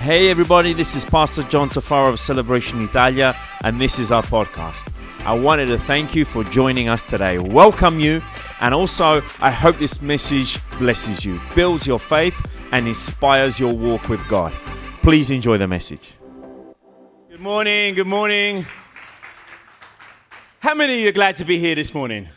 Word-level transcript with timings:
Hey 0.00 0.30
everybody, 0.30 0.72
this 0.74 0.94
is 0.94 1.04
Pastor 1.04 1.42
John 1.42 1.68
Tafaro 1.68 2.12
of 2.12 2.20
Celebration 2.20 2.82
Italia, 2.82 3.36
and 3.64 3.80
this 3.80 3.98
is 3.98 4.12
our 4.12 4.22
podcast. 4.22 4.92
I 5.26 5.34
wanted 5.34 5.66
to 5.66 5.76
thank 5.76 6.14
you 6.14 6.24
for 6.24 6.44
joining 6.44 6.88
us 6.88 7.02
today, 7.02 7.38
welcome 7.38 7.98
you, 7.98 8.22
and 8.60 8.72
also 8.72 9.20
I 9.40 9.50
hope 9.50 9.76
this 9.78 10.00
message 10.00 10.60
blesses 10.78 11.24
you, 11.24 11.40
builds 11.56 11.84
your 11.84 11.98
faith, 11.98 12.40
and 12.70 12.86
inspires 12.86 13.58
your 13.58 13.74
walk 13.74 14.08
with 14.08 14.26
God. 14.28 14.52
Please 15.02 15.32
enjoy 15.32 15.58
the 15.58 15.66
message. 15.66 16.12
Good 17.28 17.40
morning, 17.40 17.96
good 17.96 18.06
morning. 18.06 18.66
How 20.60 20.76
many 20.76 20.94
of 20.94 21.00
you 21.00 21.08
are 21.08 21.12
glad 21.12 21.36
to 21.38 21.44
be 21.44 21.58
here 21.58 21.74
this 21.74 21.92
morning? 21.92 22.28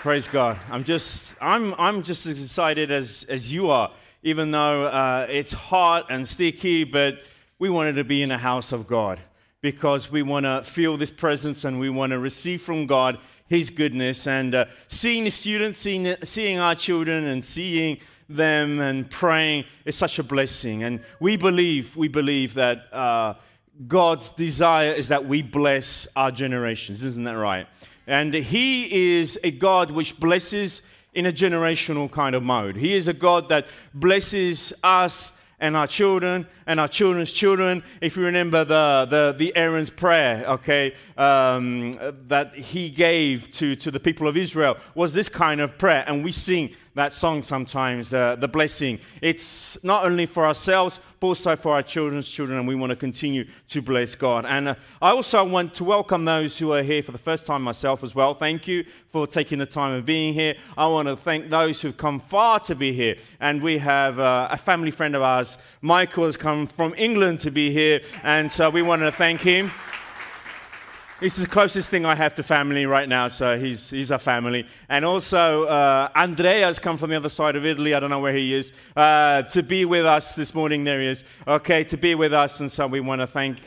Praise 0.00 0.28
God. 0.28 0.58
I'm 0.70 0.82
just, 0.82 1.30
I'm, 1.42 1.74
I'm 1.74 2.02
just 2.02 2.24
as 2.24 2.42
excited 2.42 2.90
as, 2.90 3.26
as 3.28 3.52
you 3.52 3.68
are, 3.68 3.92
even 4.22 4.50
though 4.50 4.86
uh, 4.86 5.26
it's 5.28 5.52
hot 5.52 6.06
and 6.08 6.26
sticky, 6.26 6.84
but 6.84 7.18
we 7.58 7.68
wanted 7.68 7.96
to 7.96 8.04
be 8.04 8.22
in 8.22 8.30
the 8.30 8.38
house 8.38 8.72
of 8.72 8.86
God 8.86 9.20
because 9.60 10.10
we 10.10 10.22
want 10.22 10.46
to 10.46 10.62
feel 10.64 10.96
this 10.96 11.10
presence 11.10 11.66
and 11.66 11.78
we 11.78 11.90
want 11.90 12.12
to 12.12 12.18
receive 12.18 12.62
from 12.62 12.86
God 12.86 13.18
His 13.46 13.68
goodness. 13.68 14.26
And 14.26 14.54
uh, 14.54 14.64
seeing 14.88 15.24
the 15.24 15.30
students, 15.30 15.78
seeing, 15.78 16.16
seeing 16.24 16.58
our 16.58 16.74
children, 16.74 17.24
and 17.24 17.44
seeing 17.44 17.98
them 18.26 18.80
and 18.80 19.10
praying 19.10 19.66
is 19.84 19.96
such 19.96 20.18
a 20.18 20.22
blessing. 20.22 20.82
And 20.82 21.04
we 21.20 21.36
believe, 21.36 21.94
we 21.94 22.08
believe 22.08 22.54
that 22.54 22.90
uh, 22.90 23.34
God's 23.86 24.30
desire 24.30 24.92
is 24.92 25.08
that 25.08 25.26
we 25.26 25.42
bless 25.42 26.08
our 26.16 26.30
generations. 26.30 27.04
Isn't 27.04 27.24
that 27.24 27.36
right? 27.36 27.66
And 28.10 28.34
He 28.34 29.18
is 29.18 29.38
a 29.44 29.52
God 29.52 29.92
which 29.92 30.18
blesses 30.18 30.82
in 31.14 31.26
a 31.26 31.32
generational 31.32 32.10
kind 32.10 32.34
of 32.34 32.42
mode. 32.42 32.74
He 32.74 32.94
is 32.94 33.06
a 33.06 33.12
God 33.12 33.48
that 33.50 33.68
blesses 33.94 34.72
us 34.82 35.32
and 35.60 35.76
our 35.76 35.86
children 35.86 36.46
and 36.66 36.80
our 36.80 36.88
children's 36.88 37.32
children. 37.32 37.84
If 38.00 38.16
you 38.16 38.24
remember 38.24 38.64
the, 38.64 39.06
the, 39.08 39.34
the 39.38 39.56
Aaron's 39.56 39.90
prayer, 39.90 40.44
okay, 40.48 40.94
um, 41.16 41.92
that 42.26 42.56
he 42.56 42.90
gave 42.90 43.48
to, 43.52 43.76
to 43.76 43.92
the 43.92 44.00
people 44.00 44.26
of 44.26 44.36
Israel 44.36 44.76
was 44.96 45.14
this 45.14 45.28
kind 45.28 45.60
of 45.60 45.78
prayer. 45.78 46.02
And 46.08 46.24
we 46.24 46.32
sing 46.32 46.74
that 46.94 47.12
song 47.12 47.42
sometimes, 47.42 48.12
uh, 48.12 48.36
the 48.36 48.48
blessing. 48.48 48.98
It's 49.22 49.82
not 49.84 50.04
only 50.04 50.26
for 50.26 50.46
ourselves, 50.46 50.98
but 51.20 51.28
also 51.28 51.54
for 51.54 51.74
our 51.74 51.82
children's 51.82 52.28
children, 52.28 52.58
and 52.58 52.66
we 52.66 52.74
want 52.74 52.90
to 52.90 52.96
continue 52.96 53.44
to 53.68 53.82
bless 53.82 54.14
God. 54.14 54.44
And 54.44 54.68
uh, 54.68 54.74
I 55.00 55.10
also 55.10 55.44
want 55.44 55.74
to 55.74 55.84
welcome 55.84 56.24
those 56.24 56.58
who 56.58 56.72
are 56.72 56.82
here 56.82 57.02
for 57.02 57.12
the 57.12 57.18
first 57.18 57.46
time 57.46 57.62
myself 57.62 58.02
as 58.02 58.14
well. 58.14 58.34
Thank 58.34 58.66
you 58.66 58.84
for 59.12 59.26
taking 59.26 59.58
the 59.58 59.66
time 59.66 59.92
of 59.92 60.04
being 60.04 60.34
here. 60.34 60.56
I 60.76 60.86
want 60.86 61.08
to 61.08 61.16
thank 61.16 61.50
those 61.50 61.80
who've 61.80 61.96
come 61.96 62.18
far 62.18 62.58
to 62.60 62.74
be 62.74 62.92
here. 62.92 63.16
And 63.38 63.62
we 63.62 63.78
have 63.78 64.18
uh, 64.18 64.48
a 64.50 64.56
family 64.56 64.90
friend 64.90 65.14
of 65.14 65.22
ours, 65.22 65.58
Michael, 65.82 66.24
has 66.24 66.36
come 66.36 66.66
from 66.66 66.94
England 66.96 67.40
to 67.40 67.50
be 67.50 67.70
here, 67.70 68.00
and 68.24 68.50
so 68.50 68.68
we 68.70 68.82
want 68.82 69.02
to 69.02 69.12
thank 69.12 69.40
him. 69.40 69.70
Is 71.20 71.34
the 71.34 71.46
closest 71.46 71.90
thing 71.90 72.06
I 72.06 72.14
have 72.14 72.34
to 72.36 72.42
family 72.42 72.86
right 72.86 73.06
now, 73.06 73.28
so 73.28 73.58
he's, 73.58 73.90
he's 73.90 74.10
our 74.10 74.18
family. 74.18 74.66
And 74.88 75.04
also, 75.04 75.64
uh, 75.64 76.08
Andrea 76.14 76.64
has 76.64 76.78
come 76.78 76.96
from 76.96 77.10
the 77.10 77.16
other 77.16 77.28
side 77.28 77.56
of 77.56 77.66
Italy, 77.66 77.92
I 77.92 78.00
don't 78.00 78.08
know 78.08 78.20
where 78.20 78.32
he 78.32 78.54
is, 78.54 78.72
uh, 78.96 79.42
to 79.42 79.62
be 79.62 79.84
with 79.84 80.06
us 80.06 80.32
this 80.32 80.54
morning. 80.54 80.84
There 80.84 80.98
he 80.98 81.08
is. 81.08 81.24
Okay, 81.46 81.84
to 81.84 81.98
be 81.98 82.14
with 82.14 82.32
us, 82.32 82.60
and 82.60 82.72
so 82.72 82.86
we 82.86 83.00
want 83.00 83.20
to 83.20 83.26
thank 83.26 83.58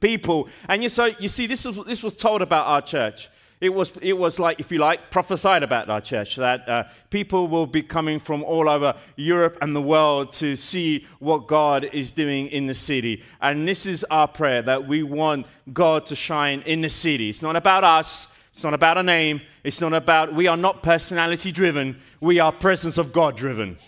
people. 0.00 0.48
And 0.66 0.82
you, 0.82 0.88
so, 0.88 1.04
you 1.18 1.28
see, 1.28 1.46
this, 1.46 1.66
is, 1.66 1.76
this 1.84 2.02
was 2.02 2.14
told 2.14 2.40
about 2.40 2.66
our 2.66 2.80
church. 2.80 3.28
It 3.64 3.72
was, 3.72 3.92
it 4.02 4.12
was 4.12 4.38
like, 4.38 4.60
if 4.60 4.70
you 4.70 4.76
like, 4.76 5.10
prophesied 5.10 5.62
about 5.62 5.88
our 5.88 6.02
church 6.02 6.36
that 6.36 6.68
uh, 6.68 6.84
people 7.08 7.48
will 7.48 7.66
be 7.66 7.82
coming 7.82 8.20
from 8.20 8.44
all 8.44 8.68
over 8.68 8.94
Europe 9.16 9.56
and 9.62 9.74
the 9.74 9.80
world 9.80 10.32
to 10.32 10.54
see 10.54 11.06
what 11.18 11.46
God 11.46 11.88
is 11.90 12.12
doing 12.12 12.48
in 12.48 12.66
the 12.66 12.74
city. 12.74 13.22
And 13.40 13.66
this 13.66 13.86
is 13.86 14.04
our 14.10 14.28
prayer 14.28 14.60
that 14.60 14.86
we 14.86 15.02
want 15.02 15.46
God 15.72 16.04
to 16.06 16.14
shine 16.14 16.60
in 16.66 16.82
the 16.82 16.90
city. 16.90 17.30
It's 17.30 17.40
not 17.40 17.56
about 17.56 17.84
us, 17.84 18.26
it's 18.52 18.62
not 18.62 18.74
about 18.74 18.98
a 18.98 19.02
name, 19.02 19.40
it's 19.64 19.80
not 19.80 19.94
about, 19.94 20.34
we 20.34 20.46
are 20.46 20.58
not 20.58 20.82
personality 20.82 21.50
driven, 21.50 21.98
we 22.20 22.38
are 22.40 22.52
presence 22.52 22.98
of 22.98 23.14
God 23.14 23.34
driven. 23.34 23.78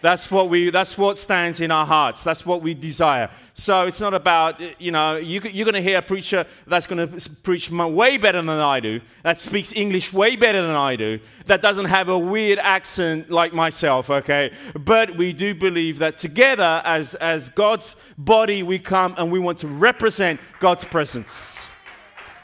That's 0.00 0.30
what 0.30 0.48
we. 0.48 0.70
That's 0.70 0.96
what 0.96 1.18
stands 1.18 1.60
in 1.60 1.70
our 1.70 1.86
hearts. 1.86 2.22
That's 2.22 2.46
what 2.46 2.62
we 2.62 2.74
desire. 2.74 3.30
So 3.54 3.86
it's 3.86 4.00
not 4.00 4.14
about 4.14 4.60
you 4.80 4.92
know 4.92 5.16
you, 5.16 5.40
you're 5.40 5.64
going 5.64 5.74
to 5.74 5.82
hear 5.82 5.98
a 5.98 6.02
preacher 6.02 6.46
that's 6.66 6.86
going 6.86 7.08
to 7.08 7.30
preach 7.42 7.70
way 7.70 8.16
better 8.16 8.38
than 8.38 8.50
I 8.50 8.80
do. 8.80 9.00
That 9.22 9.40
speaks 9.40 9.72
English 9.72 10.12
way 10.12 10.36
better 10.36 10.62
than 10.62 10.76
I 10.76 10.96
do. 10.96 11.20
That 11.46 11.62
doesn't 11.62 11.86
have 11.86 12.08
a 12.08 12.18
weird 12.18 12.58
accent 12.60 13.30
like 13.30 13.52
myself. 13.52 14.10
Okay, 14.10 14.52
but 14.78 15.16
we 15.16 15.32
do 15.32 15.54
believe 15.54 15.98
that 15.98 16.18
together 16.18 16.80
as 16.84 17.14
as 17.16 17.48
God's 17.48 17.96
body 18.16 18.62
we 18.62 18.78
come 18.78 19.14
and 19.18 19.32
we 19.32 19.38
want 19.38 19.58
to 19.58 19.68
represent 19.68 20.40
God's 20.60 20.84
presence. 20.84 21.58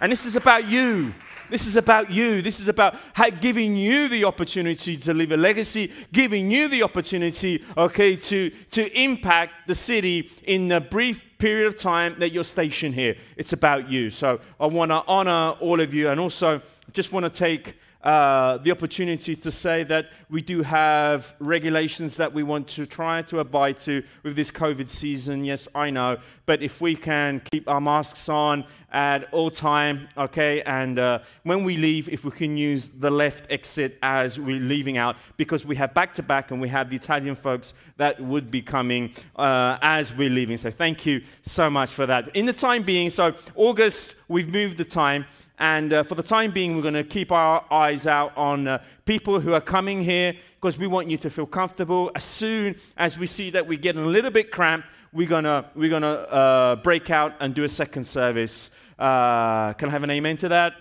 And 0.00 0.10
this 0.10 0.26
is 0.26 0.36
about 0.36 0.66
you. 0.66 1.14
This 1.54 1.68
is 1.68 1.76
about 1.76 2.10
you. 2.10 2.42
This 2.42 2.58
is 2.58 2.66
about 2.66 2.96
giving 3.40 3.76
you 3.76 4.08
the 4.08 4.24
opportunity 4.24 4.96
to 4.96 5.14
leave 5.14 5.30
a 5.30 5.36
legacy, 5.36 5.92
giving 6.12 6.50
you 6.50 6.66
the 6.66 6.82
opportunity, 6.82 7.62
okay, 7.76 8.16
to, 8.16 8.50
to 8.72 9.00
impact 9.00 9.68
the 9.68 9.74
city 9.76 10.32
in 10.42 10.66
the 10.66 10.80
brief 10.80 11.22
period 11.38 11.66
of 11.66 11.76
time 11.76 12.16
that 12.18 12.32
you're 12.32 12.44
stationed 12.44 12.94
here. 12.94 13.16
It's 13.36 13.52
about 13.52 13.88
you. 13.88 14.10
So 14.10 14.40
I 14.58 14.66
want 14.66 14.90
to 14.90 15.02
honor 15.06 15.56
all 15.60 15.80
of 15.80 15.94
you 15.94 16.08
and 16.08 16.20
also 16.20 16.62
just 16.92 17.12
want 17.12 17.24
to 17.24 17.30
take 17.30 17.76
uh, 18.04 18.58
the 18.58 18.70
opportunity 18.70 19.34
to 19.34 19.50
say 19.50 19.82
that 19.82 20.10
we 20.28 20.42
do 20.42 20.60
have 20.62 21.34
regulations 21.38 22.16
that 22.16 22.30
we 22.30 22.42
want 22.42 22.68
to 22.68 22.84
try 22.84 23.22
to 23.22 23.38
abide 23.38 23.78
to 23.78 24.02
with 24.22 24.36
this 24.36 24.50
COVID 24.50 24.90
season. 24.90 25.42
Yes, 25.42 25.66
I 25.74 25.88
know. 25.88 26.18
But 26.44 26.62
if 26.62 26.82
we 26.82 26.96
can 26.96 27.40
keep 27.50 27.66
our 27.66 27.80
masks 27.80 28.28
on 28.28 28.66
at 28.92 29.32
all 29.32 29.50
time, 29.50 30.08
okay, 30.18 30.60
and 30.62 30.98
uh, 30.98 31.20
when 31.44 31.64
we 31.64 31.78
leave, 31.78 32.10
if 32.10 32.24
we 32.24 32.30
can 32.30 32.58
use 32.58 32.90
the 32.98 33.10
left 33.10 33.46
exit 33.48 33.96
as 34.02 34.38
we're 34.38 34.60
leaving 34.60 34.98
out, 34.98 35.16
because 35.38 35.64
we 35.64 35.74
have 35.76 35.94
back 35.94 36.12
to 36.14 36.22
back 36.22 36.50
and 36.50 36.60
we 36.60 36.68
have 36.68 36.90
the 36.90 36.96
Italian 36.96 37.34
folks 37.34 37.72
that 37.96 38.20
would 38.20 38.50
be 38.50 38.60
coming 38.60 39.12
uh, 39.36 39.78
as 39.80 40.12
we're 40.12 40.28
leaving. 40.28 40.58
So 40.58 40.70
thank 40.70 41.06
you 41.06 41.22
so 41.42 41.68
much 41.70 41.90
for 41.90 42.06
that. 42.06 42.34
In 42.34 42.46
the 42.46 42.52
time 42.52 42.82
being, 42.82 43.10
so 43.10 43.34
August, 43.54 44.14
we've 44.28 44.48
moved 44.48 44.78
the 44.78 44.84
time. 44.84 45.26
And 45.58 45.92
uh, 45.92 46.02
for 46.02 46.16
the 46.16 46.22
time 46.22 46.50
being, 46.50 46.74
we're 46.74 46.82
going 46.82 46.94
to 46.94 47.04
keep 47.04 47.30
our 47.30 47.64
eyes 47.70 48.06
out 48.06 48.36
on 48.36 48.66
uh, 48.66 48.82
people 49.04 49.38
who 49.38 49.52
are 49.52 49.60
coming 49.60 50.02
here 50.02 50.34
because 50.60 50.78
we 50.78 50.86
want 50.86 51.08
you 51.08 51.16
to 51.18 51.30
feel 51.30 51.46
comfortable. 51.46 52.10
As 52.14 52.24
soon 52.24 52.74
as 52.96 53.18
we 53.18 53.26
see 53.26 53.50
that 53.50 53.66
we're 53.66 53.78
getting 53.78 54.02
a 54.02 54.08
little 54.08 54.30
bit 54.30 54.50
cramped, 54.50 54.88
we're 55.12 55.28
going 55.28 55.44
to 55.44 55.64
we're 55.76 55.90
gonna, 55.90 56.10
uh, 56.10 56.76
break 56.76 57.10
out 57.10 57.34
and 57.38 57.54
do 57.54 57.62
a 57.62 57.68
second 57.68 58.04
service. 58.04 58.70
Uh, 58.98 59.74
can 59.74 59.88
I 59.88 59.92
have 59.92 60.02
an 60.02 60.10
amen 60.10 60.36
to 60.38 60.48
that? 60.48 60.74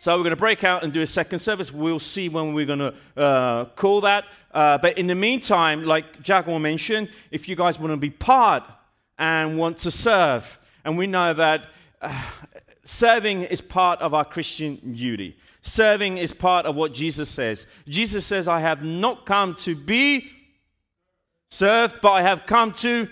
So 0.00 0.16
we're 0.16 0.22
going 0.22 0.30
to 0.30 0.36
break 0.36 0.62
out 0.62 0.84
and 0.84 0.92
do 0.92 1.02
a 1.02 1.06
second 1.06 1.40
service. 1.40 1.72
We'll 1.72 1.98
see 1.98 2.28
when 2.28 2.54
we're 2.54 2.66
going 2.66 2.78
to 2.78 2.94
uh, 3.16 3.64
call 3.74 4.00
that. 4.02 4.26
Uh, 4.52 4.78
but 4.78 4.96
in 4.96 5.08
the 5.08 5.14
meantime, 5.16 5.84
like 5.84 6.22
Jaguar 6.22 6.60
mentioned, 6.60 7.08
if 7.32 7.48
you 7.48 7.56
guys 7.56 7.80
want 7.80 7.92
to 7.92 7.96
be 7.96 8.10
part 8.10 8.62
and 9.18 9.58
want 9.58 9.78
to 9.78 9.90
serve, 9.90 10.58
and 10.84 10.96
we 10.96 11.06
know 11.06 11.34
that 11.34 11.64
uh, 12.00 12.22
Serving 12.88 13.42
is 13.42 13.60
part 13.60 14.00
of 14.00 14.14
our 14.14 14.24
Christian 14.24 14.94
duty. 14.94 15.36
Serving 15.60 16.16
is 16.16 16.32
part 16.32 16.64
of 16.64 16.74
what 16.74 16.94
Jesus 16.94 17.28
says. 17.28 17.66
Jesus 17.86 18.24
says, 18.24 18.48
I 18.48 18.60
have 18.60 18.82
not 18.82 19.26
come 19.26 19.54
to 19.56 19.76
be 19.76 20.30
served, 21.50 22.00
but 22.00 22.12
I 22.12 22.22
have 22.22 22.46
come 22.46 22.72
to 22.72 23.10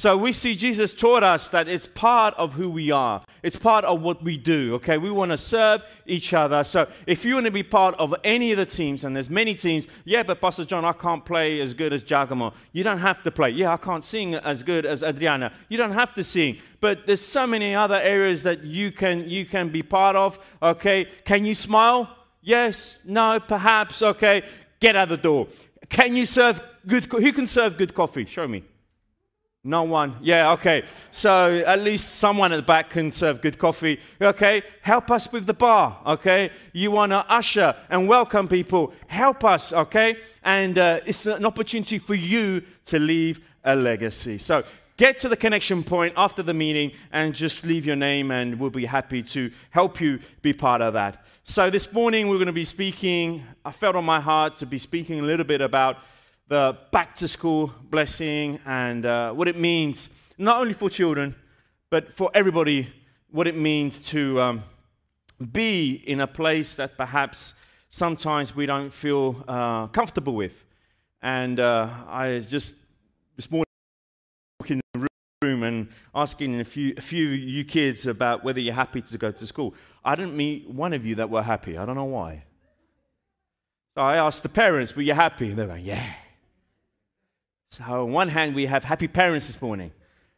so 0.00 0.16
we 0.16 0.32
see 0.32 0.54
Jesus 0.54 0.94
taught 0.94 1.22
us 1.22 1.48
that 1.48 1.68
it's 1.68 1.86
part 1.86 2.32
of 2.38 2.54
who 2.54 2.70
we 2.70 2.90
are. 2.90 3.22
It's 3.42 3.58
part 3.58 3.84
of 3.84 4.00
what 4.00 4.22
we 4.22 4.38
do, 4.38 4.76
okay? 4.76 4.96
We 4.96 5.10
want 5.10 5.30
to 5.30 5.36
serve 5.36 5.82
each 6.06 6.32
other. 6.32 6.64
So 6.64 6.88
if 7.06 7.22
you 7.22 7.34
want 7.34 7.44
to 7.44 7.50
be 7.50 7.62
part 7.62 7.96
of 7.98 8.14
any 8.24 8.50
of 8.50 8.56
the 8.56 8.64
teams, 8.64 9.04
and 9.04 9.14
there's 9.14 9.28
many 9.28 9.54
teams, 9.54 9.88
yeah, 10.06 10.22
but 10.22 10.40
Pastor 10.40 10.64
John, 10.64 10.86
I 10.86 10.94
can't 10.94 11.22
play 11.22 11.60
as 11.60 11.74
good 11.74 11.92
as 11.92 12.02
Giacomo. 12.02 12.54
You 12.72 12.82
don't 12.82 13.00
have 13.00 13.22
to 13.24 13.30
play. 13.30 13.50
Yeah, 13.50 13.74
I 13.74 13.76
can't 13.76 14.02
sing 14.02 14.36
as 14.36 14.62
good 14.62 14.86
as 14.86 15.02
Adriana. 15.02 15.52
You 15.68 15.76
don't 15.76 15.92
have 15.92 16.14
to 16.14 16.24
sing. 16.24 16.56
But 16.80 17.06
there's 17.06 17.20
so 17.20 17.46
many 17.46 17.74
other 17.74 18.00
areas 18.00 18.42
that 18.44 18.64
you 18.64 18.92
can 18.92 19.28
you 19.28 19.44
can 19.44 19.68
be 19.68 19.82
part 19.82 20.16
of, 20.16 20.38
okay? 20.62 21.08
Can 21.26 21.44
you 21.44 21.52
smile? 21.52 22.08
Yes, 22.40 22.96
no, 23.04 23.38
perhaps, 23.38 24.00
okay. 24.00 24.44
Get 24.80 24.96
out 24.96 25.10
the 25.10 25.18
door. 25.18 25.48
Can 25.90 26.16
you 26.16 26.24
serve 26.24 26.58
good 26.86 27.04
who 27.04 27.34
can 27.34 27.46
serve 27.46 27.76
good 27.76 27.92
coffee? 27.92 28.24
Show 28.24 28.48
me. 28.48 28.64
No 29.62 29.82
one. 29.82 30.16
Yeah, 30.22 30.52
okay. 30.52 30.84
So 31.10 31.58
at 31.66 31.80
least 31.80 32.14
someone 32.14 32.50
at 32.50 32.56
the 32.56 32.62
back 32.62 32.88
can 32.88 33.12
serve 33.12 33.42
good 33.42 33.58
coffee. 33.58 34.00
Okay, 34.18 34.62
help 34.80 35.10
us 35.10 35.30
with 35.30 35.44
the 35.44 35.52
bar. 35.52 36.00
Okay, 36.06 36.50
you 36.72 36.90
want 36.90 37.12
to 37.12 37.18
usher 37.30 37.76
and 37.90 38.08
welcome 38.08 38.48
people. 38.48 38.94
Help 39.06 39.44
us. 39.44 39.74
Okay, 39.74 40.16
and 40.42 40.78
uh, 40.78 41.00
it's 41.04 41.26
an 41.26 41.44
opportunity 41.44 41.98
for 41.98 42.14
you 42.14 42.62
to 42.86 42.98
leave 42.98 43.40
a 43.62 43.76
legacy. 43.76 44.38
So 44.38 44.64
get 44.96 45.18
to 45.18 45.28
the 45.28 45.36
connection 45.36 45.84
point 45.84 46.14
after 46.16 46.42
the 46.42 46.54
meeting 46.54 46.92
and 47.12 47.34
just 47.34 47.62
leave 47.62 47.84
your 47.84 47.96
name, 47.96 48.30
and 48.30 48.58
we'll 48.58 48.70
be 48.70 48.86
happy 48.86 49.22
to 49.24 49.50
help 49.68 50.00
you 50.00 50.20
be 50.40 50.54
part 50.54 50.80
of 50.80 50.94
that. 50.94 51.22
So 51.44 51.68
this 51.68 51.92
morning 51.92 52.28
we're 52.28 52.36
going 52.36 52.46
to 52.46 52.52
be 52.54 52.64
speaking. 52.64 53.42
I 53.62 53.72
felt 53.72 53.94
on 53.94 54.06
my 54.06 54.20
heart 54.20 54.56
to 54.58 54.66
be 54.66 54.78
speaking 54.78 55.20
a 55.20 55.22
little 55.22 55.44
bit 55.44 55.60
about 55.60 55.98
the 56.50 56.76
back 56.90 57.14
to 57.14 57.28
school 57.28 57.72
blessing 57.90 58.58
and 58.66 59.06
uh, 59.06 59.32
what 59.32 59.46
it 59.46 59.56
means, 59.56 60.10
not 60.36 60.60
only 60.60 60.72
for 60.72 60.90
children, 60.90 61.32
but 61.90 62.12
for 62.12 62.28
everybody, 62.34 62.92
what 63.30 63.46
it 63.46 63.56
means 63.56 64.04
to 64.06 64.40
um, 64.40 64.64
be 65.52 65.92
in 65.92 66.20
a 66.20 66.26
place 66.26 66.74
that 66.74 66.98
perhaps 66.98 67.54
sometimes 67.88 68.56
we 68.56 68.66
don't 68.66 68.92
feel 68.92 69.44
uh, 69.46 69.86
comfortable 69.86 70.34
with. 70.34 70.64
And 71.22 71.60
uh, 71.60 71.88
I 72.08 72.40
just 72.40 72.74
this 73.36 73.48
morning 73.48 73.66
walking 74.58 74.80
in 74.94 75.02
the 75.02 75.08
room 75.42 75.62
and 75.62 75.86
asking 76.16 76.58
a 76.58 76.64
few, 76.64 76.94
a 76.96 77.00
few 77.00 77.28
you 77.28 77.64
kids 77.64 78.08
about 78.08 78.42
whether 78.42 78.58
you're 78.58 78.74
happy 78.74 79.02
to 79.02 79.18
go 79.18 79.30
to 79.30 79.46
school. 79.46 79.72
I 80.04 80.16
didn't 80.16 80.36
meet 80.36 80.68
one 80.68 80.94
of 80.94 81.06
you 81.06 81.14
that 81.14 81.30
were 81.30 81.44
happy. 81.44 81.78
I 81.78 81.86
don't 81.86 81.94
know 81.94 82.04
why. 82.06 82.42
So 83.94 84.02
I 84.02 84.16
asked 84.16 84.42
the 84.42 84.48
parents, 84.48 84.96
were 84.96 85.02
you 85.02 85.14
happy? 85.14 85.50
And 85.50 85.56
They're 85.56 85.68
like, 85.68 85.86
yeah. 85.86 86.12
So, 87.72 87.84
on 87.84 88.10
one 88.10 88.28
hand, 88.28 88.56
we 88.56 88.66
have 88.66 88.82
happy 88.82 89.06
parents 89.06 89.46
this 89.46 89.62
morning. 89.62 89.92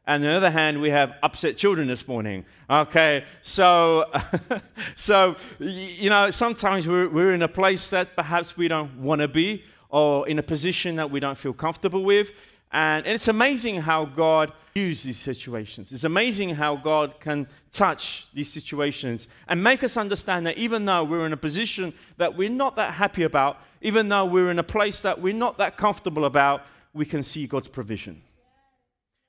And 0.07 0.23
on 0.23 0.31
the 0.31 0.37
other 0.37 0.51
hand, 0.51 0.83
we 0.83 0.91
have 0.91 1.15
upset 1.23 1.57
children 1.57 1.89
this 1.89 2.07
morning. 2.07 2.45
Okay, 2.69 3.25
so, 3.41 4.05
so 4.97 5.37
you 5.59 6.11
know, 6.11 6.31
sometimes 6.31 6.87
we're, 6.87 7.09
we're 7.09 7.33
in 7.33 7.41
a 7.41 7.49
place 7.49 7.89
that 7.89 8.15
perhaps 8.17 8.59
we 8.59 8.69
don't 8.69 8.99
want 8.99 9.23
to 9.23 9.29
be, 9.29 9.65
or 9.89 10.29
in 10.29 10.39
a 10.39 10.43
position 10.43 10.97
that 10.97 11.11
we 11.11 11.21
don't 11.21 11.39
feel 11.39 11.55
comfortable 11.55 12.05
with. 12.05 12.33
And, 12.71 13.07
and 13.07 13.15
it's 13.15 13.29
amazing 13.29 13.81
how 13.81 14.05
God 14.05 14.53
uses 14.75 15.05
these 15.05 15.19
situations. 15.19 15.91
It's 15.91 16.05
amazing 16.05 16.57
how 16.57 16.77
God 16.77 17.19
can 17.19 17.47
touch 17.73 18.27
these 18.35 18.53
situations 18.53 19.27
and 19.49 19.65
make 19.65 19.83
us 19.83 19.97
understand 19.97 20.47
that 20.49 20.59
even 20.59 20.85
though 20.85 21.03
we're 21.03 21.25
in 21.25 21.33
a 21.33 21.39
position 21.39 21.95
that 22.19 22.37
we're 22.37 22.51
not 22.51 22.77
that 22.77 22.93
happy 22.93 23.23
about, 23.23 23.57
even 23.81 24.11
though 24.11 24.27
we're 24.27 24.51
in 24.51 24.59
a 24.59 24.63
place 24.63 25.01
that 25.01 25.23
we're 25.23 25.33
not 25.33 25.57
that 25.57 25.79
comfortable 25.79 26.27
about, 26.27 26.67
we 26.95 27.05
can 27.05 27.23
see 27.23 27.47
God's 27.47 27.69
provision. 27.69 28.23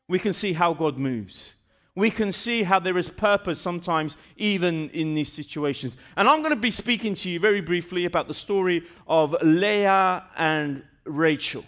We 0.07 0.19
can 0.19 0.33
see 0.33 0.53
how 0.53 0.73
God 0.73 0.97
moves. 0.97 1.53
We 1.95 2.09
can 2.09 2.31
see 2.31 2.63
how 2.63 2.79
there 2.79 2.97
is 2.97 3.07
purpose 3.09 3.61
sometimes, 3.61 4.17
even 4.35 4.89
in 4.89 5.13
these 5.13 5.31
situations. 5.31 5.95
And 6.17 6.27
I'm 6.27 6.39
going 6.39 6.49
to 6.49 6.55
be 6.55 6.71
speaking 6.71 7.13
to 7.15 7.29
you 7.29 7.39
very 7.39 7.61
briefly 7.61 8.05
about 8.05 8.27
the 8.27 8.33
story 8.33 8.83
of 9.07 9.35
Leah 9.43 10.23
and 10.35 10.83
Rachel. 11.05 11.63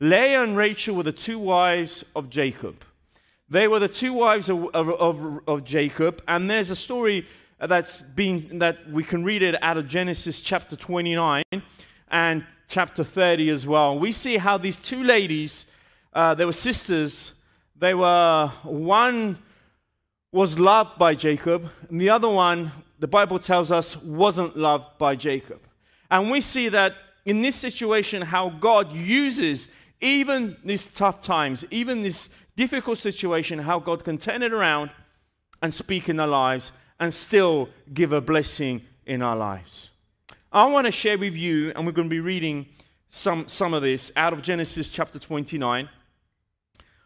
Leah 0.00 0.42
and 0.42 0.56
Rachel 0.56 0.96
were 0.96 1.04
the 1.04 1.12
two 1.12 1.38
wives 1.38 2.04
of 2.16 2.28
Jacob. 2.28 2.84
They 3.48 3.68
were 3.68 3.78
the 3.78 3.88
two 3.88 4.12
wives 4.12 4.48
of, 4.48 4.64
of, 4.74 4.88
of, 4.88 5.40
of 5.46 5.64
Jacob, 5.64 6.22
and 6.26 6.50
there's 6.50 6.70
a 6.70 6.76
story 6.76 7.26
that's 7.60 7.98
been 7.98 8.58
that 8.58 8.90
we 8.90 9.04
can 9.04 9.22
read 9.22 9.42
it 9.42 9.62
out 9.62 9.76
of 9.76 9.86
Genesis 9.86 10.40
chapter 10.40 10.74
29 10.74 11.44
and 12.10 12.44
chapter 12.72 13.04
30 13.04 13.50
as 13.50 13.66
well. 13.66 13.98
We 13.98 14.12
see 14.12 14.38
how 14.38 14.56
these 14.56 14.78
two 14.78 15.04
ladies, 15.04 15.66
uh, 16.14 16.34
they 16.34 16.46
were 16.46 16.52
sisters. 16.52 17.34
They 17.76 17.92
were, 17.92 18.50
one 18.62 19.38
was 20.32 20.58
loved 20.58 20.98
by 20.98 21.14
Jacob, 21.14 21.68
and 21.90 22.00
the 22.00 22.08
other 22.08 22.30
one, 22.30 22.72
the 22.98 23.06
Bible 23.06 23.38
tells 23.38 23.70
us, 23.70 23.94
wasn't 23.98 24.56
loved 24.56 24.96
by 24.96 25.14
Jacob. 25.14 25.60
And 26.10 26.30
we 26.30 26.40
see 26.40 26.70
that 26.70 26.94
in 27.26 27.42
this 27.42 27.56
situation, 27.56 28.22
how 28.22 28.48
God 28.48 28.90
uses 28.96 29.68
even 30.00 30.56
these 30.64 30.86
tough 30.86 31.20
times, 31.20 31.66
even 31.70 32.02
this 32.02 32.30
difficult 32.56 32.96
situation, 32.96 33.58
how 33.58 33.80
God 33.80 34.02
can 34.02 34.16
turn 34.16 34.42
it 34.42 34.52
around 34.52 34.90
and 35.60 35.74
speak 35.74 36.08
in 36.08 36.18
our 36.18 36.26
lives 36.26 36.72
and 36.98 37.12
still 37.12 37.68
give 37.92 38.14
a 38.14 38.22
blessing 38.22 38.80
in 39.04 39.20
our 39.20 39.36
lives. 39.36 39.91
I 40.54 40.66
want 40.66 40.84
to 40.84 40.90
share 40.90 41.16
with 41.16 41.34
you, 41.34 41.72
and 41.74 41.86
we're 41.86 41.92
going 41.92 42.10
to 42.10 42.14
be 42.14 42.20
reading 42.20 42.66
some, 43.08 43.48
some 43.48 43.72
of 43.72 43.80
this 43.80 44.12
out 44.16 44.34
of 44.34 44.42
Genesis 44.42 44.90
chapter 44.90 45.18
29. 45.18 45.88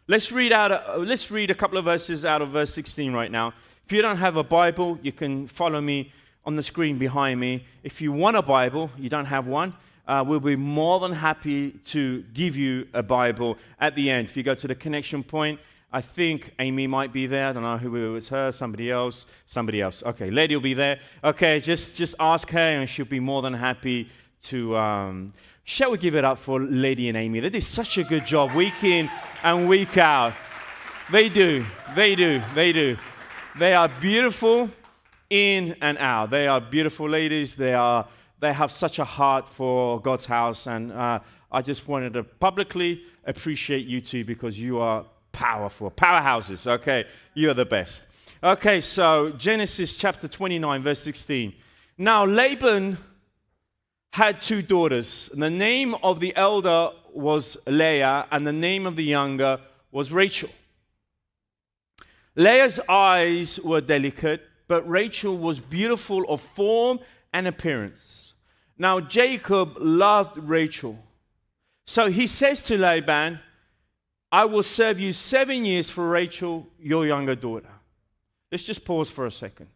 Let's 0.09 0.33
read, 0.33 0.51
out, 0.51 0.73
uh, 0.73 0.97
let's 0.97 1.31
read 1.31 1.49
a 1.49 1.55
couple 1.55 1.77
of 1.77 1.85
verses 1.85 2.25
out 2.25 2.41
of 2.41 2.49
verse 2.49 2.73
16 2.73 3.13
right 3.13 3.31
now. 3.31 3.53
If 3.85 3.93
you 3.93 4.01
don't 4.01 4.17
have 4.17 4.35
a 4.35 4.43
Bible, 4.43 4.99
you 5.01 5.13
can 5.13 5.47
follow 5.47 5.79
me 5.79 6.11
on 6.45 6.57
the 6.57 6.61
screen 6.61 6.97
behind 6.97 7.39
me. 7.39 7.63
If 7.83 8.01
you 8.01 8.11
want 8.11 8.35
a 8.35 8.41
Bible, 8.41 8.91
you 8.97 9.07
don't 9.07 9.27
have 9.27 9.47
one, 9.47 9.73
uh, 10.09 10.25
we'll 10.27 10.41
be 10.41 10.57
more 10.57 10.99
than 10.99 11.13
happy 11.13 11.71
to 11.85 12.23
give 12.33 12.57
you 12.57 12.89
a 12.93 13.01
Bible 13.01 13.57
at 13.79 13.95
the 13.95 14.09
end. 14.09 14.27
If 14.27 14.35
you 14.35 14.43
go 14.43 14.55
to 14.55 14.67
the 14.67 14.75
connection 14.75 15.23
point, 15.23 15.61
I 15.91 16.01
think 16.01 16.53
Amy 16.59 16.85
might 16.85 17.13
be 17.13 17.27
there. 17.27 17.47
I 17.47 17.53
don't 17.53 17.63
know 17.63 17.77
who 17.77 17.95
it 17.95 18.09
was 18.09 18.27
her, 18.29 18.51
somebody 18.51 18.91
else, 18.91 19.25
somebody 19.45 19.81
else. 19.81 20.03
Okay, 20.03 20.29
lady 20.29 20.55
will 20.55 20.61
be 20.61 20.73
there. 20.73 20.99
Okay, 21.23 21.61
just, 21.61 21.95
just 21.95 22.13
ask 22.19 22.49
her 22.49 22.59
and 22.59 22.89
she'll 22.89 23.05
be 23.05 23.21
more 23.21 23.41
than 23.41 23.53
happy 23.53 24.09
to. 24.43 24.75
Um, 24.75 25.33
shall 25.63 25.91
we 25.91 25.97
give 25.97 26.15
it 26.15 26.25
up 26.25 26.39
for 26.39 26.59
Lady 26.59 27.07
and 27.07 27.17
Amy? 27.17 27.39
They 27.39 27.49
do 27.49 27.61
such 27.61 27.97
a 27.97 28.03
good 28.03 28.25
job 28.25 28.53
week 28.53 28.83
in 28.83 29.09
and 29.43 29.67
week 29.67 29.97
out. 29.97 30.33
They 31.09 31.29
do, 31.29 31.65
they 31.95 32.15
do, 32.15 32.41
they 32.53 32.73
do. 32.73 32.97
They 33.57 33.73
are 33.73 33.87
beautiful 33.87 34.69
in 35.29 35.75
and 35.81 35.97
out. 35.99 36.31
They 36.31 36.47
are 36.47 36.59
beautiful 36.59 37.09
ladies. 37.09 37.55
They, 37.55 37.73
are, 37.73 38.05
they 38.41 38.51
have 38.51 38.73
such 38.73 38.99
a 38.99 39.05
heart 39.05 39.47
for 39.47 40.01
God's 40.01 40.25
house. 40.25 40.67
And 40.67 40.91
uh, 40.91 41.19
I 41.49 41.61
just 41.61 41.87
wanted 41.87 42.13
to 42.13 42.23
publicly 42.23 43.03
appreciate 43.25 43.87
you 43.87 44.01
two 44.01 44.25
because 44.25 44.59
you 44.59 44.79
are 44.79 45.05
powerful. 45.31 45.91
Powerhouses, 45.91 46.67
okay? 46.67 47.05
You're 47.33 47.53
the 47.53 47.65
best. 47.65 48.07
Okay, 48.43 48.79
so 48.81 49.31
Genesis 49.31 49.95
chapter 49.95 50.27
29, 50.27 50.83
verse 50.83 50.99
16. 50.99 51.53
Now 51.97 52.25
Laban 52.25 52.97
had 54.17 54.41
two 54.41 54.61
daughters. 54.61 55.29
And 55.31 55.41
the 55.41 55.49
name 55.49 55.95
of 56.01 56.19
the 56.19 56.35
elder 56.35 56.89
was 57.13 57.57
Leah, 57.67 58.27
and 58.31 58.45
the 58.45 58.53
name 58.53 58.85
of 58.85 58.95
the 58.95 59.03
younger 59.03 59.59
was 59.91 60.11
Rachel. 60.11 60.49
Leah's 62.35 62.79
eyes 62.87 63.59
were 63.59 63.81
delicate, 63.81 64.41
but 64.67 64.87
Rachel 64.87 65.37
was 65.37 65.59
beautiful 65.59 66.23
of 66.29 66.41
form 66.41 66.99
and 67.33 67.47
appearance. 67.47 68.33
Now 68.77 68.99
Jacob 68.99 69.77
loved 69.79 70.37
Rachel. 70.37 70.97
So 71.85 72.09
he 72.09 72.27
says 72.27 72.61
to 72.63 72.77
Laban, 72.77 73.39
I 74.31 74.45
will 74.45 74.63
serve 74.63 74.99
you 74.99 75.11
seven 75.11 75.63
years 75.63 75.89
for 75.89 76.07
Rachel, 76.07 76.67
your 76.79 77.05
younger 77.05 77.35
daughter. 77.35 77.69
Let's 78.51 78.63
just 78.63 78.83
pause 78.83 79.09
for 79.09 79.25
a 79.25 79.31
second. 79.31 79.67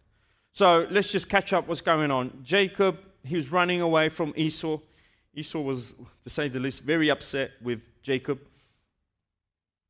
So 0.54 0.88
let's 0.92 1.10
just 1.10 1.30
catch 1.30 1.54
up 1.54 1.68
what's 1.68 1.82
going 1.82 2.12
on. 2.12 2.42
Jacob, 2.44 2.98
he 3.24 3.36
was 3.36 3.52
running 3.52 3.80
away 3.80 4.10
from 4.10 4.34
Esau. 4.36 4.80
Esau 5.34 5.60
was, 5.62 5.94
to 6.24 6.30
say 6.30 6.50
the 6.50 6.60
least, 6.60 6.84
very 6.84 7.10
upset 7.10 7.52
with 7.62 7.80
Jacob. 8.02 8.40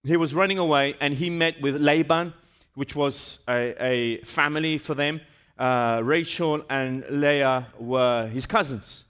He 0.04 0.18
was 0.18 0.34
running 0.36 0.60
away 0.60 0.96
and 1.00 1.16
he 1.16 1.32
met 1.32 1.60
with 1.62 1.82
Laban, 1.82 2.34
which 2.76 2.96
was 2.96 3.40
a, 3.48 3.84
a 3.84 4.22
family 4.22 4.78
for 4.78 4.94
them. 4.94 5.22
Uh, 5.58 6.02
Rachel 6.04 6.64
and 6.70 7.04
Leah 7.10 7.68
were 7.80 8.28
his 8.28 8.46
cousins 8.46 9.04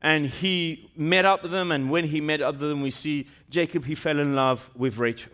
and 0.00 0.26
he 0.26 0.90
met 0.96 1.24
up 1.24 1.42
with 1.42 1.52
them. 1.52 1.72
And 1.72 1.90
when 1.90 2.04
he 2.04 2.20
met 2.20 2.40
up 2.40 2.58
with 2.60 2.68
them, 2.70 2.82
we 2.82 2.90
see 2.90 3.26
Jacob, 3.50 3.84
he 3.84 3.94
fell 3.94 4.18
in 4.18 4.34
love 4.34 4.70
with 4.76 4.98
Rachel. 4.98 5.32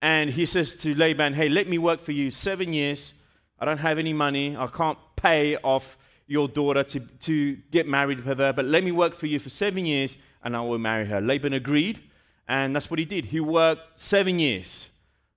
And 0.00 0.30
he 0.30 0.46
says 0.46 0.74
to 0.76 0.94
Laban, 0.94 1.34
Hey, 1.34 1.48
let 1.48 1.68
me 1.68 1.78
work 1.78 2.00
for 2.00 2.12
you 2.12 2.30
seven 2.30 2.72
years. 2.72 3.14
I 3.58 3.64
don't 3.64 3.78
have 3.78 3.98
any 3.98 4.12
money. 4.12 4.56
I 4.56 4.66
can't 4.66 4.98
pay 5.14 5.56
off 5.58 5.96
your 6.26 6.48
daughter 6.48 6.82
to, 6.82 7.00
to 7.00 7.56
get 7.70 7.86
married 7.86 8.24
with 8.24 8.38
her, 8.38 8.52
but 8.52 8.64
let 8.64 8.82
me 8.82 8.90
work 8.90 9.14
for 9.14 9.26
you 9.26 9.38
for 9.38 9.50
seven 9.50 9.84
years 9.84 10.16
and 10.42 10.56
I 10.56 10.60
will 10.62 10.78
marry 10.78 11.06
her. 11.06 11.20
Laban 11.20 11.52
agreed, 11.52 12.00
and 12.48 12.74
that's 12.74 12.90
what 12.90 12.98
he 12.98 13.04
did. 13.04 13.26
He 13.26 13.40
worked 13.40 14.00
seven 14.00 14.38
years 14.38 14.88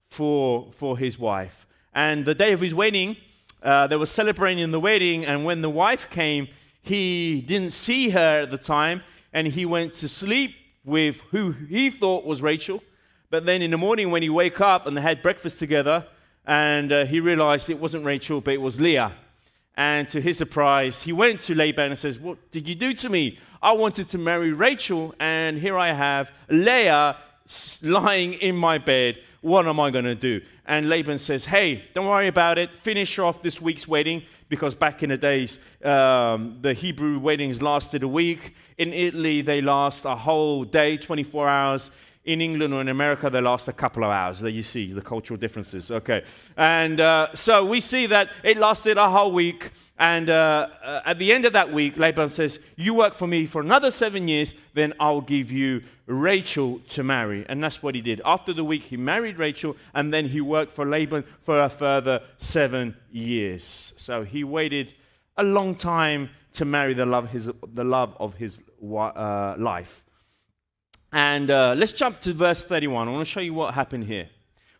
for, 0.10 0.72
for 0.72 0.98
his 0.98 1.20
wife. 1.20 1.68
And 1.94 2.26
the 2.26 2.36
day 2.36 2.54
of 2.54 2.62
his 2.62 2.74
wedding, 2.74 3.18
uh, 3.62 3.88
they 3.88 3.96
were 3.96 4.06
celebrating 4.06 4.72
the 4.72 4.80
wedding, 4.80 5.26
and 5.26 5.46
when 5.46 5.62
the 5.62 5.70
wife 5.70 6.10
came, 6.10 6.48
he 6.88 7.42
didn't 7.42 7.72
see 7.72 8.10
her 8.10 8.42
at 8.42 8.52
the 8.52 8.58
time 8.58 9.02
and 9.34 9.48
he 9.48 9.66
went 9.66 9.94
to 9.96 10.08
sleep 10.08 10.56
with 10.86 11.20
who 11.32 11.52
he 11.52 11.90
thought 11.90 12.26
was 12.26 12.42
Rachel. 12.42 12.82
But 13.30 13.46
then 13.46 13.62
in 13.62 13.72
the 13.72 13.78
morning, 13.78 14.12
when 14.12 14.22
he 14.22 14.30
woke 14.30 14.62
up 14.62 14.88
and 14.88 14.96
they 14.96 15.02
had 15.02 15.22
breakfast 15.22 15.60
together, 15.60 16.08
and 16.46 16.92
uh, 16.92 17.06
he 17.06 17.20
realized 17.20 17.70
it 17.70 17.80
wasn't 17.80 18.06
Rachel, 18.06 18.40
but 18.40 18.54
it 18.54 18.62
was 18.62 18.80
Leah. 18.80 19.12
And 19.76 20.08
to 20.10 20.22
his 20.22 20.38
surprise, 20.38 21.02
he 21.02 21.12
went 21.12 21.42
to 21.42 21.56
Laban 21.56 21.92
and 21.92 22.00
says, 22.00 22.18
What 22.18 22.52
did 22.52 22.68
you 22.68 22.76
do 22.76 22.94
to 22.94 23.10
me? 23.10 23.40
I 23.62 23.74
wanted 23.74 24.08
to 24.10 24.18
marry 24.18 24.54
Rachel, 24.54 25.14
and 25.20 25.58
here 25.58 25.78
I 25.78 25.92
have 25.92 26.32
Leah 26.50 27.18
lying 27.84 28.34
in 28.34 28.56
my 28.56 28.78
bed. 28.78 29.20
What 29.42 29.68
am 29.68 29.80
I 29.80 29.92
going 29.92 30.06
to 30.06 30.16
do? 30.16 30.42
And 30.66 30.90
Laban 30.90 31.20
says, 31.20 31.46
Hey, 31.46 31.86
don't 31.94 32.08
worry 32.08 32.28
about 32.28 32.58
it. 32.58 32.74
Finish 32.74 33.20
off 33.20 33.44
this 33.44 33.62
week's 33.62 33.88
wedding 33.88 34.24
because 34.50 34.74
back 34.74 35.04
in 35.04 35.10
the 35.10 35.18
days, 35.18 35.60
um, 35.84 36.58
the 36.62 36.74
Hebrew 36.74 37.20
weddings 37.20 37.62
lasted 37.62 38.04
a 38.04 38.08
week. 38.08 38.56
In 38.78 38.92
Italy, 38.92 39.42
they 39.42 39.62
last 39.62 40.06
a 40.06 40.16
whole 40.16 40.64
day, 40.64 40.98
24 40.98 41.48
hours. 41.48 41.92
In 42.26 42.42
England 42.42 42.74
or 42.74 42.82
in 42.82 42.88
America, 42.88 43.30
they 43.30 43.40
last 43.40 43.68
a 43.68 43.74
couple 43.74 44.04
of 44.04 44.10
hours. 44.10 44.40
There 44.40 44.50
you 44.50 44.64
see 44.64 44.92
the 44.92 45.02
cultural 45.02 45.40
differences. 45.40 45.92
Okay. 45.92 46.24
And 46.58 47.00
uh, 47.00 47.28
so 47.36 47.64
we 47.64 47.80
see 47.80 48.08
that 48.08 48.32
it 48.44 48.58
lasted 48.58 48.98
a 48.98 49.10
whole 49.10 49.32
week. 49.32 49.72
And 50.00 50.30
uh, 50.30 50.68
uh, 50.84 51.02
at 51.06 51.20
the 51.20 51.32
end 51.32 51.46
of 51.46 51.54
that 51.54 51.72
week, 51.72 51.98
Laban 51.98 52.30
says, 52.30 52.60
You 52.76 52.96
work 52.96 53.14
for 53.14 53.28
me 53.28 53.46
for 53.46 53.62
another 53.62 53.92
seven 53.92 54.28
years, 54.28 54.56
then 54.74 54.94
I'll 55.00 55.22
give 55.22 55.52
you 55.52 55.84
Rachel 56.08 56.80
to 56.90 57.04
marry. 57.04 57.46
And 57.48 57.64
that's 57.64 57.84
what 57.84 57.94
he 57.94 58.02
did. 58.02 58.22
After 58.26 58.54
the 58.54 58.64
week, 58.64 58.84
he 58.84 58.98
married 58.98 59.38
Rachel, 59.38 59.78
and 59.94 60.12
then 60.12 60.26
he 60.26 60.42
worked 60.42 60.72
for 60.72 60.86
Laban 60.86 61.24
for 61.42 61.62
a 61.62 61.70
further 61.70 62.22
seven 62.40 62.96
years. 63.12 63.94
So 63.98 64.24
he 64.24 64.44
waited 64.44 64.94
a 65.38 65.44
long 65.44 65.76
time 65.76 66.32
to 66.54 66.66
marry 66.66 66.94
the 66.94 67.06
love, 67.06 67.30
his, 67.30 67.50
the 67.74 67.84
love 67.84 68.16
of 68.20 68.36
his 68.36 68.60
uh, 68.82 69.56
life. 69.58 70.05
And 71.12 71.50
uh, 71.50 71.76
let's 71.78 71.92
jump 71.92 72.20
to 72.22 72.34
verse 72.34 72.64
31. 72.64 73.08
I 73.08 73.12
want 73.12 73.26
to 73.26 73.32
show 73.32 73.40
you 73.40 73.54
what 73.54 73.74
happened 73.74 74.06
here. 74.06 74.30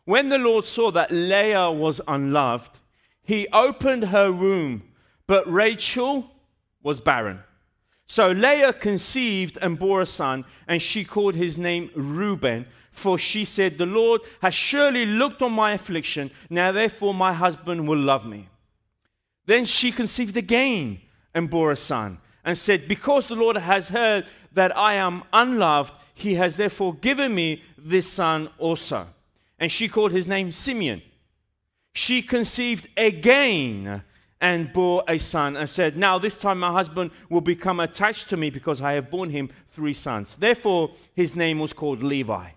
When 0.06 0.30
the 0.30 0.38
Lord 0.38 0.66
saw 0.66 0.92
that 0.92 1.12
Leah 1.12 1.72
was 1.72 2.00
unloved, 2.08 2.80
he 3.24 3.48
opened 3.52 4.06
her 4.06 4.32
womb, 4.32 4.84
but 5.28 5.52
Rachel 5.52 6.30
was 6.84 7.00
barren. 7.00 7.40
So 8.06 8.32
Leah 8.32 8.74
conceived 8.74 9.58
and 9.62 9.80
bore 9.80 10.02
a 10.02 10.06
son, 10.06 10.46
and 10.68 10.82
she 10.82 11.04
called 11.04 11.36
his 11.36 11.58
name 11.58 11.90
Reuben, 11.96 12.68
for 12.92 13.18
she 13.18 13.44
said, 13.44 13.78
The 13.78 13.88
Lord 13.88 14.22
has 14.42 14.54
surely 14.54 15.06
looked 15.06 15.42
on 15.42 15.54
my 15.54 15.74
affliction. 15.74 16.30
Now 16.50 16.72
therefore 16.72 17.14
my 17.14 17.34
husband 17.34 17.88
will 17.88 18.00
love 18.00 18.26
me. 18.26 18.48
Then 19.48 19.66
she 19.66 19.92
conceived 19.92 20.38
again 20.38 21.02
and 21.34 21.50
bore 21.50 21.72
a 21.72 21.76
son, 21.76 22.20
and 22.44 22.58
said, 22.58 22.88
Because 22.88 23.28
the 23.28 23.36
Lord 23.36 23.58
has 23.58 23.90
heard 23.90 24.28
that 24.54 24.78
I 24.78 24.94
am 24.94 25.24
unloved, 25.34 25.94
he 26.16 26.36
has 26.36 26.56
therefore 26.56 26.96
given 26.96 27.36
me 27.36 27.62
this 27.78 28.12
son 28.12 28.50
also. 28.58 29.08
And 29.60 29.72
she 29.72 29.88
called 29.88 30.14
his 30.14 30.28
name 30.28 30.52
Simeon. 30.52 31.02
She 31.94 32.22
conceived 32.22 32.88
again 32.98 34.04
and 34.42 34.72
bore 34.74 35.04
a 35.08 35.18
son 35.18 35.56
and 35.58 35.70
said, 35.70 35.98
Now 35.98 36.18
this 36.18 36.38
time 36.38 36.60
my 36.60 36.72
husband 36.72 37.12
will 37.30 37.42
become 37.42 37.80
attached 37.80 38.30
to 38.30 38.38
me 38.38 38.50
because 38.50 38.82
I 38.82 38.94
have 38.94 39.12
borne 39.12 39.30
him 39.30 39.50
three 39.72 39.94
sons. 39.94 40.36
Therefore 40.36 40.92
his 41.14 41.36
name 41.36 41.60
was 41.60 41.74
called 41.74 42.02
Levi. 42.02 42.50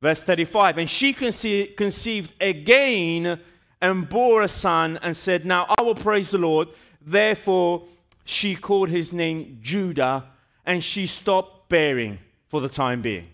Verse 0.00 0.20
35 0.22 0.78
And 0.78 0.88
she 0.88 1.12
conce- 1.12 1.76
conceived 1.76 2.32
again 2.40 3.40
and 3.80 4.08
bore 4.08 4.42
a 4.42 4.48
son 4.48 4.98
and 5.02 5.16
said, 5.16 5.44
Now 5.44 5.66
I 5.78 5.82
will 5.82 5.94
praise 5.96 6.30
the 6.30 6.38
Lord. 6.38 6.68
Therefore 7.00 7.86
she 8.24 8.54
called 8.54 8.88
his 8.88 9.12
name 9.12 9.58
Judah 9.62 10.26
and 10.64 10.82
she 10.82 11.06
stopped 11.06 11.68
bearing 11.68 12.18
for 12.48 12.60
the 12.60 12.68
time 12.68 13.02
being. 13.02 13.28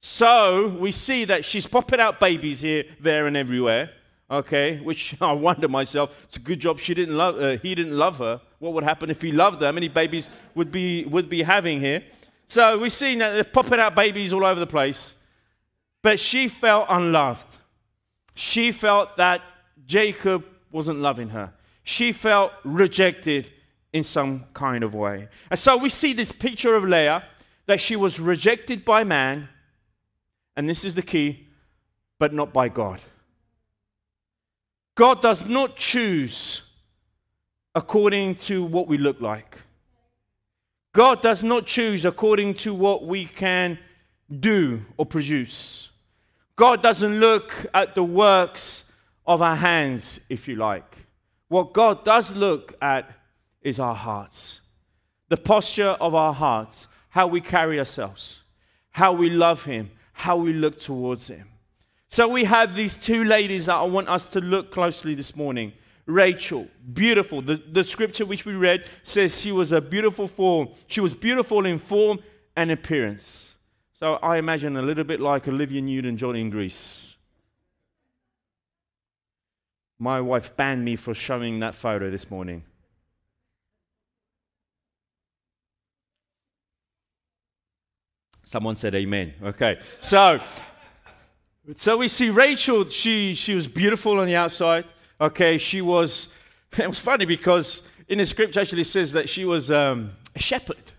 So 0.00 0.68
we 0.68 0.92
see 0.92 1.24
that 1.24 1.44
she's 1.44 1.66
popping 1.66 2.00
out 2.00 2.20
babies 2.20 2.60
here, 2.60 2.84
there, 3.00 3.26
and 3.26 3.36
everywhere. 3.36 3.90
Okay, 4.30 4.78
which 4.78 5.16
I 5.20 5.32
wonder 5.32 5.68
myself. 5.68 6.16
It's 6.24 6.36
a 6.36 6.40
good 6.40 6.60
job 6.60 6.78
she 6.78 6.94
didn't 6.94 7.16
love. 7.16 7.40
Uh, 7.40 7.56
he 7.58 7.74
didn't 7.74 7.96
love 7.96 8.18
her. 8.18 8.40
What 8.58 8.72
would 8.72 8.84
happen 8.84 9.10
if 9.10 9.22
he 9.22 9.32
loved 9.32 9.60
her? 9.60 9.66
How 9.66 9.72
many 9.72 9.88
babies 9.88 10.30
would 10.54 10.72
be 10.72 11.04
would 11.04 11.28
be 11.28 11.42
having 11.42 11.80
here? 11.80 12.02
So 12.48 12.78
we 12.78 12.88
see 12.88 13.16
that 13.18 13.32
they're 13.32 13.44
popping 13.44 13.80
out 13.80 13.94
babies 13.94 14.32
all 14.32 14.44
over 14.44 14.58
the 14.58 14.66
place. 14.66 15.14
But 16.02 16.20
she 16.20 16.48
felt 16.48 16.86
unloved. 16.88 17.48
She 18.34 18.70
felt 18.70 19.16
that 19.16 19.42
Jacob 19.86 20.44
wasn't 20.70 21.00
loving 21.00 21.30
her. 21.30 21.52
She 21.82 22.12
felt 22.12 22.52
rejected 22.64 23.50
in 23.92 24.04
some 24.04 24.44
kind 24.52 24.84
of 24.84 24.94
way. 24.94 25.28
And 25.50 25.58
so 25.58 25.76
we 25.76 25.88
see 25.88 26.12
this 26.12 26.30
picture 26.30 26.74
of 26.74 26.84
Leah 26.84 27.24
that 27.66 27.80
she 27.80 27.96
was 27.96 28.20
rejected 28.20 28.84
by 28.84 29.04
man, 29.04 29.48
and 30.56 30.68
this 30.68 30.84
is 30.84 30.94
the 30.94 31.02
key, 31.02 31.48
but 32.18 32.32
not 32.32 32.52
by 32.52 32.68
God. 32.68 33.00
God 34.94 35.20
does 35.20 35.44
not 35.44 35.76
choose 35.76 36.62
according 37.74 38.36
to 38.36 38.64
what 38.64 38.88
we 38.88 38.96
look 38.96 39.20
like. 39.20 39.58
God 40.94 41.20
does 41.20 41.44
not 41.44 41.66
choose 41.66 42.06
according 42.06 42.54
to 42.54 42.72
what 42.72 43.04
we 43.04 43.26
can 43.26 43.78
do 44.40 44.82
or 44.96 45.04
produce. 45.04 45.90
God 46.56 46.82
doesn't 46.82 47.20
look 47.20 47.52
at 47.74 47.94
the 47.94 48.02
works 48.02 48.90
of 49.26 49.42
our 49.42 49.56
hands, 49.56 50.20
if 50.30 50.48
you 50.48 50.56
like. 50.56 50.96
What 51.48 51.74
God 51.74 52.02
does 52.02 52.34
look 52.34 52.74
at 52.80 53.10
is 53.60 53.78
our 53.78 53.94
hearts, 53.94 54.60
the 55.28 55.36
posture 55.36 55.90
of 56.00 56.14
our 56.14 56.32
hearts 56.32 56.88
how 57.16 57.26
we 57.26 57.40
carry 57.40 57.78
ourselves, 57.78 58.40
how 58.90 59.10
we 59.10 59.30
love 59.30 59.64
Him, 59.64 59.90
how 60.12 60.36
we 60.36 60.52
look 60.52 60.78
towards 60.78 61.28
Him. 61.28 61.48
So 62.08 62.28
we 62.28 62.44
have 62.44 62.74
these 62.74 62.94
two 62.94 63.24
ladies 63.24 63.64
that 63.66 63.76
I 63.76 63.84
want 63.84 64.10
us 64.10 64.26
to 64.34 64.40
look 64.42 64.70
closely 64.70 65.14
this 65.14 65.34
morning. 65.34 65.72
Rachel, 66.04 66.68
beautiful. 66.92 67.40
The, 67.40 67.56
the 67.72 67.84
scripture 67.84 68.26
which 68.26 68.44
we 68.44 68.52
read 68.52 68.84
says 69.02 69.40
she 69.40 69.50
was 69.50 69.72
a 69.72 69.80
beautiful 69.80 70.28
form. 70.28 70.68
She 70.88 71.00
was 71.00 71.14
beautiful 71.14 71.64
in 71.64 71.78
form 71.78 72.18
and 72.54 72.70
appearance. 72.70 73.54
So 73.98 74.16
I 74.16 74.36
imagine 74.36 74.76
a 74.76 74.82
little 74.82 75.04
bit 75.04 75.18
like 75.18 75.48
Olivia 75.48 75.80
Newton 75.80 76.18
John 76.18 76.36
in 76.36 76.50
Grease. 76.50 77.14
My 79.98 80.20
wife 80.20 80.54
banned 80.54 80.84
me 80.84 80.96
for 80.96 81.14
showing 81.14 81.60
that 81.60 81.74
photo 81.74 82.10
this 82.10 82.30
morning. 82.30 82.64
Someone 88.46 88.76
said 88.76 88.94
amen. 88.94 89.34
Okay. 89.42 89.80
So, 89.98 90.38
so 91.74 91.96
we 91.96 92.06
see 92.06 92.30
Rachel, 92.30 92.88
she, 92.88 93.34
she 93.34 93.56
was 93.56 93.66
beautiful 93.66 94.20
on 94.20 94.26
the 94.26 94.36
outside. 94.36 94.84
Okay. 95.20 95.58
She 95.58 95.80
was, 95.82 96.28
it 96.78 96.88
was 96.88 97.00
funny 97.00 97.24
because 97.24 97.82
in 98.06 98.18
the 98.18 98.26
scripture 98.26 98.60
actually 98.60 98.84
says 98.84 99.12
that 99.14 99.28
she 99.28 99.44
was 99.44 99.72
um, 99.72 100.12
a 100.36 100.38
shepherd. 100.38 100.92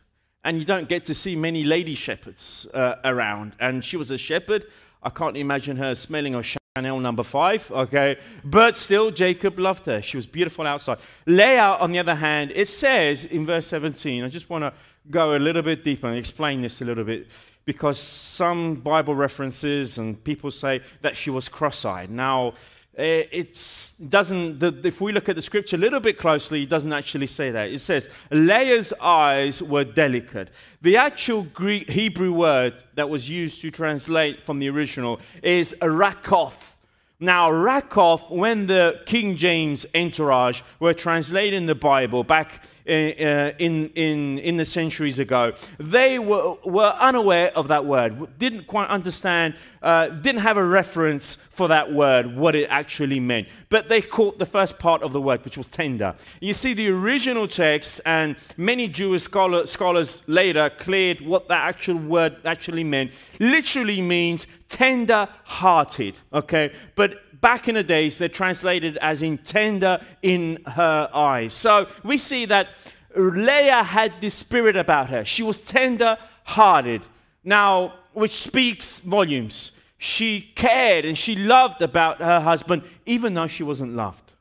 And 0.43 0.59
you 0.59 0.65
don't 0.65 0.89
get 0.89 1.05
to 1.05 1.13
see 1.13 1.37
many 1.37 1.63
lady 1.63 1.95
shepherds 1.95 2.67
uh, 2.73 2.95
around. 3.05 3.53
And 3.61 3.83
she 3.83 3.95
was 3.95 4.11
a 4.11 4.17
shepherd. 4.17 4.65
I 5.01 5.09
can't 5.09 5.37
imagine 5.37 5.77
her 5.77 5.95
smelling 5.95 6.35
of 6.35 6.45
Chanel 6.45 6.99
number 6.99 7.23
five, 7.23 7.71
okay? 7.71 8.17
But 8.43 8.75
still, 8.75 9.09
Jacob 9.09 9.57
loved 9.57 9.85
her. 9.85 10.01
She 10.01 10.17
was 10.17 10.27
beautiful 10.27 10.67
outside. 10.67 10.97
Leah, 11.25 11.77
on 11.79 11.93
the 11.93 11.99
other 11.99 12.15
hand, 12.15 12.51
it 12.53 12.67
says 12.67 13.23
in 13.23 13.45
verse 13.45 13.67
17, 13.67 14.23
I 14.23 14.27
just 14.27 14.49
want 14.49 14.63
to 14.63 14.73
go 15.09 15.35
a 15.35 15.39
little 15.39 15.61
bit 15.61 15.83
deeper 15.83 16.07
and 16.07 16.17
explain 16.17 16.61
this 16.61 16.81
a 16.81 16.85
little 16.85 17.03
bit 17.03 17.27
because 17.65 17.99
some 17.99 18.75
Bible 18.75 19.15
references 19.15 19.97
and 19.97 20.23
people 20.23 20.51
say 20.51 20.81
that 21.01 21.15
she 21.15 21.29
was 21.29 21.49
cross 21.49 21.83
eyed. 21.83 22.09
Now, 22.09 22.53
eh, 22.97 23.25
it 23.29 23.91
doesn't, 24.09 24.63
if 24.85 25.01
we 25.01 25.11
look 25.11 25.27
at 25.27 25.35
the 25.35 25.41
scripture 25.41 25.75
a 25.75 25.79
little 25.79 25.99
bit 25.99 26.17
closely, 26.17 26.63
it 26.63 26.69
doesn't 26.69 26.93
actually 26.93 27.27
say 27.27 27.51
that. 27.51 27.69
It 27.69 27.79
says, 27.79 28.09
Leah's 28.31 28.93
eyes 29.01 29.61
were 29.61 29.83
delicate. 29.83 30.49
The 30.81 30.95
actual 30.95 31.43
Greek 31.43 31.89
Hebrew 31.89 32.31
word 32.31 32.81
that 32.95 33.09
was 33.09 33.29
used 33.29 33.61
to 33.61 33.71
translate 33.71 34.45
from 34.45 34.59
the 34.59 34.69
original 34.69 35.19
is 35.43 35.75
rakoth 35.81 36.75
now, 37.19 37.49
Rakoff, 37.49 38.29
when 38.29 38.67
the 38.67 39.01
King 39.07 39.37
James 39.37 39.87
entourage 39.95 40.61
were 40.79 40.93
translating 40.93 41.65
the 41.65 41.73
Bible 41.73 42.23
back 42.23 42.61
in, 42.87 43.89
in, 43.89 44.39
in 44.39 44.57
the 44.57 44.65
centuries 44.65 45.19
ago, 45.19 45.53
they 45.77 46.19
were, 46.19 46.55
were 46.63 46.95
unaware 46.99 47.55
of 47.55 47.67
that 47.67 47.85
word, 47.85 48.39
didn't 48.39 48.65
quite 48.65 48.89
understand, 48.89 49.55
uh, 49.81 50.07
didn't 50.07 50.41
have 50.41 50.57
a 50.57 50.63
reference 50.63 51.37
for 51.49 51.67
that 51.67 51.91
word, 51.91 52.35
what 52.35 52.55
it 52.55 52.67
actually 52.69 53.19
meant. 53.19 53.47
But 53.69 53.89
they 53.89 54.01
caught 54.01 54.39
the 54.39 54.45
first 54.45 54.79
part 54.79 55.03
of 55.03 55.11
the 55.11 55.21
word, 55.21 55.43
which 55.43 55.57
was 55.57 55.67
tender. 55.67 56.15
You 56.39 56.53
see, 56.53 56.73
the 56.73 56.89
original 56.89 57.47
text, 57.47 57.99
and 58.05 58.37
many 58.55 58.87
Jewish 58.87 59.23
scholar, 59.23 59.67
scholars 59.67 60.21
later 60.27 60.69
cleared 60.69 61.21
what 61.21 61.47
that 61.49 61.67
actual 61.67 61.97
word 61.97 62.37
actually 62.45 62.83
meant, 62.83 63.11
literally 63.39 64.01
means 64.01 64.47
tender 64.69 65.27
hearted, 65.43 66.15
okay? 66.33 66.73
But 66.95 67.41
back 67.41 67.67
in 67.67 67.75
the 67.75 67.83
days, 67.83 68.17
they're 68.17 68.29
translated 68.29 68.97
as 68.97 69.21
in 69.21 69.37
tender 69.39 69.99
in 70.21 70.63
her 70.65 71.09
eyes. 71.13 71.53
So 71.53 71.87
we 72.03 72.17
see 72.17 72.45
that 72.45 72.69
Leah 73.17 73.83
had 73.83 74.13
this 74.21 74.33
spirit 74.33 74.75
about 74.75 75.09
her. 75.09 75.25
She 75.25 75.43
was 75.43 75.61
tender 75.61 76.17
hearted. 76.43 77.01
Now, 77.43 77.93
which 78.13 78.31
speaks 78.31 78.99
volumes. 78.99 79.71
She 79.97 80.51
cared 80.55 81.05
and 81.05 81.17
she 81.17 81.35
loved 81.35 81.81
about 81.81 82.19
her 82.19 82.39
husband, 82.39 82.83
even 83.05 83.33
though 83.33 83.47
she 83.47 83.63
wasn't 83.63 83.95
loved. 83.95 84.31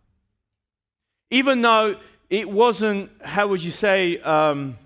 Even 1.31 1.63
though 1.63 1.97
it 2.31 2.49
wasn't, 2.49 3.11
how 3.23 3.47
would 3.49 3.63
you 3.63 3.71
say, 3.71 4.19
um, 4.21 4.77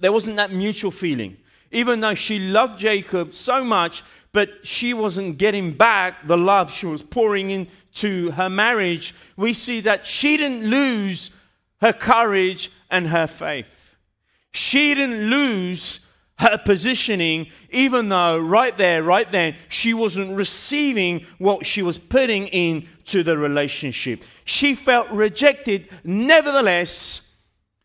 there 0.00 0.12
wasn't 0.12 0.36
that 0.36 0.52
mutual 0.52 0.90
feeling. 0.90 1.36
Even 1.70 2.00
though 2.00 2.14
she 2.14 2.38
loved 2.38 2.78
Jacob 2.78 3.34
so 3.34 3.62
much 3.62 4.02
but 4.32 4.50
she 4.62 4.92
wasn't 4.94 5.38
getting 5.38 5.72
back 5.72 6.26
the 6.26 6.36
love 6.36 6.70
she 6.70 6.86
was 6.86 7.02
pouring 7.02 7.50
into 7.50 8.30
her 8.32 8.48
marriage, 8.48 9.14
we 9.36 9.52
see 9.52 9.80
that 9.80 10.04
she 10.04 10.36
didn't 10.36 10.68
lose 10.68 11.30
her 11.80 11.92
courage 11.92 12.70
and 12.90 13.08
her 13.08 13.26
faith. 13.26 13.96
She 14.52 14.94
didn't 14.94 15.30
lose 15.30 16.00
her 16.38 16.56
positioning, 16.56 17.48
even 17.70 18.08
though 18.08 18.38
right 18.38 18.76
there, 18.78 19.02
right 19.02 19.30
then, 19.30 19.56
she 19.68 19.92
wasn't 19.92 20.36
receiving 20.36 21.26
what 21.38 21.66
she 21.66 21.82
was 21.82 21.98
putting 21.98 22.46
into 22.48 23.24
the 23.24 23.36
relationship. 23.36 24.22
She 24.44 24.74
felt 24.74 25.10
rejected. 25.10 25.88
Nevertheless, 26.04 27.22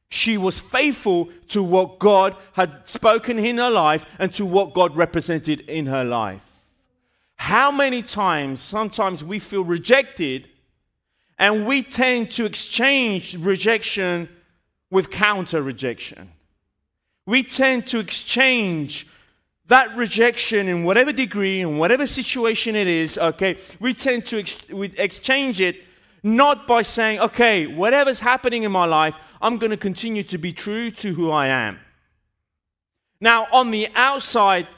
she 0.10 0.38
was 0.38 0.60
faithful 0.60 1.30
to 1.48 1.64
what 1.64 1.98
God 1.98 2.36
had 2.52 2.88
spoken 2.88 3.40
in 3.40 3.58
her 3.58 3.72
life 3.72 4.06
and 4.20 4.32
to 4.36 4.46
what 4.46 4.76
God 4.76 4.96
represented 4.96 5.62
in 5.62 5.88
her 5.88 6.04
life. 6.04 6.44
How 7.38 7.72
many 7.72 8.04
times, 8.04 8.62
sometimes 8.62 9.24
we 9.24 9.40
feel 9.40 9.64
rejected 9.64 10.48
and 11.44 11.66
we 11.66 11.84
tend 11.84 12.32
to 12.32 12.46
exchange 12.46 13.36
rejection 13.36 14.30
with 14.90 15.12
counter 15.12 15.62
rejection. 15.62 16.32
We 17.26 17.44
tend 17.44 17.86
to 17.88 18.00
exchange 18.00 19.06
that 19.68 19.94
rejection 19.98 20.70
in 20.70 20.86
whatever 20.86 21.12
degree, 21.12 21.60
in 21.60 21.78
whatever 21.78 22.08
situation 22.08 22.78
it 22.78 22.88
is, 22.88 23.18
okay, 23.18 23.58
we 23.82 23.94
tend 23.94 24.26
to 24.28 24.40
ex- 24.40 24.70
we 24.70 24.94
exchange 24.98 25.60
it 25.60 25.84
not 26.24 26.66
by 26.66 26.82
saying, 26.82 27.20
okay, 27.20 27.68
whatever's 27.68 28.22
happening 28.22 28.64
in 28.64 28.72
my 28.72 28.86
life, 28.86 29.18
I'm 29.42 29.58
going 29.58 29.72
to 29.72 29.84
continue 29.90 30.24
to 30.24 30.38
be 30.38 30.54
true 30.54 30.92
to 30.92 31.14
who 31.14 31.30
I 31.30 31.48
am. 31.48 31.78
Now, 33.20 33.48
on 33.52 33.70
the 33.72 33.90
outside, 33.96 34.70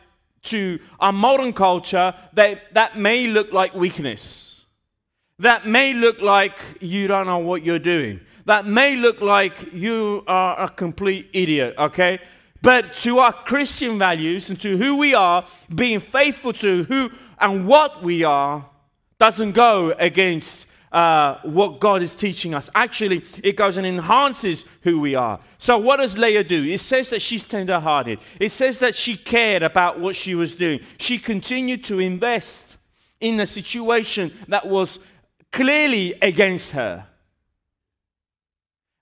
to 0.46 0.80
our 1.00 1.14
modern 1.14 1.54
culture, 1.54 2.16
that, 2.34 2.74
that 2.74 2.98
may 2.98 3.28
look 3.28 3.54
like 3.54 3.76
weakness. 3.76 4.55
That 5.40 5.68
may 5.68 5.94
look 5.94 6.22
like 6.22 6.58
you 6.80 7.08
don't 7.08 7.28
know 7.28 7.40
what 7.40 7.64
you're 7.64 7.80
doing. 7.80 8.22
That 8.46 8.66
may 8.66 8.96
look 8.96 9.22
like 9.22 9.74
you 9.74 10.24
are 10.28 10.66
a 10.66 10.70
complete 10.70 11.30
idiot, 11.34 11.76
okay? 11.78 12.20
But 12.62 12.94
to 12.98 13.20
our 13.20 13.34
Christian 13.34 13.98
values 13.98 14.50
and 14.50 14.60
to 14.62 14.78
who 14.78 14.98
we 14.98 15.14
are, 15.14 15.46
being 15.74 16.00
faithful 16.00 16.54
to 16.54 16.84
who 16.86 17.12
and 17.40 17.68
what 17.68 18.02
we 18.02 18.24
are 18.24 18.70
doesn't 19.20 19.52
go 19.52 19.94
against 19.98 20.68
uh, 20.92 21.40
what 21.44 21.80
God 21.82 22.02
is 22.02 22.16
teaching 22.16 22.54
us. 22.54 22.70
Actually, 22.74 23.24
it 23.44 23.58
goes 23.58 23.76
and 23.76 23.86
enhances 23.86 24.64
who 24.84 25.00
we 25.00 25.14
are. 25.14 25.42
So, 25.58 25.78
what 25.78 25.98
does 25.98 26.18
Leah 26.18 26.46
do? 26.46 26.64
It 26.64 26.80
says 26.80 27.10
that 27.10 27.22
she's 27.22 27.44
tender 27.44 27.80
hearted, 27.80 28.20
it 28.40 28.50
says 28.50 28.80
that 28.80 28.96
she 28.96 29.18
cared 29.18 29.62
about 29.62 30.00
what 30.00 30.16
she 30.16 30.36
was 30.36 30.54
doing. 30.54 30.80
She 30.98 31.18
continued 31.20 31.84
to 31.86 32.00
invest 32.00 32.78
in 33.20 33.40
a 33.40 33.46
situation 33.46 34.34
that 34.48 34.68
was 34.68 35.00
clearly 35.56 36.14
against 36.22 36.72
her. 36.72 37.08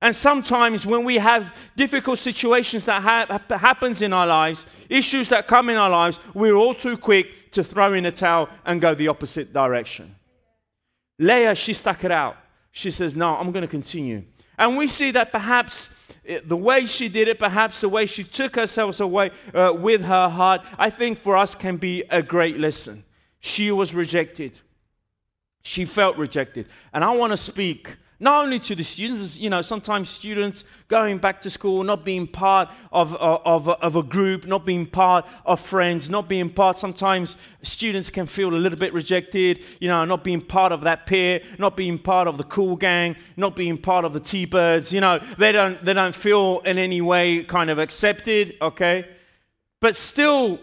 And 0.03 0.15
sometimes 0.15 0.85
when 0.85 1.03
we 1.03 1.15
have 1.15 1.55
difficult 1.75 2.19
situations 2.19 2.85
that 2.85 3.01
ha- 3.01 3.57
happens 3.57 4.03
in 4.03 4.13
our 4.13 4.27
lives, 4.27 4.67
issues 4.87 5.29
that 5.29 5.47
come 5.47 5.69
in 5.69 5.77
our 5.77 5.89
lives, 5.89 6.19
we're 6.35 6.53
all 6.53 6.75
too 6.75 6.95
quick 6.95 7.51
to 7.53 7.63
throw 7.63 7.93
in 7.93 8.05
a 8.05 8.11
towel 8.11 8.49
and 8.65 8.79
go 8.79 8.93
the 8.93 9.07
opposite 9.07 9.51
direction. 9.51 10.15
Leah, 11.17 11.55
she 11.55 11.73
stuck 11.73 12.03
it 12.03 12.11
out. 12.11 12.37
She 12.71 12.91
says, 12.91 13.15
No, 13.15 13.29
I'm 13.35 13.51
going 13.51 13.63
to 13.63 13.67
continue. 13.67 14.23
And 14.57 14.77
we 14.77 14.85
see 14.85 15.09
that 15.11 15.31
perhaps 15.31 15.89
the 16.45 16.57
way 16.57 16.85
she 16.85 17.09
did 17.09 17.27
it, 17.27 17.39
perhaps 17.39 17.81
the 17.81 17.89
way 17.89 18.05
she 18.05 18.23
took 18.23 18.55
herself 18.55 18.99
away 18.99 19.31
uh, 19.55 19.73
with 19.75 20.01
her 20.01 20.29
heart, 20.29 20.61
I 20.77 20.91
think 20.91 21.17
for 21.17 21.35
us 21.35 21.55
can 21.55 21.77
be 21.77 22.03
a 22.11 22.21
great 22.21 22.59
lesson. 22.59 23.05
She 23.39 23.71
was 23.71 23.95
rejected. 23.95 24.59
She 25.63 25.85
felt 25.85 26.17
rejected. 26.17 26.67
And 26.93 27.03
I 27.03 27.11
want 27.11 27.31
to 27.31 27.37
speak 27.37 27.97
not 28.23 28.45
only 28.45 28.57
to 28.57 28.73
the 28.73 28.83
students, 28.83 29.35
you 29.35 29.49
know, 29.49 29.61
sometimes 29.61 30.09
students 30.09 30.63
going 30.87 31.17
back 31.17 31.41
to 31.41 31.49
school, 31.49 31.83
not 31.83 32.05
being 32.05 32.25
part 32.25 32.69
of, 32.89 33.13
of, 33.15 33.67
of, 33.67 33.95
a 33.97 34.01
group, 34.01 34.45
not 34.45 34.65
being 34.65 34.85
part 34.85 35.25
of 35.45 35.59
friends, 35.59 36.09
not 36.09 36.29
being 36.29 36.49
part, 36.49 36.77
sometimes 36.77 37.35
students 37.63 38.09
can 38.09 38.25
feel 38.25 38.53
a 38.53 38.55
little 38.55 38.79
bit 38.79 38.93
rejected, 38.93 39.59
you 39.81 39.89
know, 39.89 40.05
not 40.05 40.23
being 40.23 40.39
part 40.39 40.71
of 40.71 40.81
that 40.81 41.05
peer, 41.05 41.41
not 41.57 41.75
being 41.75 41.99
part 41.99 42.29
of 42.29 42.37
the 42.37 42.45
cool 42.45 42.77
gang, 42.77 43.17
not 43.35 43.57
being 43.57 43.77
part 43.77 44.05
of 44.05 44.13
the 44.13 44.21
T-Birds, 44.21 44.93
you 44.93 45.01
know, 45.01 45.19
they 45.37 45.51
don't, 45.51 45.83
they 45.83 45.91
don't 45.91 46.15
feel 46.15 46.61
in 46.63 46.77
any 46.77 47.01
way 47.01 47.43
kind 47.43 47.69
of 47.69 47.77
accepted, 47.77 48.55
okay? 48.61 49.05
But 49.81 49.97
still, 49.97 50.59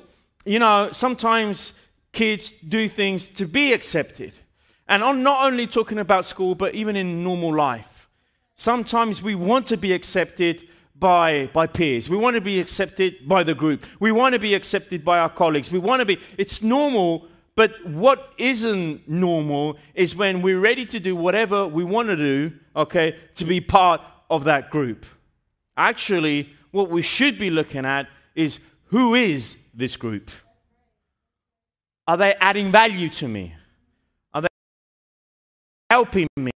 you 0.47 0.59
know, 0.59 0.93
sometimes 0.93 1.75
kids 2.13 2.53
do 2.67 2.89
things 2.89 3.29
to 3.29 3.45
be 3.45 3.75
accepted. 3.75 4.33
And 4.91 5.05
I'm 5.05 5.23
not 5.23 5.47
only 5.47 5.69
talking 5.69 6.01
about 6.01 6.25
school, 6.25 6.57
but 6.57 6.75
even 6.75 6.97
in 6.97 7.23
normal 7.23 7.55
life. 7.55 8.09
Sometimes 8.57 9.23
we 9.23 9.37
want 9.37 9.67
to 9.67 9.77
be 9.77 9.93
accepted 9.93 10.69
by, 10.99 11.49
by 11.53 11.69
peers. 11.69 12.11
We 12.11 12.17
want 12.17 12.35
to 12.35 12.41
be 12.41 12.59
accepted 12.59 13.29
by 13.29 13.45
the 13.45 13.55
group. 13.55 13.87
We 14.01 14.11
want 14.11 14.33
to 14.33 14.41
be 14.41 14.53
accepted 14.53 15.05
by 15.05 15.21
our 15.21 15.31
colleagues. 15.31 15.71
We 15.71 15.79
want 15.79 16.01
to 16.01 16.07
be, 16.07 16.19
it's 16.37 16.61
normal, 16.61 17.29
but 17.55 17.87
what 17.87 18.33
isn't 18.37 19.09
normal 19.09 19.79
is 19.95 20.17
when 20.17 20.43
we're 20.43 20.59
ready 20.59 20.85
to 20.87 20.99
do 20.99 21.15
whatever 21.15 21.69
we 21.69 21.85
want 21.85 22.09
to 22.09 22.17
do, 22.17 22.53
okay, 22.75 23.17
to 23.37 23.45
be 23.45 23.61
part 23.61 24.01
of 24.29 24.43
that 24.45 24.71
group. 24.71 25.07
Actually, 25.77 26.51
what 26.73 26.91
we 26.91 27.01
should 27.01 27.39
be 27.39 27.49
looking 27.49 27.85
at 27.85 28.09
is 28.35 28.59
who 28.87 29.15
is 29.15 29.57
this 29.73 29.97
group? 29.97 30.33
Are 32.09 32.17
they 32.17 32.35
adding 32.41 32.73
value 32.73 33.09
to 33.11 33.29
me? 33.29 33.55
Helping 35.91 36.29
me? 36.37 36.53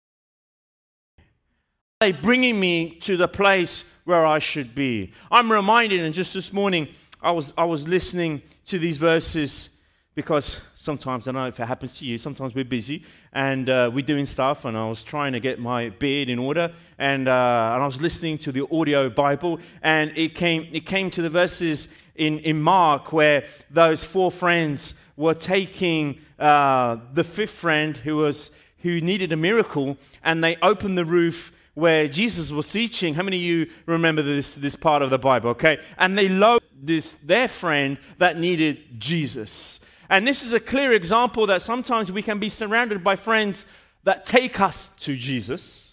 Are 2.02 2.08
they 2.08 2.12
bringing 2.12 2.60
me 2.60 2.90
to 3.02 3.16
the 3.16 3.30
place 3.30 3.86
where 4.04 4.26
I 4.26 4.40
should 4.40 4.76
be? 4.76 5.14
I'm 5.32 5.50
reminded, 5.50 6.02
and 6.02 6.14
just 6.14 6.34
this 6.34 6.52
morning, 6.52 6.90
I 7.22 7.32
was, 7.32 7.54
I 7.58 7.64
was 7.64 7.88
listening 7.88 8.42
to 8.66 8.78
these 8.78 8.98
verses 8.98 9.70
because 10.14 10.58
sometimes, 10.78 11.28
I 11.28 11.32
don't 11.32 11.42
know 11.42 11.48
if 11.48 11.60
it 11.60 11.66
happens 11.66 11.98
to 12.00 12.06
you, 12.06 12.18
sometimes 12.18 12.54
we're 12.54 12.66
busy 12.66 13.06
and 13.32 13.70
uh, 13.70 13.90
we're 13.94 14.06
doing 14.06 14.26
stuff, 14.26 14.66
and 14.66 14.76
I 14.78 14.86
was 14.90 15.02
trying 15.04 15.32
to 15.32 15.40
get 15.40 15.58
my 15.60 15.90
beard 15.90 16.28
in 16.28 16.38
order, 16.38 16.74
and, 16.98 17.30
uh, 17.30 17.72
and 17.74 17.84
I 17.84 17.86
was 17.86 18.02
listening 18.02 18.38
to 18.40 18.52
the 18.52 18.68
audio 18.70 19.10
Bible, 19.10 19.60
and 19.82 20.12
it 20.18 20.36
came, 20.36 20.68
it 20.74 20.86
came 20.86 21.10
to 21.12 21.22
the 21.22 21.30
verses 21.30 21.88
in, 22.16 22.40
in 22.40 22.62
Mark 22.62 23.14
where 23.14 23.46
those 23.70 24.04
four 24.04 24.30
friends 24.30 24.94
were 25.16 25.34
taking 25.34 26.20
uh, 26.38 26.98
the 27.14 27.24
fifth 27.24 27.52
friend 27.52 27.96
who 27.96 28.18
was 28.18 28.52
who 28.84 29.02
needed 29.02 29.32
a 29.32 29.38
miracle, 29.38 29.98
and 30.24 30.44
they 30.44 30.58
opened 30.58 30.98
the 30.98 31.06
roof 31.06 31.52
where 31.74 32.08
Jesus 32.08 32.52
was 32.52 32.72
teaching. 32.72 33.14
How 33.14 33.24
many 33.24 33.38
of 33.38 33.44
you 33.44 33.68
remember 33.86 34.22
this, 34.22 34.56
this 34.56 34.76
part 34.76 35.02
of 35.02 35.10
the 35.10 35.18
Bible? 35.18 35.52
Okay. 35.52 35.80
And 35.98 36.18
they 36.18 36.28
lowered 36.28 36.64
this, 36.82 37.14
their 37.16 37.48
friend 37.48 37.98
that 38.18 38.38
needed 38.38 39.00
Jesus. 39.00 39.80
And 40.10 40.28
this 40.28 40.44
is 40.44 40.52
a 40.52 40.60
clear 40.60 40.92
example 40.92 41.48
that 41.48 41.62
sometimes 41.62 42.12
we 42.12 42.22
can 42.22 42.40
be 42.40 42.50
surrounded 42.50 43.04
by 43.04 43.16
friends 43.16 43.66
that 44.04 44.26
take 44.26 44.60
us 44.60 44.92
to 45.00 45.16
Jesus, 45.16 45.92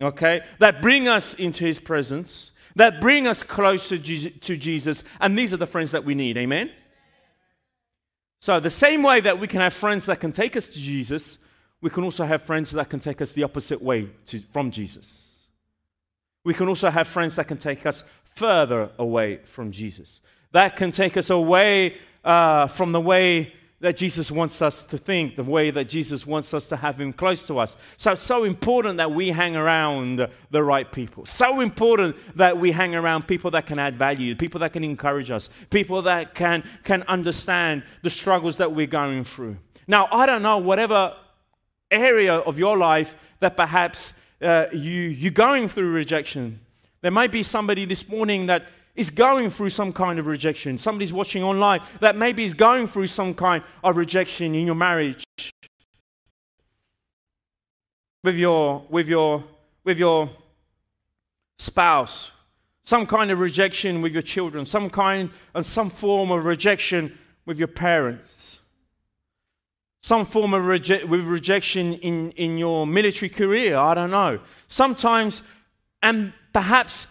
okay, 0.00 0.42
that 0.58 0.80
bring 0.80 1.08
us 1.08 1.34
into 1.34 1.64
his 1.64 1.78
presence, 1.78 2.50
that 2.76 3.00
bring 3.00 3.26
us 3.26 3.42
closer 3.42 3.98
to 3.98 4.56
Jesus. 4.56 5.04
And 5.20 5.38
these 5.38 5.52
are 5.52 5.58
the 5.58 5.66
friends 5.66 5.90
that 5.90 6.04
we 6.04 6.14
need. 6.14 6.38
Amen? 6.38 6.70
So, 8.40 8.58
the 8.58 8.70
same 8.70 9.02
way 9.02 9.20
that 9.20 9.38
we 9.38 9.46
can 9.46 9.60
have 9.60 9.74
friends 9.74 10.06
that 10.06 10.20
can 10.20 10.32
take 10.32 10.56
us 10.56 10.68
to 10.68 10.78
Jesus, 10.78 11.36
we 11.80 11.90
can 11.90 12.04
also 12.04 12.24
have 12.24 12.42
friends 12.42 12.70
that 12.72 12.90
can 12.90 13.00
take 13.00 13.20
us 13.20 13.32
the 13.32 13.42
opposite 13.42 13.80
way 13.80 14.08
to, 14.26 14.40
from 14.52 14.70
Jesus. 14.70 15.46
We 16.44 16.54
can 16.54 16.68
also 16.68 16.90
have 16.90 17.08
friends 17.08 17.36
that 17.36 17.48
can 17.48 17.58
take 17.58 17.86
us 17.86 18.04
further 18.34 18.90
away 18.98 19.40
from 19.44 19.72
Jesus. 19.72 20.20
That 20.52 20.76
can 20.76 20.90
take 20.90 21.16
us 21.16 21.30
away 21.30 21.96
uh, 22.24 22.66
from 22.66 22.92
the 22.92 23.00
way 23.00 23.54
that 23.80 23.96
Jesus 23.96 24.30
wants 24.30 24.60
us 24.60 24.84
to 24.84 24.98
think, 24.98 25.36
the 25.36 25.42
way 25.42 25.70
that 25.70 25.88
Jesus 25.88 26.26
wants 26.26 26.52
us 26.52 26.66
to 26.66 26.76
have 26.76 27.00
Him 27.00 27.14
close 27.14 27.46
to 27.46 27.58
us. 27.58 27.76
So 27.96 28.12
it's 28.12 28.22
so 28.22 28.44
important 28.44 28.98
that 28.98 29.10
we 29.10 29.28
hang 29.28 29.56
around 29.56 30.28
the 30.50 30.62
right 30.62 30.90
people. 30.90 31.24
So 31.24 31.60
important 31.60 32.16
that 32.36 32.58
we 32.58 32.72
hang 32.72 32.94
around 32.94 33.26
people 33.26 33.50
that 33.52 33.66
can 33.66 33.78
add 33.78 33.96
value, 33.96 34.36
people 34.36 34.60
that 34.60 34.74
can 34.74 34.84
encourage 34.84 35.30
us, 35.30 35.48
people 35.70 36.02
that 36.02 36.34
can, 36.34 36.62
can 36.84 37.04
understand 37.04 37.82
the 38.02 38.10
struggles 38.10 38.58
that 38.58 38.72
we're 38.72 38.86
going 38.86 39.24
through. 39.24 39.56
Now, 39.86 40.08
I 40.12 40.26
don't 40.26 40.42
know, 40.42 40.58
whatever 40.58 41.14
area 41.90 42.34
of 42.34 42.58
your 42.58 42.76
life 42.76 43.14
that 43.40 43.56
perhaps 43.56 44.14
uh, 44.42 44.66
you, 44.72 45.02
you're 45.02 45.30
going 45.30 45.68
through 45.68 45.90
rejection. 45.90 46.60
There 47.02 47.10
might 47.10 47.32
be 47.32 47.42
somebody 47.42 47.84
this 47.84 48.08
morning 48.08 48.46
that 48.46 48.66
is 48.94 49.10
going 49.10 49.50
through 49.50 49.70
some 49.70 49.92
kind 49.92 50.18
of 50.18 50.26
rejection. 50.26 50.78
Somebody's 50.78 51.12
watching 51.12 51.42
online 51.42 51.80
that 52.00 52.16
maybe 52.16 52.44
is 52.44 52.54
going 52.54 52.86
through 52.86 53.06
some 53.06 53.34
kind 53.34 53.62
of 53.82 53.96
rejection 53.96 54.54
in 54.54 54.66
your 54.66 54.74
marriage. 54.74 55.24
With 58.22 58.36
your, 58.36 58.84
with 58.90 59.08
your, 59.08 59.44
with 59.84 59.98
your 59.98 60.28
spouse, 61.58 62.30
some 62.82 63.06
kind 63.06 63.30
of 63.30 63.38
rejection 63.38 64.02
with 64.02 64.12
your 64.12 64.22
children, 64.22 64.66
some 64.66 64.90
kind 64.90 65.30
and 65.54 65.64
some 65.64 65.88
form 65.88 66.30
of 66.30 66.44
rejection 66.44 67.16
with 67.46 67.58
your 67.58 67.68
parents 67.68 68.59
some 70.00 70.24
form 70.24 70.54
of 70.54 70.62
reje- 70.62 71.04
with 71.04 71.22
rejection 71.22 71.94
in, 71.94 72.30
in 72.32 72.58
your 72.58 72.86
military 72.86 73.28
career. 73.28 73.76
I 73.76 73.94
don't 73.94 74.10
know. 74.10 74.40
Sometimes, 74.68 75.42
and 76.02 76.32
perhaps 76.52 77.06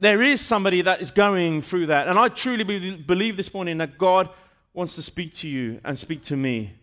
there 0.00 0.22
is 0.22 0.40
somebody 0.40 0.82
that 0.82 1.00
is 1.00 1.10
going 1.10 1.62
through 1.62 1.86
that. 1.86 2.08
And 2.08 2.18
I 2.18 2.28
truly 2.28 2.64
be- 2.64 2.96
believe 2.96 3.36
this 3.36 3.54
morning 3.54 3.78
that 3.78 3.96
God 3.96 4.28
wants 4.74 4.94
to 4.96 5.02
speak 5.02 5.34
to 5.34 5.48
you 5.48 5.80
and 5.84 5.98
speak 5.98 6.22
to 6.24 6.36
me. 6.36 6.74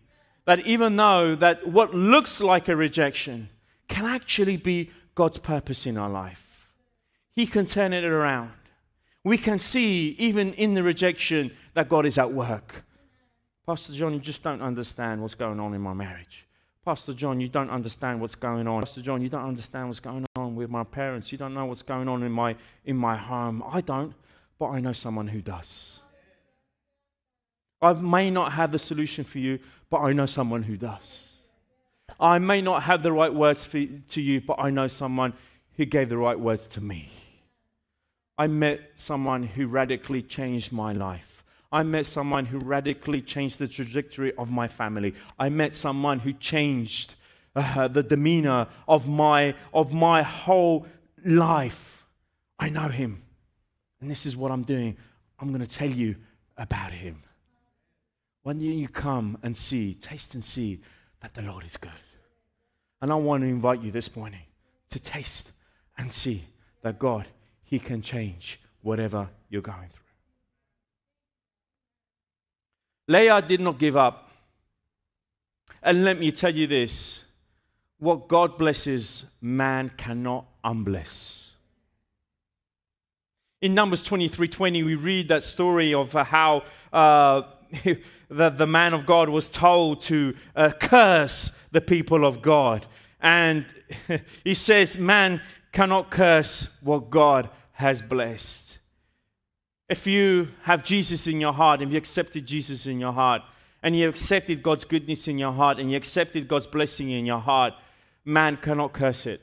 That 0.44 0.66
even 0.66 0.96
though 0.96 1.36
that 1.36 1.68
what 1.68 1.94
looks 1.94 2.40
like 2.40 2.68
a 2.68 2.74
rejection 2.74 3.48
can 3.88 4.06
actually 4.06 4.56
be 4.56 4.90
God's 5.14 5.38
purpose 5.38 5.86
in 5.86 5.96
our 5.96 6.08
life. 6.08 6.70
He 7.32 7.46
can 7.46 7.66
turn 7.66 7.92
it 7.92 8.04
around. 8.04 8.52
We 9.24 9.38
can 9.38 9.58
see, 9.58 10.16
even 10.18 10.52
in 10.54 10.74
the 10.74 10.82
rejection, 10.82 11.52
that 11.74 11.88
God 11.88 12.06
is 12.06 12.18
at 12.18 12.32
work. 12.32 12.84
Pastor 13.66 13.92
John, 13.92 14.12
you 14.12 14.18
just 14.18 14.42
don't 14.42 14.60
understand 14.60 15.22
what's 15.22 15.34
going 15.34 15.60
on 15.60 15.72
in 15.74 15.80
my 15.80 15.92
marriage. 15.92 16.46
Pastor 16.84 17.14
John, 17.14 17.40
you 17.40 17.48
don't 17.48 17.70
understand 17.70 18.20
what's 18.20 18.34
going 18.34 18.66
on. 18.66 18.82
Pastor 18.82 19.02
John, 19.02 19.22
you 19.22 19.28
don't 19.28 19.46
understand 19.46 19.86
what's 19.86 20.00
going 20.00 20.24
on 20.34 20.56
with 20.56 20.68
my 20.68 20.82
parents. 20.82 21.30
You 21.30 21.38
don't 21.38 21.54
know 21.54 21.66
what's 21.66 21.82
going 21.82 22.08
on 22.08 22.24
in 22.24 22.32
my, 22.32 22.56
in 22.84 22.96
my 22.96 23.16
home. 23.16 23.62
I 23.70 23.80
don't, 23.80 24.14
but 24.58 24.70
I 24.70 24.80
know 24.80 24.92
someone 24.92 25.28
who 25.28 25.40
does. 25.40 26.00
I 27.80 27.92
may 27.92 28.30
not 28.30 28.52
have 28.52 28.72
the 28.72 28.80
solution 28.80 29.24
for 29.24 29.38
you, 29.38 29.60
but 29.90 29.98
I 29.98 30.12
know 30.12 30.26
someone 30.26 30.64
who 30.64 30.76
does. 30.76 31.28
I 32.18 32.38
may 32.38 32.62
not 32.62 32.82
have 32.84 33.02
the 33.02 33.12
right 33.12 33.32
words 33.32 33.64
for, 33.64 33.84
to 33.84 34.20
you, 34.20 34.40
but 34.40 34.58
I 34.58 34.70
know 34.70 34.88
someone 34.88 35.34
who 35.76 35.84
gave 35.84 36.08
the 36.08 36.18
right 36.18 36.38
words 36.38 36.66
to 36.68 36.80
me. 36.80 37.10
I 38.36 38.48
met 38.48 38.80
someone 38.96 39.44
who 39.44 39.66
radically 39.68 40.22
changed 40.22 40.72
my 40.72 40.92
life. 40.92 41.31
I 41.72 41.82
met 41.82 42.04
someone 42.06 42.44
who 42.44 42.58
radically 42.58 43.22
changed 43.22 43.58
the 43.58 43.66
trajectory 43.66 44.34
of 44.34 44.50
my 44.50 44.68
family. 44.68 45.14
I 45.38 45.48
met 45.48 45.74
someone 45.74 46.18
who 46.18 46.34
changed 46.34 47.14
uh, 47.56 47.88
the 47.88 48.02
demeanor 48.02 48.66
of 48.86 49.08
my, 49.08 49.54
of 49.72 49.92
my 49.92 50.22
whole 50.22 50.86
life. 51.24 52.04
I 52.58 52.68
know 52.68 52.88
him. 52.88 53.22
And 54.00 54.10
this 54.10 54.26
is 54.26 54.36
what 54.36 54.50
I'm 54.50 54.64
doing. 54.64 54.96
I'm 55.38 55.48
going 55.48 55.64
to 55.64 55.70
tell 55.70 55.90
you 55.90 56.16
about 56.56 56.92
him. 56.92 57.22
When 58.42 58.60
you 58.60 58.88
come 58.88 59.38
and 59.42 59.56
see, 59.56 59.94
taste 59.94 60.34
and 60.34 60.44
see 60.44 60.80
that 61.20 61.34
the 61.34 61.42
Lord 61.42 61.64
is 61.64 61.76
good. 61.76 61.90
And 63.00 63.10
I 63.10 63.14
want 63.14 63.42
to 63.42 63.48
invite 63.48 63.80
you 63.80 63.90
this 63.90 64.14
morning 64.14 64.42
to 64.90 64.98
taste 64.98 65.52
and 65.96 66.12
see 66.12 66.42
that 66.82 66.98
God 66.98 67.26
he 67.64 67.78
can 67.78 68.02
change 68.02 68.60
whatever 68.82 69.28
you're 69.48 69.62
going 69.62 69.88
through. 69.92 70.01
Leah 73.08 73.42
did 73.42 73.60
not 73.60 73.78
give 73.78 73.96
up. 73.96 74.30
And 75.82 76.04
let 76.04 76.18
me 76.18 76.30
tell 76.30 76.54
you 76.54 76.66
this 76.66 77.22
what 77.98 78.26
God 78.26 78.58
blesses, 78.58 79.26
man 79.40 79.92
cannot 79.96 80.46
unbless. 80.64 81.50
In 83.60 83.74
Numbers 83.74 84.02
23 84.02 84.48
20, 84.48 84.82
we 84.82 84.96
read 84.96 85.28
that 85.28 85.44
story 85.44 85.94
of 85.94 86.12
how 86.12 86.64
uh, 86.92 87.42
the, 88.28 88.50
the 88.50 88.66
man 88.66 88.92
of 88.92 89.06
God 89.06 89.28
was 89.28 89.48
told 89.48 90.02
to 90.02 90.34
uh, 90.56 90.72
curse 90.80 91.52
the 91.70 91.80
people 91.80 92.24
of 92.24 92.42
God. 92.42 92.86
And 93.20 93.66
he 94.44 94.54
says, 94.54 94.98
Man 94.98 95.40
cannot 95.70 96.10
curse 96.10 96.68
what 96.80 97.10
God 97.10 97.50
has 97.72 98.02
blessed. 98.02 98.71
If 99.92 100.06
you 100.06 100.48
have 100.62 100.82
Jesus 100.82 101.26
in 101.26 101.38
your 101.38 101.52
heart, 101.52 101.82
if 101.82 101.90
you 101.90 101.98
accepted 101.98 102.46
Jesus 102.46 102.86
in 102.86 102.98
your 102.98 103.12
heart, 103.12 103.42
and 103.82 103.94
you 103.94 104.08
accepted 104.08 104.62
God's 104.62 104.86
goodness 104.86 105.28
in 105.28 105.36
your 105.36 105.52
heart, 105.52 105.78
and 105.78 105.90
you 105.90 105.98
accepted 105.98 106.48
God's 106.48 106.66
blessing 106.66 107.10
in 107.10 107.26
your 107.26 107.40
heart, 107.40 107.74
man 108.24 108.56
cannot 108.56 108.94
curse 108.94 109.26
it. 109.26 109.42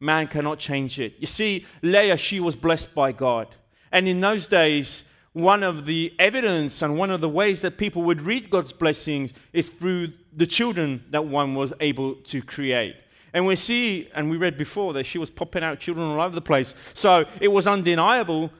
Man 0.00 0.26
cannot 0.26 0.58
change 0.58 0.98
it. 0.98 1.14
You 1.20 1.28
see, 1.28 1.64
Leah, 1.80 2.16
she 2.16 2.40
was 2.40 2.56
blessed 2.56 2.92
by 2.92 3.12
God. 3.12 3.54
And 3.92 4.08
in 4.08 4.20
those 4.20 4.48
days, 4.48 5.04
one 5.32 5.62
of 5.62 5.86
the 5.86 6.12
evidence 6.18 6.82
and 6.82 6.98
one 6.98 7.12
of 7.12 7.20
the 7.20 7.28
ways 7.28 7.60
that 7.60 7.78
people 7.78 8.02
would 8.02 8.20
read 8.20 8.50
God's 8.50 8.72
blessings 8.72 9.32
is 9.52 9.68
through 9.68 10.12
the 10.36 10.48
children 10.48 11.04
that 11.10 11.24
one 11.24 11.54
was 11.54 11.72
able 11.78 12.16
to 12.16 12.42
create. 12.42 12.96
And 13.32 13.46
we 13.46 13.54
see, 13.54 14.08
and 14.12 14.28
we 14.28 14.38
read 14.38 14.58
before, 14.58 14.92
that 14.94 15.06
she 15.06 15.18
was 15.18 15.30
popping 15.30 15.62
out 15.62 15.78
children 15.78 16.04
all 16.08 16.20
over 16.20 16.34
the 16.34 16.40
place. 16.40 16.74
So 16.94 17.26
it 17.40 17.52
was 17.52 17.68
undeniable 17.68 18.50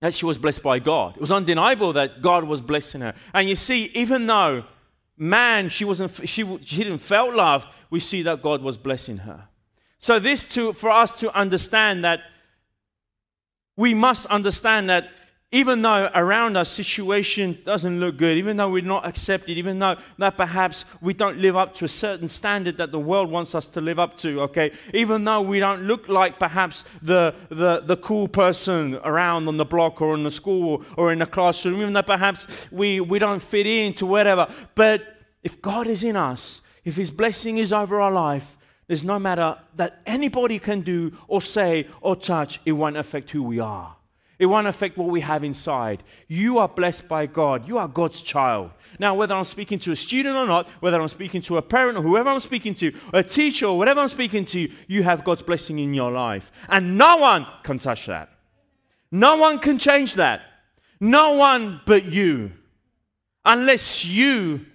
that 0.00 0.14
she 0.14 0.26
was 0.26 0.38
blessed 0.38 0.62
by 0.62 0.78
God. 0.78 1.16
It 1.16 1.20
was 1.20 1.32
undeniable 1.32 1.92
that 1.94 2.22
God 2.22 2.44
was 2.44 2.60
blessing 2.60 3.00
her. 3.00 3.14
And 3.34 3.48
you 3.48 3.56
see, 3.56 3.90
even 3.94 4.26
though 4.26 4.64
man, 5.18 5.68
she 5.68 5.84
wasn't, 5.84 6.28
she, 6.28 6.58
she 6.60 6.84
didn't 6.84 7.00
felt 7.00 7.34
loved, 7.34 7.68
we 7.90 8.00
see 8.00 8.22
that 8.22 8.40
God 8.40 8.62
was 8.62 8.78
blessing 8.78 9.18
her. 9.18 9.48
So 9.98 10.20
this 10.20 10.44
to, 10.54 10.72
for 10.72 10.90
us 10.90 11.18
to 11.20 11.36
understand 11.36 12.04
that 12.04 12.20
we 13.76 13.94
must 13.94 14.26
understand 14.26 14.88
that 14.90 15.10
even 15.50 15.80
though 15.80 16.10
around 16.14 16.58
us 16.58 16.68
situation 16.68 17.58
doesn't 17.64 18.00
look 18.00 18.18
good, 18.18 18.36
even 18.36 18.58
though 18.58 18.68
we're 18.68 18.82
not 18.82 19.06
accepted, 19.06 19.56
even 19.56 19.78
though 19.78 19.96
that 20.18 20.36
perhaps 20.36 20.84
we 21.00 21.14
don't 21.14 21.38
live 21.38 21.56
up 21.56 21.72
to 21.72 21.86
a 21.86 21.88
certain 21.88 22.28
standard 22.28 22.76
that 22.76 22.92
the 22.92 22.98
world 22.98 23.30
wants 23.30 23.54
us 23.54 23.66
to 23.66 23.80
live 23.80 23.98
up 23.98 24.14
to, 24.14 24.42
okay, 24.42 24.70
even 24.92 25.24
though 25.24 25.40
we 25.40 25.58
don't 25.58 25.84
look 25.84 26.06
like 26.06 26.38
perhaps 26.38 26.84
the, 27.00 27.34
the, 27.48 27.80
the 27.86 27.96
cool 27.96 28.28
person 28.28 28.96
around 28.96 29.48
on 29.48 29.56
the 29.56 29.64
block 29.64 30.02
or 30.02 30.14
in 30.14 30.22
the 30.22 30.30
school 30.30 30.84
or 30.98 31.12
in 31.12 31.18
the 31.20 31.26
classroom, 31.26 31.80
even 31.80 31.94
though 31.94 32.02
perhaps 32.02 32.46
we, 32.70 33.00
we 33.00 33.18
don't 33.18 33.40
fit 33.40 33.66
into 33.66 34.04
whatever, 34.04 34.52
but 34.74 35.16
if 35.42 35.62
God 35.62 35.86
is 35.86 36.02
in 36.02 36.14
us, 36.14 36.60
if 36.84 36.96
His 36.96 37.10
blessing 37.10 37.56
is 37.56 37.72
over 37.72 38.02
our 38.02 38.12
life, 38.12 38.58
there's 38.86 39.04
no 39.04 39.18
matter 39.18 39.56
that 39.76 40.02
anybody 40.04 40.58
can 40.58 40.82
do 40.82 41.16
or 41.26 41.40
say 41.40 41.86
or 42.02 42.16
touch, 42.16 42.60
it 42.66 42.72
won't 42.72 42.98
affect 42.98 43.30
who 43.30 43.42
we 43.42 43.58
are. 43.60 43.97
It 44.38 44.46
won't 44.46 44.68
affect 44.68 44.96
what 44.96 45.08
we 45.08 45.20
have 45.20 45.42
inside. 45.42 46.04
You 46.28 46.58
are 46.58 46.68
blessed 46.68 47.08
by 47.08 47.26
God. 47.26 47.66
You 47.66 47.78
are 47.78 47.88
God's 47.88 48.20
child. 48.20 48.70
Now, 49.00 49.14
whether 49.14 49.34
I'm 49.34 49.44
speaking 49.44 49.80
to 49.80 49.90
a 49.90 49.96
student 49.96 50.36
or 50.36 50.46
not, 50.46 50.68
whether 50.80 51.00
I'm 51.00 51.08
speaking 51.08 51.40
to 51.42 51.56
a 51.56 51.62
parent 51.62 51.98
or 51.98 52.02
whoever 52.02 52.30
I'm 52.30 52.38
speaking 52.38 52.74
to, 52.74 52.92
a 53.12 53.22
teacher 53.22 53.66
or 53.66 53.76
whatever 53.76 54.00
I'm 54.00 54.08
speaking 54.08 54.44
to, 54.46 54.70
you 54.86 55.02
have 55.02 55.24
God's 55.24 55.42
blessing 55.42 55.80
in 55.80 55.92
your 55.92 56.12
life. 56.12 56.52
And 56.68 56.96
no 56.96 57.16
one 57.16 57.46
can 57.64 57.78
touch 57.78 58.06
that. 58.06 58.30
No 59.10 59.36
one 59.36 59.58
can 59.58 59.78
change 59.78 60.14
that. 60.14 60.42
No 61.00 61.32
one 61.32 61.80
but 61.84 62.04
you. 62.04 62.52
Unless 63.44 64.04
you, 64.04 64.66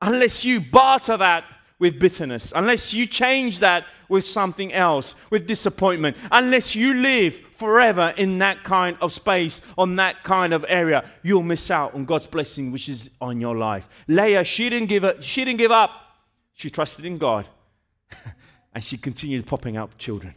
unless 0.00 0.44
you 0.44 0.60
barter 0.60 1.18
that 1.18 1.44
with 1.82 1.98
bitterness, 1.98 2.52
unless 2.54 2.94
you 2.94 3.08
change 3.08 3.58
that 3.58 3.84
with 4.08 4.24
something 4.24 4.72
else, 4.72 5.16
with 5.30 5.48
disappointment, 5.48 6.16
unless 6.30 6.76
you 6.76 6.94
live 6.94 7.34
forever 7.56 8.14
in 8.16 8.38
that 8.38 8.62
kind 8.62 8.96
of 9.00 9.12
space, 9.12 9.60
on 9.76 9.96
that 9.96 10.22
kind 10.22 10.52
of 10.52 10.64
area, 10.68 11.10
you'll 11.24 11.42
miss 11.42 11.72
out 11.72 11.92
on 11.92 12.04
God's 12.04 12.28
blessing 12.28 12.70
which 12.70 12.88
is 12.88 13.10
on 13.20 13.40
your 13.40 13.56
life. 13.56 13.88
Leah, 14.06 14.44
she 14.44 14.70
didn't 14.70 14.86
give 14.86 15.02
up, 15.02 15.24
she 15.24 15.44
didn't 15.44 15.58
give 15.58 15.72
up. 15.72 15.90
She 16.54 16.70
trusted 16.70 17.04
in 17.04 17.18
God. 17.18 17.48
and 18.72 18.84
she 18.84 18.96
continued 18.96 19.44
popping 19.44 19.76
out 19.76 19.98
children. 19.98 20.34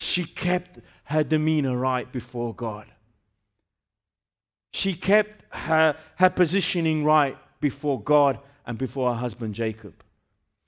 She 0.00 0.24
kept 0.24 0.80
her 1.04 1.22
demeanor 1.22 1.76
right 1.76 2.10
before 2.10 2.52
God. 2.52 2.86
She 4.72 4.94
kept 4.94 5.44
her, 5.54 5.94
her 6.16 6.30
positioning 6.30 7.04
right 7.04 7.38
before 7.60 8.02
God 8.02 8.40
and 8.68 8.78
before 8.78 9.12
her 9.12 9.18
husband 9.18 9.54
Jacob. 9.54 9.94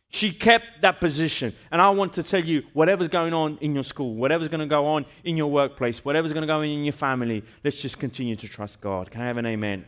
She 0.09 0.33
kept 0.33 0.81
that 0.81 0.99
position. 0.99 1.55
And 1.71 1.81
I 1.81 1.91
want 1.91 2.15
to 2.15 2.25
tell 2.25 2.43
you 2.43 2.65
whatever's 2.73 3.07
going 3.07 3.33
on 3.33 3.59
in 3.61 3.75
your 3.75 3.85
school, 3.85 4.15
whatever's 4.15 4.49
going 4.49 4.61
to 4.61 4.67
go 4.67 4.87
on 4.87 5.07
in 5.23 5.37
your 5.37 5.49
workplace, 5.49 6.05
whatever's 6.05 6.33
going 6.33 6.41
to 6.41 6.49
go 6.49 6.59
on 6.59 6.65
in 6.65 6.83
your 6.83 6.93
family, 6.93 7.45
let's 7.63 7.81
just 7.81 8.01
continue 8.01 8.35
to 8.35 8.49
trust 8.49 8.81
God. 8.81 9.11
Can 9.13 9.21
I 9.21 9.27
have 9.27 9.37
an 9.37 9.47
amen? 9.47 9.85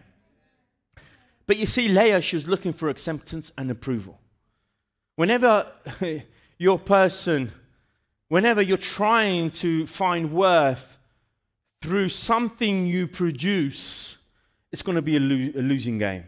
But 1.47 1.57
you 1.57 1.67
see, 1.67 1.89
Leah, 1.89 2.21
she 2.21 2.37
was 2.37 2.47
looking 2.47 2.73
for 2.73 2.89
acceptance 2.89 3.51
and 3.59 3.69
approval. 3.71 4.21
Whenever 5.17 5.67
your 6.59 6.79
person, 6.79 7.51
whenever 8.29 8.63
you're 8.63 8.77
trying 8.77 9.51
to 9.51 9.87
find 9.87 10.33
worth 10.33 10.99
through 11.81 12.11
something 12.11 12.87
you 12.87 13.09
produce, 13.09 14.19
it's 14.71 14.83
going 14.83 14.97
to 14.97 15.03
be 15.03 15.17
a, 15.17 15.21
lo- 15.21 15.53
a 15.57 15.63
losing 15.63 15.99
game. 15.99 16.25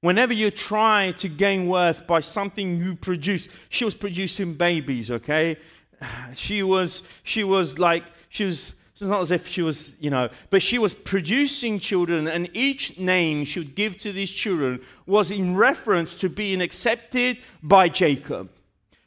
Whenever 0.00 0.32
you 0.32 0.50
try 0.50 1.12
to 1.12 1.28
gain 1.28 1.68
worth 1.68 2.06
by 2.06 2.20
something 2.20 2.78
you 2.78 2.94
produce, 2.94 3.48
she 3.68 3.84
was 3.84 3.94
producing 3.94 4.54
babies, 4.54 5.10
okay? 5.10 5.56
She 6.34 6.62
was, 6.62 7.02
she 7.22 7.44
was 7.44 7.78
like, 7.78 8.04
she 8.30 8.44
was, 8.44 8.72
it's 8.92 9.02
not 9.02 9.20
as 9.20 9.30
if 9.30 9.46
she 9.46 9.60
was, 9.60 9.92
you 10.00 10.08
know, 10.08 10.30
but 10.48 10.62
she 10.62 10.78
was 10.78 10.94
producing 10.94 11.78
children, 11.78 12.26
and 12.26 12.48
each 12.54 12.98
name 12.98 13.44
she 13.44 13.60
would 13.60 13.74
give 13.74 13.98
to 13.98 14.12
these 14.12 14.30
children 14.30 14.80
was 15.04 15.30
in 15.30 15.56
reference 15.56 16.14
to 16.16 16.30
being 16.30 16.62
accepted 16.62 17.36
by 17.62 17.90
Jacob. 17.90 18.48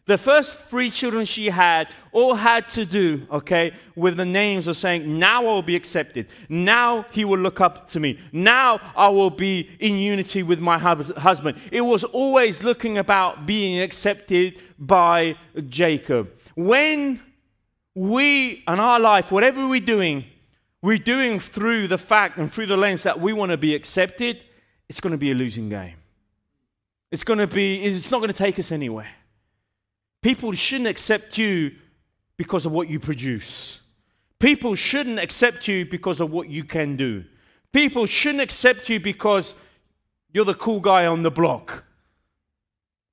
The 0.06 0.18
first 0.18 0.60
three 0.66 0.92
children 0.92 1.26
she 1.26 1.50
had 1.50 1.88
all 2.12 2.36
had 2.36 2.68
to 2.70 2.86
do, 2.86 3.26
okay, 3.32 3.72
with 3.96 4.18
the 4.18 4.26
names 4.26 4.68
of 4.68 4.76
saying, 4.76 5.18
Now 5.18 5.42
I 5.44 5.46
will 5.46 5.62
be 5.62 5.78
accepted. 5.78 6.28
Now 6.50 7.06
he 7.12 7.24
will 7.24 7.40
look 7.40 7.62
up 7.62 7.90
to 7.92 8.02
me. 8.02 8.20
Now 8.34 8.82
I 8.98 9.08
will 9.08 9.30
be 9.30 9.70
in 9.80 9.98
unity 9.98 10.44
with 10.44 10.60
my 10.60 10.78
husband. 10.78 11.58
It 11.72 11.82
was 11.82 12.04
always 12.04 12.64
looking 12.64 12.98
about 12.98 13.46
being 13.46 13.80
accepted 13.80 14.62
by 14.78 15.38
Jacob. 15.70 16.32
When 16.56 17.22
we, 17.96 18.64
in 18.68 18.80
our 18.80 19.00
life, 19.00 19.32
whatever 19.32 19.70
we're 19.70 19.80
doing, 19.80 20.26
we're 20.82 20.98
doing 20.98 21.40
through 21.40 21.88
the 21.88 21.98
fact 21.98 22.38
and 22.38 22.52
through 22.52 22.66
the 22.66 22.76
lens 22.76 23.04
that 23.04 23.22
we 23.22 23.32
want 23.32 23.52
to 23.52 23.58
be 23.58 23.74
accepted, 23.74 24.42
it's 24.90 25.00
going 25.00 25.12
to 25.12 25.18
be 25.18 25.32
a 25.32 25.36
losing 25.36 25.70
game. 25.70 25.96
It's 27.10 27.24
going 27.24 27.40
to 27.40 27.48
be, 27.48 27.86
it's 27.86 28.12
not 28.12 28.18
going 28.18 28.28
to 28.28 28.34
take 28.34 28.60
us 28.60 28.70
anywhere. 28.70 29.08
People 30.24 30.54
shouldn't 30.54 30.88
accept 30.88 31.38
you 31.38 31.74
because 32.38 32.66
of 32.66 32.72
what 32.72 32.90
you 32.90 33.00
produce. 33.00 33.82
People 34.40 34.74
shouldn't 34.74 35.20
accept 35.20 35.68
you 35.68 35.86
because 35.86 36.20
of 36.20 36.32
what 36.32 36.50
you 36.50 36.64
can 36.64 36.96
do. 36.96 37.26
People 37.72 38.06
shouldn't 38.06 38.42
accept 38.42 38.90
you 38.90 39.00
because 39.00 39.54
you're 40.32 40.46
the 40.46 40.54
cool 40.54 40.80
guy 40.80 41.06
on 41.06 41.24
the 41.24 41.32
block. 41.32 41.84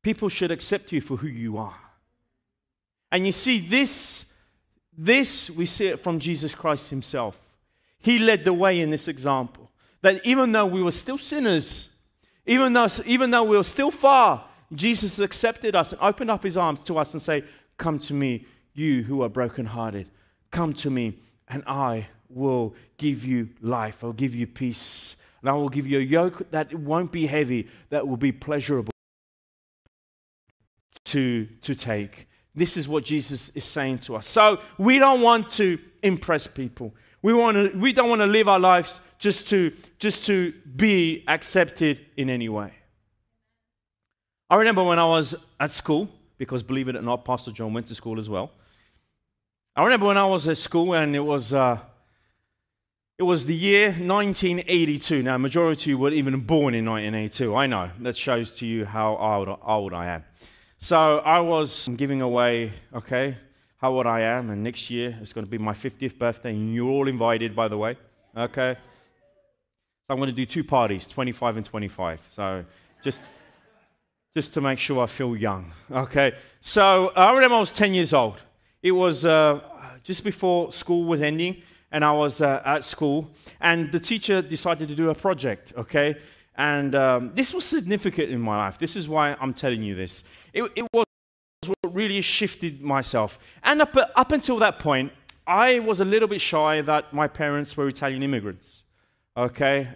People 0.02 0.28
should 0.28 0.50
accept 0.50 0.92
you 0.92 1.00
for 1.00 1.16
who 1.16 1.26
you 1.26 1.58
are. 1.58 1.76
And 3.12 3.26
you 3.26 3.32
see, 3.32 3.58
this, 3.58 4.26
this 4.96 5.50
we 5.50 5.66
see 5.66 5.86
it 5.86 5.98
from 5.98 6.20
Jesus 6.20 6.54
Christ 6.54 6.90
himself. 6.90 7.36
He 7.98 8.18
led 8.18 8.44
the 8.44 8.52
way 8.52 8.80
in 8.80 8.90
this 8.90 9.08
example. 9.08 9.70
That 10.02 10.24
even 10.24 10.52
though 10.52 10.66
we 10.66 10.82
were 10.82 10.92
still 10.92 11.18
sinners, 11.18 11.88
even 12.46 12.72
though, 12.72 12.88
even 13.04 13.30
though 13.30 13.44
we 13.44 13.56
were 13.56 13.64
still 13.64 13.90
far, 13.90 14.44
Jesus 14.74 15.18
accepted 15.18 15.74
us 15.74 15.92
and 15.92 16.00
opened 16.00 16.30
up 16.30 16.42
his 16.42 16.56
arms 16.56 16.82
to 16.84 16.98
us 16.98 17.12
and 17.12 17.22
say, 17.22 17.44
Come 17.76 17.98
to 18.00 18.14
me, 18.14 18.46
you 18.74 19.02
who 19.02 19.22
are 19.22 19.28
brokenhearted. 19.28 20.08
Come 20.50 20.74
to 20.74 20.90
me, 20.90 21.18
and 21.48 21.62
I 21.66 22.08
will 22.28 22.74
give 22.98 23.24
you 23.24 23.48
life. 23.60 24.04
I'll 24.04 24.12
give 24.12 24.34
you 24.34 24.46
peace. 24.46 25.16
And 25.40 25.48
I 25.48 25.54
will 25.54 25.68
give 25.68 25.86
you 25.86 25.98
a 25.98 26.02
yoke 26.02 26.50
that 26.50 26.74
won't 26.74 27.10
be 27.10 27.26
heavy, 27.26 27.68
that 27.88 28.06
will 28.06 28.16
be 28.16 28.32
pleasurable 28.32 28.92
to, 31.06 31.46
to 31.62 31.74
take. 31.74 32.28
This 32.54 32.76
is 32.76 32.88
what 32.88 33.04
Jesus 33.04 33.50
is 33.50 33.64
saying 33.64 33.98
to 34.00 34.16
us. 34.16 34.26
So 34.26 34.60
we 34.76 34.98
don't 34.98 35.22
want 35.22 35.48
to 35.52 35.78
impress 36.02 36.46
people. 36.46 36.94
We, 37.22 37.32
want 37.32 37.56
to, 37.56 37.78
we 37.78 37.92
don't 37.92 38.08
want 38.08 38.20
to 38.20 38.26
live 38.26 38.48
our 38.48 38.60
lives 38.60 39.00
just 39.18 39.48
to, 39.48 39.72
just 39.98 40.26
to 40.26 40.52
be 40.76 41.24
accepted 41.28 42.06
in 42.16 42.30
any 42.30 42.48
way. 42.48 42.72
I 44.50 44.56
remember 44.56 44.82
when 44.82 44.98
I 44.98 45.04
was 45.04 45.36
at 45.60 45.70
school, 45.70 46.08
because 46.36 46.64
believe 46.64 46.88
it 46.88 46.96
or 46.96 47.02
not, 47.02 47.24
Pastor 47.24 47.52
John 47.52 47.72
went 47.72 47.86
to 47.86 47.94
school 47.94 48.18
as 48.18 48.28
well. 48.28 48.50
I 49.76 49.84
remember 49.84 50.06
when 50.06 50.18
I 50.18 50.26
was 50.26 50.48
at 50.48 50.58
school 50.58 50.92
and 50.92 51.14
it 51.14 51.20
was, 51.20 51.52
uh, 51.52 51.78
it 53.16 53.22
was 53.22 53.46
the 53.46 53.54
year 53.54 53.90
1982. 53.90 55.22
Now, 55.22 55.38
majority 55.38 55.82
of 55.82 55.86
you 55.86 55.98
were 55.98 56.10
even 56.10 56.40
born 56.40 56.74
in 56.74 56.84
1982. 56.84 57.54
I 57.54 57.68
know. 57.68 57.90
That 58.00 58.16
shows 58.16 58.52
to 58.56 58.66
you 58.66 58.84
how 58.86 59.16
old, 59.16 59.56
old 59.64 59.94
I 59.94 60.06
am. 60.06 60.24
So 60.78 61.18
I 61.18 61.38
was 61.38 61.88
giving 61.94 62.20
away, 62.20 62.72
okay, 62.92 63.36
how 63.76 63.92
old 63.92 64.06
I 64.06 64.22
am, 64.22 64.50
and 64.50 64.64
next 64.64 64.90
year 64.90 65.16
it's 65.22 65.32
going 65.32 65.44
to 65.44 65.50
be 65.50 65.58
my 65.58 65.74
50th 65.74 66.18
birthday, 66.18 66.50
and 66.50 66.74
you're 66.74 66.90
all 66.90 67.06
invited, 67.06 67.54
by 67.54 67.68
the 67.68 67.78
way, 67.78 67.96
okay? 68.36 68.74
So 68.74 70.14
I'm 70.14 70.16
going 70.16 70.30
to 70.30 70.34
do 70.34 70.44
two 70.44 70.64
parties, 70.64 71.06
25 71.06 71.58
and 71.58 71.66
25. 71.66 72.20
So 72.26 72.64
just, 73.04 73.22
just 74.34 74.54
to 74.54 74.60
make 74.60 74.78
sure 74.78 75.02
I 75.02 75.06
feel 75.06 75.34
young, 75.34 75.72
okay? 75.90 76.32
So 76.60 77.08
I 77.16 77.32
remember 77.34 77.56
I 77.56 77.60
was 77.60 77.72
10 77.72 77.94
years 77.94 78.14
old. 78.14 78.40
It 78.82 78.92
was 78.92 79.24
uh, 79.24 79.60
just 80.04 80.22
before 80.22 80.72
school 80.72 81.04
was 81.04 81.20
ending, 81.20 81.62
and 81.90 82.04
I 82.04 82.12
was 82.12 82.40
uh, 82.40 82.62
at 82.64 82.84
school, 82.84 83.30
and 83.60 83.90
the 83.90 83.98
teacher 83.98 84.40
decided 84.40 84.88
to 84.88 84.94
do 84.94 85.10
a 85.10 85.14
project, 85.14 85.72
okay? 85.76 86.16
And 86.54 86.94
um, 86.94 87.32
this 87.34 87.52
was 87.52 87.64
significant 87.64 88.30
in 88.30 88.40
my 88.40 88.56
life. 88.66 88.78
This 88.78 88.94
is 88.94 89.08
why 89.08 89.34
I'm 89.40 89.52
telling 89.52 89.82
you 89.82 89.94
this. 89.96 90.22
It, 90.52 90.62
it 90.76 90.86
was 90.92 91.06
what 91.66 91.94
really 91.94 92.20
shifted 92.20 92.80
myself. 92.80 93.38
And 93.64 93.82
up, 93.82 93.96
up 94.14 94.32
until 94.32 94.58
that 94.58 94.78
point, 94.78 95.12
I 95.46 95.80
was 95.80 95.98
a 95.98 96.04
little 96.04 96.28
bit 96.28 96.40
shy 96.40 96.82
that 96.82 97.12
my 97.12 97.26
parents 97.26 97.76
were 97.76 97.88
Italian 97.88 98.22
immigrants. 98.22 98.84
Okay? 99.36 99.88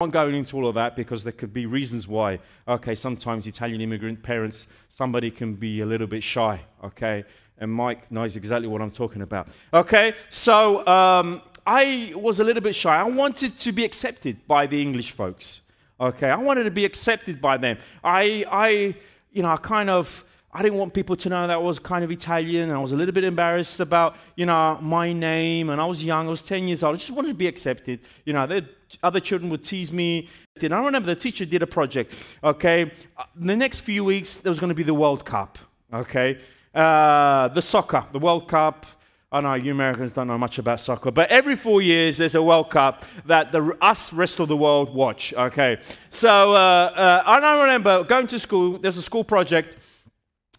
I'm 0.00 0.10
going 0.10 0.36
into 0.36 0.56
all 0.56 0.68
of 0.68 0.76
that 0.76 0.94
because 0.94 1.24
there 1.24 1.32
could 1.32 1.52
be 1.52 1.66
reasons 1.66 2.06
why. 2.06 2.38
Okay, 2.68 2.94
sometimes 2.94 3.48
Italian 3.48 3.80
immigrant 3.80 4.22
parents, 4.22 4.68
somebody 4.88 5.28
can 5.28 5.54
be 5.54 5.80
a 5.80 5.86
little 5.86 6.06
bit 6.06 6.22
shy. 6.22 6.60
Okay? 6.84 7.24
And 7.58 7.72
Mike 7.72 8.08
knows 8.08 8.36
exactly 8.36 8.68
what 8.68 8.80
I'm 8.80 8.92
talking 8.92 9.22
about. 9.22 9.48
Okay? 9.74 10.14
So 10.30 10.86
um, 10.86 11.42
I 11.66 12.12
was 12.14 12.38
a 12.38 12.44
little 12.44 12.62
bit 12.62 12.76
shy. 12.76 12.96
I 12.96 13.02
wanted 13.02 13.58
to 13.58 13.72
be 13.72 13.84
accepted 13.84 14.46
by 14.46 14.68
the 14.68 14.80
English 14.80 15.10
folks. 15.10 15.62
Okay, 16.00 16.30
I 16.30 16.36
wanted 16.36 16.62
to 16.62 16.70
be 16.70 16.84
accepted 16.84 17.40
by 17.40 17.56
them. 17.56 17.76
I, 18.04 18.44
I, 18.48 18.94
you 19.32 19.42
know, 19.42 19.50
I 19.50 19.56
kind 19.56 19.90
of, 19.90 20.24
I 20.52 20.62
didn't 20.62 20.78
want 20.78 20.94
people 20.94 21.14
to 21.16 21.28
know 21.28 21.46
that 21.46 21.54
I 21.54 21.58
was 21.58 21.78
kind 21.78 22.02
of 22.02 22.10
Italian. 22.10 22.70
and 22.70 22.72
I 22.72 22.80
was 22.80 22.92
a 22.92 22.96
little 22.96 23.12
bit 23.12 23.24
embarrassed 23.24 23.80
about, 23.80 24.16
you 24.34 24.46
know, 24.46 24.78
my 24.80 25.12
name. 25.12 25.68
And 25.68 25.80
I 25.80 25.84
was 25.84 26.02
young. 26.02 26.26
I 26.26 26.30
was 26.30 26.42
10 26.42 26.68
years 26.68 26.82
old. 26.82 26.94
I 26.94 26.98
just 26.98 27.10
wanted 27.10 27.28
to 27.28 27.34
be 27.34 27.46
accepted. 27.46 28.00
You 28.24 28.32
know, 28.32 28.62
other 29.02 29.20
children 29.20 29.50
would 29.50 29.62
tease 29.62 29.92
me. 29.92 30.28
I 30.60 30.66
remember 30.66 31.06
the 31.06 31.14
teacher 31.14 31.44
did 31.44 31.62
a 31.62 31.66
project. 31.66 32.14
Okay, 32.42 32.90
the 33.36 33.56
next 33.56 33.80
few 33.80 34.04
weeks 34.04 34.38
there 34.38 34.50
was 34.50 34.58
going 34.58 34.70
to 34.70 34.74
be 34.74 34.82
the 34.82 34.94
World 34.94 35.24
Cup. 35.24 35.58
Okay, 35.92 36.38
uh, 36.74 37.48
the 37.48 37.62
soccer, 37.62 38.04
the 38.12 38.18
World 38.18 38.48
Cup. 38.48 38.86
I 39.30 39.40
know 39.40 39.54
you 39.54 39.72
Americans 39.72 40.14
don't 40.14 40.26
know 40.26 40.38
much 40.38 40.58
about 40.58 40.80
soccer, 40.80 41.10
but 41.10 41.28
every 41.28 41.54
four 41.54 41.82
years 41.82 42.16
there's 42.16 42.34
a 42.34 42.42
World 42.42 42.70
Cup 42.70 43.04
that 43.26 43.52
the 43.52 43.76
us 43.80 44.12
rest 44.12 44.40
of 44.40 44.48
the 44.48 44.56
world 44.56 44.94
watch. 44.94 45.34
Okay, 45.34 45.78
so 46.10 46.54
uh, 46.54 46.56
uh, 46.56 47.22
I 47.26 47.60
remember 47.60 48.04
going 48.04 48.26
to 48.28 48.38
school. 48.38 48.78
There's 48.78 48.96
a 48.96 49.02
school 49.02 49.24
project, 49.24 49.76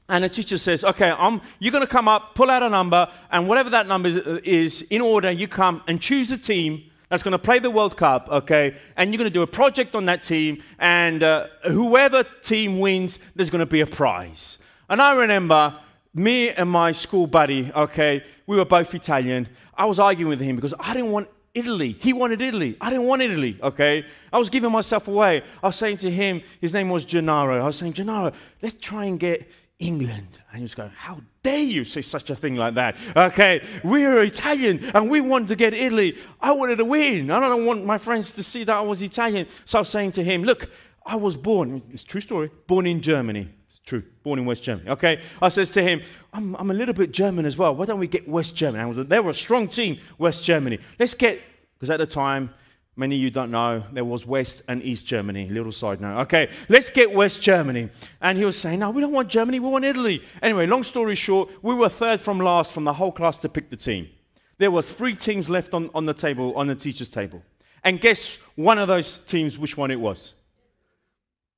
and 0.10 0.24
the 0.24 0.30
teacher 0.30 0.58
says, 0.58 0.84
"Okay, 0.84 1.12
I'm, 1.12 1.42
you're 1.60 1.72
going 1.72 1.86
to 1.86 1.92
come 1.92 2.08
up, 2.08 2.36
pull 2.36 2.50
out 2.50 2.64
a 2.64 2.70
number, 2.70 3.08
and 3.32 3.48
whatever 3.48 3.70
that 3.70 3.88
number 3.88 4.10
is, 4.44 4.82
in 4.90 5.02
order, 5.02 5.32
you 5.32 5.48
come 5.48 5.82
and 5.88 6.02
choose 6.02 6.32
a 6.32 6.38
team." 6.38 6.84
That's 7.10 7.24
going 7.24 7.32
to 7.32 7.40
play 7.40 7.58
the 7.58 7.72
World 7.72 7.98
Cup, 7.98 8.30
okay? 8.30 8.76
And 8.96 9.12
you're 9.12 9.18
going 9.18 9.32
to 9.32 9.34
do 9.34 9.42
a 9.42 9.48
project 9.48 9.96
on 9.96 10.06
that 10.06 10.22
team, 10.22 10.62
and 10.78 11.24
uh, 11.24 11.48
whoever 11.64 12.24
team 12.44 12.80
wins, 12.80 13.18
there's 13.36 13.50
going 13.50 13.62
to 13.62 13.66
be 13.66 13.82
a 13.82 13.88
prize. 13.88 14.60
And 14.90 15.02
I 15.02 15.14
remember 15.14 15.76
me 16.14 16.50
and 16.52 16.70
my 16.70 16.92
school 16.92 17.26
buddy, 17.26 17.72
okay, 17.76 18.24
we 18.46 18.58
were 18.58 18.66
both 18.66 18.94
Italian. 18.94 19.48
I 19.76 19.86
was 19.86 20.00
arguing 20.00 20.30
with 20.30 20.40
him 20.40 20.56
because 20.56 20.76
I 20.80 20.94
didn't 20.94 21.12
want 21.12 21.30
Italy. 21.54 21.98
He 22.00 22.14
wanted 22.14 22.42
Italy. 22.42 22.78
I 22.80 22.90
didn't 22.90 23.06
want 23.06 23.22
Italy, 23.22 23.58
okay? 23.62 24.06
I 24.32 24.38
was 24.38 24.50
giving 24.50 24.72
myself 24.72 25.08
away. 25.08 25.42
I 25.64 25.68
was 25.68 25.76
saying 25.76 25.98
to 25.98 26.12
him, 26.12 26.42
his 26.62 26.74
name 26.74 26.90
was 26.90 27.06
Gennaro. 27.06 27.62
I 27.62 27.66
was 27.66 27.78
saying, 27.78 27.94
Gennaro, 27.94 28.34
let's 28.62 28.76
try 28.76 29.06
and 29.06 29.20
get 29.20 29.50
England. 29.80 30.28
And 30.50 30.58
he 30.58 30.62
was 30.62 30.76
going, 30.76 30.92
How 30.96 31.22
dare 31.42 31.60
you 31.60 31.86
say 31.86 32.02
such 32.02 32.30
a 32.30 32.36
thing 32.36 32.56
like 32.56 32.74
that? 32.76 32.96
Okay, 33.16 33.66
we're 33.84 34.22
Italian 34.22 34.84
and 34.94 35.10
we 35.10 35.22
want 35.22 35.48
to 35.48 35.56
get 35.56 35.74
Italy. 35.74 36.18
I 36.42 36.52
wanted 36.52 36.78
to 36.78 36.86
win. 36.86 37.32
I 37.32 37.40
don't 37.40 37.66
want 37.66 37.86
my 37.86 37.98
friends 37.98 38.34
to 38.36 38.44
see 38.44 38.66
that 38.66 38.76
I 38.76 38.82
was 38.82 39.02
Italian. 39.02 39.48
So 39.66 39.80
I 39.80 39.82
was 39.82 39.90
saying 39.90 40.12
to 40.14 40.24
him, 40.24 40.44
Look, 40.44 40.70
I 41.06 41.16
was 41.16 41.36
born, 41.36 41.82
it's 41.92 42.04
true 42.04 42.22
story, 42.22 42.52
born 42.68 42.86
in 42.86 43.02
Germany. 43.02 43.50
It's 43.68 43.80
true, 43.80 44.04
born 44.22 44.38
in 44.38 44.46
West 44.46 44.64
Germany. 44.64 44.90
Okay, 44.90 45.22
I 45.42 45.50
says 45.50 45.72
to 45.72 45.82
him, 45.82 46.02
I'm, 46.34 46.56
I'm 46.58 46.70
a 46.70 46.74
little 46.74 46.94
bit 46.94 47.12
German 47.12 47.46
as 47.46 47.58
well. 47.58 47.74
Why 47.74 47.86
don't 47.86 48.00
we 48.00 48.08
get 48.08 48.28
West 48.28 48.56
Germany? 48.56 48.86
Was, 48.86 49.08
they 49.08 49.20
were 49.20 49.32
a 49.32 49.34
strong 49.34 49.68
team, 49.70 50.00
West 50.18 50.44
Germany. 50.44 50.80
Let's 51.00 51.14
get, 51.14 51.42
because 51.76 51.90
at 51.90 51.98
the 51.98 52.06
time, 52.06 52.54
many 53.00 53.16
of 53.16 53.22
you 53.22 53.32
don't 53.32 53.50
know, 53.50 53.84
there 53.94 54.04
was 54.04 54.26
West 54.26 54.62
and 54.68 54.84
East 54.84 55.06
Germany. 55.06 55.50
Little 55.50 55.72
side 55.72 56.02
note. 56.02 56.20
Okay, 56.22 56.50
let's 56.68 56.90
get 56.90 57.12
West 57.12 57.42
Germany. 57.42 57.90
And 58.22 58.38
he 58.38 58.46
was 58.46 58.58
saying, 58.58 58.80
No, 58.80 58.92
we 58.92 59.02
don't 59.02 59.14
want 59.14 59.30
Germany, 59.30 59.60
we 59.60 59.70
want 59.70 59.86
Italy. 59.86 60.22
Anyway, 60.42 60.68
long 60.68 60.84
story 60.84 61.16
short, 61.16 61.50
we 61.64 61.74
were 61.74 61.90
third 61.90 62.20
from 62.20 62.40
last 62.40 62.74
from 62.74 62.84
the 62.84 62.94
whole 62.94 63.12
class 63.12 63.38
to 63.40 63.50
pick 63.50 63.70
the 63.70 63.78
team. 63.78 64.10
There 64.58 64.70
was 64.70 64.90
three 64.92 65.16
teams 65.16 65.50
left 65.50 65.74
on, 65.74 65.90
on 65.96 66.06
the 66.06 66.14
table, 66.14 66.54
on 66.56 66.68
the 66.68 66.76
teacher's 66.76 67.10
table. 67.10 67.42
And 67.84 68.02
guess 68.02 68.38
one 68.56 68.78
of 68.78 68.90
those 68.90 69.20
teams, 69.20 69.58
which 69.58 69.78
one 69.78 69.90
it 69.90 70.00
was? 70.00 70.34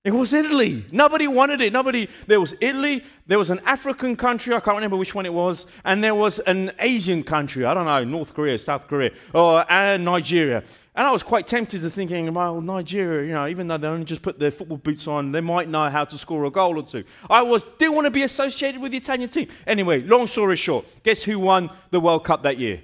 It 0.04 0.12
was 0.12 0.34
Italy. 0.34 0.84
Nobody 0.92 1.28
wanted 1.28 1.62
it. 1.62 1.72
Nobody. 1.72 2.10
There 2.26 2.40
was 2.40 2.56
Italy. 2.60 3.04
There 3.28 3.38
was 3.38 3.52
an 3.52 3.60
African 3.66 4.16
country. 4.16 4.56
I 4.56 4.60
can't 4.60 4.76
remember 4.76 4.98
which 4.98 5.14
one 5.14 5.28
it 5.28 5.34
was. 5.34 5.68
And 5.86 6.04
there 6.04 6.16
was 6.16 6.40
an 6.40 6.72
Asian 6.80 7.24
country. 7.24 7.66
I 7.66 7.76
don't 7.76 7.86
know, 7.86 8.04
North 8.04 8.34
Korea, 8.34 8.58
South 8.58 8.88
Korea, 8.88 9.12
or 9.32 9.64
and 9.72 10.04
Nigeria. 10.04 10.64
And 10.94 11.08
I 11.08 11.12
was 11.12 11.24
quite 11.24 11.48
tempted 11.48 11.82
to 11.82 11.90
thinking, 11.90 12.34
well, 12.34 12.60
Nigeria, 12.60 13.26
you 13.26 13.34
know, 13.34 13.48
even 13.48 13.68
though 13.68 13.78
they 13.78 13.88
only 13.88 14.04
just 14.04 14.22
put 14.22 14.40
their 14.40 14.52
football 14.52 14.78
boots 14.78 15.08
on, 15.08 15.32
they 15.32 15.40
might 15.40 15.70
know 15.70 15.90
how 15.90 16.04
to 16.04 16.18
score 16.18 16.44
a 16.46 16.52
goal 16.52 16.78
or 16.78 16.84
two. 16.84 17.06
I 17.30 17.42
was 17.42 17.64
didn't 17.80 17.96
want 17.96 18.06
to 18.06 18.12
be 18.12 18.24
associated 18.24 18.82
with 18.82 18.92
the 18.92 18.98
Italian 18.98 19.30
team. 19.30 19.48
Anyway, 19.66 20.02
long 20.02 20.28
story 20.28 20.58
short, 20.58 20.86
guess 21.04 21.24
who 21.24 21.40
won 21.40 21.70
the 21.92 22.00
World 22.02 22.26
Cup 22.26 22.44
that 22.44 22.58
year? 22.58 22.82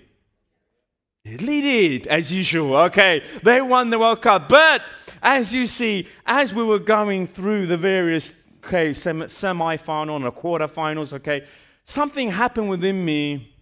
Italy 1.26 1.60
did, 1.60 2.08
as 2.08 2.32
usual. 2.32 2.78
Okay, 2.78 3.24
they 3.43 3.62
won 3.62 3.89
the 3.89 4.00
World 4.00 4.22
Cup. 4.22 4.48
But 4.48 4.84
as 5.22 5.54
you 5.54 5.65
see, 5.65 6.08
as 6.26 6.54
we 6.54 6.63
were 6.63 6.80
going 6.80 7.28
through 7.28 7.67
the 7.67 7.76
various 7.76 8.32
okay, 8.63 8.93
semi 8.93 9.78
final 9.78 10.15
and 10.15 10.36
quarter 10.36 10.67
finals, 10.67 11.13
okay, 11.13 11.46
something 11.84 12.32
happened 12.32 12.70
within 12.70 13.04
me. 13.04 13.54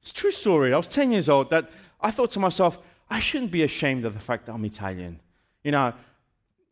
It's 0.00 0.10
a 0.10 0.14
true 0.14 0.30
story. 0.30 0.72
I 0.72 0.76
was 0.76 0.88
10 0.88 1.12
years 1.12 1.28
old 1.28 1.50
that 1.50 1.70
I 2.00 2.10
thought 2.10 2.30
to 2.32 2.40
myself, 2.40 2.78
I 3.10 3.20
shouldn't 3.20 3.50
be 3.50 3.62
ashamed 3.62 4.04
of 4.04 4.14
the 4.14 4.20
fact 4.20 4.46
that 4.46 4.52
I'm 4.52 4.64
Italian. 4.64 5.20
You 5.64 5.72
know, 5.72 5.92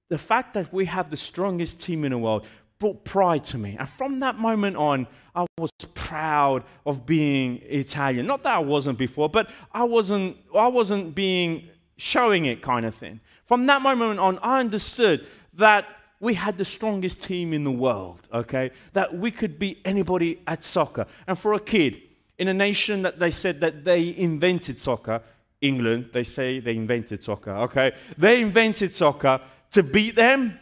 the 0.08 0.18
fact 0.18 0.54
that 0.54 0.72
we 0.72 0.86
have 0.86 1.10
the 1.10 1.16
strongest 1.16 1.80
team 1.80 2.04
in 2.04 2.12
the 2.12 2.18
world, 2.18 2.44
brought 2.78 3.04
pride 3.04 3.44
to 3.44 3.58
me. 3.58 3.76
And 3.78 3.88
from 3.88 4.20
that 4.20 4.38
moment 4.38 4.76
on, 4.76 5.06
I 5.34 5.46
was 5.58 5.70
proud 5.94 6.62
of 6.84 7.06
being 7.06 7.62
Italian. 7.62 8.26
Not 8.26 8.42
that 8.42 8.54
I 8.54 8.58
wasn't 8.58 8.98
before, 8.98 9.28
but 9.28 9.50
I 9.72 9.84
wasn't, 9.84 10.36
I 10.54 10.68
wasn't 10.68 11.14
being 11.14 11.68
showing 11.96 12.44
it 12.44 12.62
kind 12.62 12.84
of 12.84 12.94
thing. 12.94 13.20
From 13.46 13.66
that 13.66 13.80
moment 13.80 14.20
on, 14.20 14.38
I 14.40 14.60
understood 14.60 15.26
that 15.54 15.86
we 16.20 16.34
had 16.34 16.58
the 16.58 16.64
strongest 16.64 17.22
team 17.22 17.52
in 17.52 17.64
the 17.64 17.70
world, 17.70 18.20
okay? 18.32 18.70
That 18.92 19.16
we 19.16 19.30
could 19.30 19.58
beat 19.58 19.80
anybody 19.84 20.40
at 20.46 20.62
soccer. 20.62 21.06
And 21.26 21.38
for 21.38 21.54
a 21.54 21.60
kid, 21.60 22.02
in 22.38 22.48
a 22.48 22.54
nation 22.54 23.02
that 23.02 23.18
they 23.18 23.30
said 23.30 23.60
that 23.60 23.84
they 23.84 24.14
invented 24.16 24.78
soccer, 24.78 25.22
England, 25.60 26.10
they 26.12 26.24
say 26.24 26.60
they 26.60 26.76
invented 26.76 27.22
soccer, 27.22 27.52
okay? 27.52 27.92
They 28.18 28.40
invented 28.40 28.94
soccer 28.94 29.40
to 29.72 29.82
beat 29.82 30.16
them, 30.16 30.58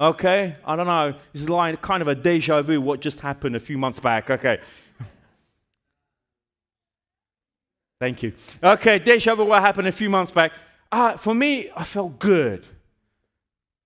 okay? 0.00 0.56
I 0.64 0.76
don't 0.76 0.86
know. 0.86 1.14
It's 1.34 1.48
like 1.48 1.82
kind 1.82 2.00
of 2.02 2.08
a 2.08 2.14
deja 2.14 2.62
vu 2.62 2.80
what 2.80 3.00
just 3.00 3.20
happened 3.20 3.56
a 3.56 3.60
few 3.60 3.78
months 3.78 3.98
back, 3.98 4.30
okay? 4.30 4.60
Thank 8.00 8.22
you. 8.22 8.32
Okay, 8.62 8.98
deja 8.98 9.34
vu 9.34 9.44
what 9.44 9.62
happened 9.62 9.88
a 9.88 9.92
few 9.92 10.08
months 10.08 10.30
back. 10.30 10.52
Uh, 10.92 11.16
for 11.16 11.34
me, 11.34 11.70
I 11.76 11.84
felt 11.84 12.18
good. 12.18 12.64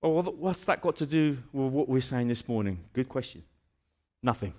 Well, 0.03 0.23
what's 0.23 0.65
that 0.65 0.81
got 0.81 0.97
to 0.97 1.07
do 1.07 1.39
with 1.53 1.73
what 1.73 1.89
we're 1.89 2.01
saying 2.01 2.29
this 2.29 2.47
morning? 2.49 2.79
Good 2.93 3.09
question. 3.09 3.43
Nothing. 4.23 4.55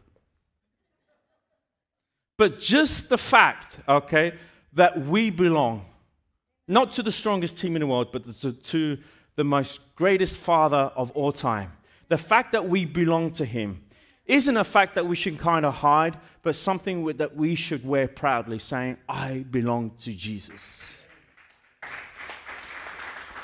But 2.38 2.60
just 2.60 3.10
the 3.10 3.18
fact, 3.18 3.80
okay, 3.88 4.34
that 4.74 5.06
we 5.06 5.30
belong, 5.30 5.86
not 6.72 6.94
to 6.94 7.04
the 7.04 7.12
strongest 7.12 7.60
team 7.60 7.76
in 7.76 7.82
the 7.82 7.88
world, 7.88 8.14
but 8.14 8.26
to, 8.42 8.54
to 8.54 8.98
the 9.36 9.44
most 9.44 9.82
greatest 9.96 10.38
father 10.38 10.90
of 10.96 11.12
all 11.12 11.34
time. 11.34 11.74
The 12.08 12.18
fact 12.18 12.54
that 12.54 12.70
we 12.70 12.86
belong 12.86 13.32
to 13.32 13.46
him 13.46 13.84
isn't 14.26 14.56
a 14.56 14.64
fact 14.64 14.96
that 14.96 15.06
we 15.06 15.18
should 15.18 15.38
kind 15.38 15.66
of 15.66 15.74
hide, 15.74 16.18
but 16.44 16.56
something 16.56 17.06
that 17.18 17.36
we 17.36 17.56
should 17.56 17.86
wear 17.86 18.08
proudly, 18.08 18.58
saying, 18.58 18.96
I 19.10 19.46
belong 19.52 19.92
to 20.04 20.14
Jesus. 20.14 21.02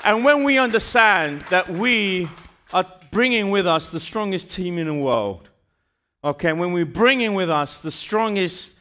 And 0.04 0.24
when 0.24 0.42
we 0.42 0.56
understand 0.56 1.42
that 1.50 1.68
we 1.68 2.30
are 2.72 2.86
bringing 3.10 3.50
with 3.50 3.66
us 3.66 3.90
the 3.90 4.00
strongest 4.00 4.52
team 4.52 4.78
in 4.78 4.86
the 4.86 4.94
world, 4.94 5.50
okay, 6.24 6.54
when 6.54 6.72
we 6.72 6.82
bring 6.82 7.20
in 7.20 7.34
with 7.34 7.50
us 7.50 7.76
the 7.76 7.90
strongest 7.90 8.72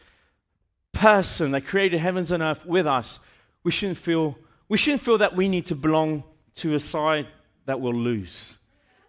person 0.94 1.52
that 1.52 1.68
created 1.68 2.00
heavens 2.00 2.32
and 2.32 2.42
earth 2.42 2.66
with 2.66 2.88
us, 2.88 3.20
we 3.68 3.72
shouldn't 3.72 3.98
feel, 3.98 4.38
we 4.70 4.78
shouldn't 4.78 5.02
feel 5.02 5.18
that 5.18 5.36
we 5.36 5.50
need 5.50 5.66
to 5.66 5.76
belong 5.76 6.24
to 6.56 6.74
a 6.74 6.80
side 6.80 7.28
that 7.66 7.82
will 7.82 7.94
lose. 7.94 8.56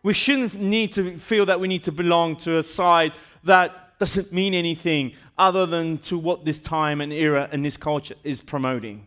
We 0.02 0.14
shouldn't 0.14 0.54
need 0.54 0.92
to 0.94 1.16
feel 1.18 1.46
that 1.46 1.60
we 1.60 1.68
need 1.68 1.84
to 1.84 1.92
belong 1.92 2.36
to 2.38 2.58
a 2.58 2.62
side 2.64 3.12
that 3.44 3.70
doesn't 4.00 4.32
mean 4.32 4.54
anything 4.54 5.12
other 5.46 5.64
than 5.64 5.98
to 6.08 6.18
what 6.18 6.44
this 6.44 6.58
time 6.58 7.00
and 7.00 7.12
era 7.12 7.48
and 7.52 7.64
this 7.64 7.76
culture 7.76 8.16
is 8.24 8.42
promoting 8.42 9.06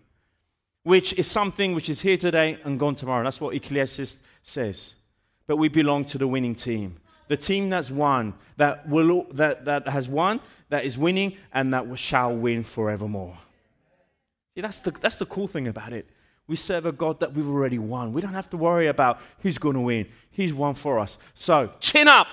which 0.83 1.13
is 1.13 1.27
something 1.29 1.75
which 1.75 1.89
is 1.89 2.01
here 2.01 2.17
today 2.17 2.57
and 2.63 2.79
gone 2.79 2.95
tomorrow. 2.95 3.23
That's 3.23 3.41
what 3.41 3.55
Ecclesiastes 3.55 4.19
says. 4.41 4.95
But 5.47 5.57
we 5.57 5.67
belong 5.69 6.05
to 6.05 6.17
the 6.17 6.27
winning 6.27 6.55
team. 6.55 6.97
The 7.27 7.37
team 7.37 7.69
that's 7.69 7.91
won, 7.91 8.33
that, 8.57 8.89
will, 8.89 9.25
that, 9.33 9.65
that 9.65 9.87
has 9.87 10.09
won, 10.09 10.41
that 10.69 10.83
is 10.85 10.97
winning, 10.97 11.37
and 11.53 11.73
that 11.73 11.85
shall 11.97 12.35
win 12.35 12.63
forevermore. 12.63 13.37
See, 14.55 14.61
that's 14.61 14.79
the, 14.81 14.91
that's 14.91 15.17
the 15.17 15.25
cool 15.25 15.47
thing 15.47 15.67
about 15.67 15.93
it. 15.93 16.09
We 16.47 16.55
serve 16.55 16.85
a 16.85 16.91
God 16.91 17.19
that 17.21 17.33
we've 17.33 17.47
already 17.47 17.79
won. 17.79 18.11
We 18.13 18.21
don't 18.21 18.33
have 18.33 18.49
to 18.49 18.57
worry 18.57 18.87
about 18.87 19.19
who's 19.39 19.57
going 19.57 19.75
to 19.75 19.81
win. 19.81 20.07
He's 20.31 20.53
won 20.53 20.75
for 20.75 20.99
us. 20.99 21.17
So, 21.33 21.71
chin 21.79 22.07
up. 22.07 22.27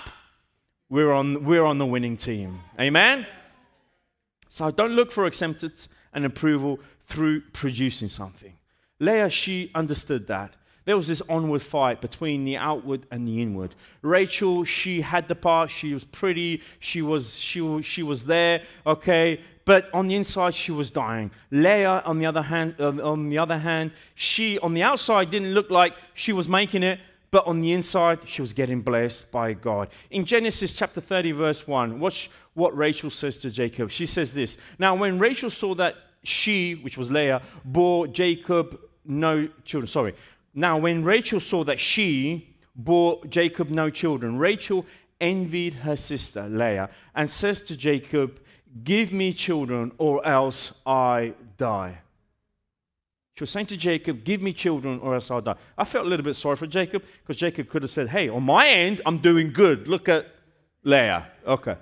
We're 0.91 1.13
on, 1.13 1.45
we're 1.45 1.65
on 1.65 1.79
the 1.79 1.87
winning 1.87 2.17
team. 2.17 2.61
Amen? 2.81 3.27
So, 4.49 4.71
don't 4.71 4.93
look 4.93 5.13
for 5.13 5.27
acceptance 5.27 5.89
and 6.13 6.25
approval 6.25 6.81
through 7.03 7.43
producing 7.53 8.09
something. 8.09 8.55
Leah, 8.99 9.31
she 9.31 9.71
understood 9.75 10.27
that. 10.27 10.57
There 10.89 10.97
was 10.97 11.07
this 11.07 11.21
onward 11.29 11.61
fight 11.61 12.01
between 12.01 12.47
the 12.47 12.57
outward 12.57 13.05
and 13.11 13.29
the 13.29 13.43
inward. 13.43 13.75
Rachel, 14.01 14.65
she 14.65 15.03
had 15.03 15.29
the 15.29 15.35
part, 15.35 15.71
she 15.71 15.93
was 15.93 16.03
pretty, 16.03 16.63
she 16.81 17.03
was, 17.03 17.39
she, 17.39 17.83
she 17.83 18.03
was 18.03 18.25
there, 18.25 18.63
okay, 18.87 19.43
but 19.67 19.93
on 19.93 20.09
the 20.09 20.15
inside 20.15 20.55
she 20.55 20.73
was 20.73 20.91
dying. 20.91 21.31
Leah, 21.51 22.03
on 22.07 22.19
the 22.21 22.25
other 22.25 22.41
hand, 22.41 22.81
on 22.81 23.29
the 23.29 23.37
other 23.37 23.59
hand, 23.59 23.91
she 24.15 24.59
on 24.61 24.73
the 24.73 24.83
outside 24.83 25.31
didn't 25.31 25.53
look 25.53 25.69
like 25.69 25.93
she 26.15 26.33
was 26.33 26.49
making 26.49 26.83
it, 26.83 26.99
but 27.31 27.47
on 27.47 27.61
the 27.61 27.75
inside 27.75 28.21
she 28.25 28.41
was 28.41 28.55
getting 28.55 28.81
blessed 28.81 29.31
by 29.31 29.53
God. 29.53 29.91
In 30.11 30.25
Genesis 30.25 30.73
chapter 30.73 31.03
30, 31.03 31.33
verse 31.33 31.67
1, 31.67 32.01
watch 32.01 32.31
what 32.55 32.75
Rachel 32.75 33.11
says 33.11 33.37
to 33.37 33.51
Jacob. 33.51 33.91
She 33.91 34.07
says 34.07 34.33
this 34.33 34.57
Now, 34.79 34.95
when 34.95 35.19
Rachel 35.19 35.51
saw 35.51 35.75
that 35.75 35.97
she, 36.23 36.77
which 36.77 36.97
was 36.97 37.11
Leah, 37.11 37.43
bore 37.63 38.07
Jacob 38.07 38.81
no 39.05 39.49
children. 39.65 39.89
Sorry. 39.89 40.15
Now, 40.59 40.77
when 40.77 41.05
Rachel 41.05 41.39
saw 41.39 41.63
that 41.65 41.79
she 41.79 42.57
bore 42.75 43.25
Jacob 43.27 43.71
no 43.71 43.91
children, 43.91 44.39
Rachel 44.39 44.85
envied 45.21 45.73
her 45.75 45.95
sister 45.95 46.49
Leah 46.49 46.91
and 47.15 47.31
says 47.31 47.63
to 47.63 47.77
Jacob, 47.77 48.41
Give 48.83 49.13
me 49.13 49.33
children 49.33 49.93
or 49.99 50.27
else 50.27 50.73
I 50.85 51.35
die. 51.59 51.99
She 53.37 53.43
was 53.43 53.51
saying 53.51 53.67
to 53.67 53.77
Jacob, 53.77 54.25
Give 54.25 54.43
me 54.43 54.53
children 54.53 54.99
or 54.99 55.15
else 55.15 55.31
I'll 55.31 55.41
die. 55.41 55.55
I 55.79 55.85
felt 55.85 56.07
a 56.07 56.09
little 56.09 56.25
bit 56.25 56.35
sorry 56.35 56.57
for 56.57 56.67
Jacob 56.67 57.05
because 57.21 57.37
Jacob 57.37 57.69
could 57.69 57.83
have 57.83 57.93
said, 57.93 58.09
Hey, 58.09 58.29
on 58.29 58.43
my 58.43 58.67
end, 58.67 59.01
I'm 59.07 59.19
doing 59.19 59.53
good. 59.53 59.87
Look 59.87 60.09
at 60.09 60.27
Leah. 60.83 61.29
Okay. 61.47 61.77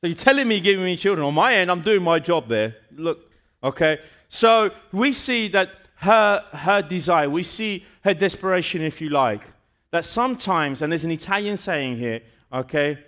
So 0.00 0.06
you're 0.06 0.14
telling 0.14 0.48
me 0.48 0.60
giving 0.60 0.86
me 0.86 0.96
children. 0.96 1.26
On 1.26 1.34
my 1.34 1.56
end, 1.56 1.70
I'm 1.70 1.82
doing 1.82 2.02
my 2.02 2.18
job 2.18 2.48
there. 2.48 2.76
Look, 2.90 3.27
okay? 3.62 4.00
So 4.28 4.70
we 4.92 5.12
see 5.12 5.48
that 5.48 5.70
her, 5.96 6.44
her 6.52 6.82
desire, 6.82 7.28
we 7.28 7.42
see 7.42 7.84
her 8.04 8.14
desperation, 8.14 8.82
if 8.82 9.00
you 9.00 9.08
like. 9.08 9.46
That 9.90 10.04
sometimes, 10.04 10.82
and 10.82 10.92
there's 10.92 11.04
an 11.04 11.10
Italian 11.10 11.56
saying 11.56 11.96
here, 11.96 12.20
okay? 12.52 12.98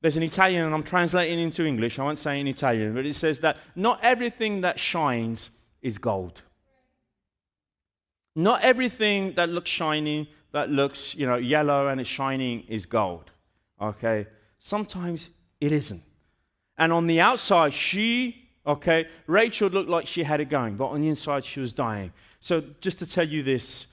There's 0.00 0.16
an 0.16 0.22
Italian, 0.22 0.64
and 0.64 0.74
I'm 0.74 0.82
translating 0.82 1.38
into 1.38 1.64
English. 1.64 1.98
I 1.98 2.04
won't 2.04 2.18
say 2.18 2.38
in 2.38 2.46
Italian, 2.46 2.94
but 2.94 3.06
it 3.06 3.14
says 3.14 3.40
that 3.40 3.56
not 3.74 3.98
everything 4.02 4.60
that 4.60 4.78
shines 4.78 5.50
is 5.82 5.98
gold. 5.98 6.42
Not 8.36 8.62
everything 8.62 9.32
that 9.34 9.48
looks 9.48 9.70
shiny, 9.70 10.30
that 10.52 10.70
looks, 10.70 11.14
you 11.14 11.26
know, 11.26 11.36
yellow 11.36 11.88
and 11.88 12.00
it's 12.00 12.08
shining 12.08 12.64
is 12.68 12.86
gold. 12.86 13.30
Okay? 13.80 14.26
Sometimes 14.58 15.28
it 15.60 15.72
isn't. 15.72 16.02
And 16.76 16.92
on 16.92 17.06
the 17.06 17.20
outside, 17.20 17.74
she, 17.74 18.47
okay, 18.68 19.08
Rachel 19.26 19.70
looked 19.70 19.88
like 19.88 20.06
she 20.06 20.22
had 20.22 20.40
it 20.40 20.50
going, 20.50 20.76
but 20.76 20.86
on 20.86 21.00
the 21.00 21.08
inside, 21.08 21.44
she 21.44 21.58
was 21.58 21.72
dying. 21.72 22.12
So, 22.40 22.62
just 22.80 22.98
to 23.00 23.06
tell 23.06 23.26
you 23.26 23.42
this, 23.42 23.86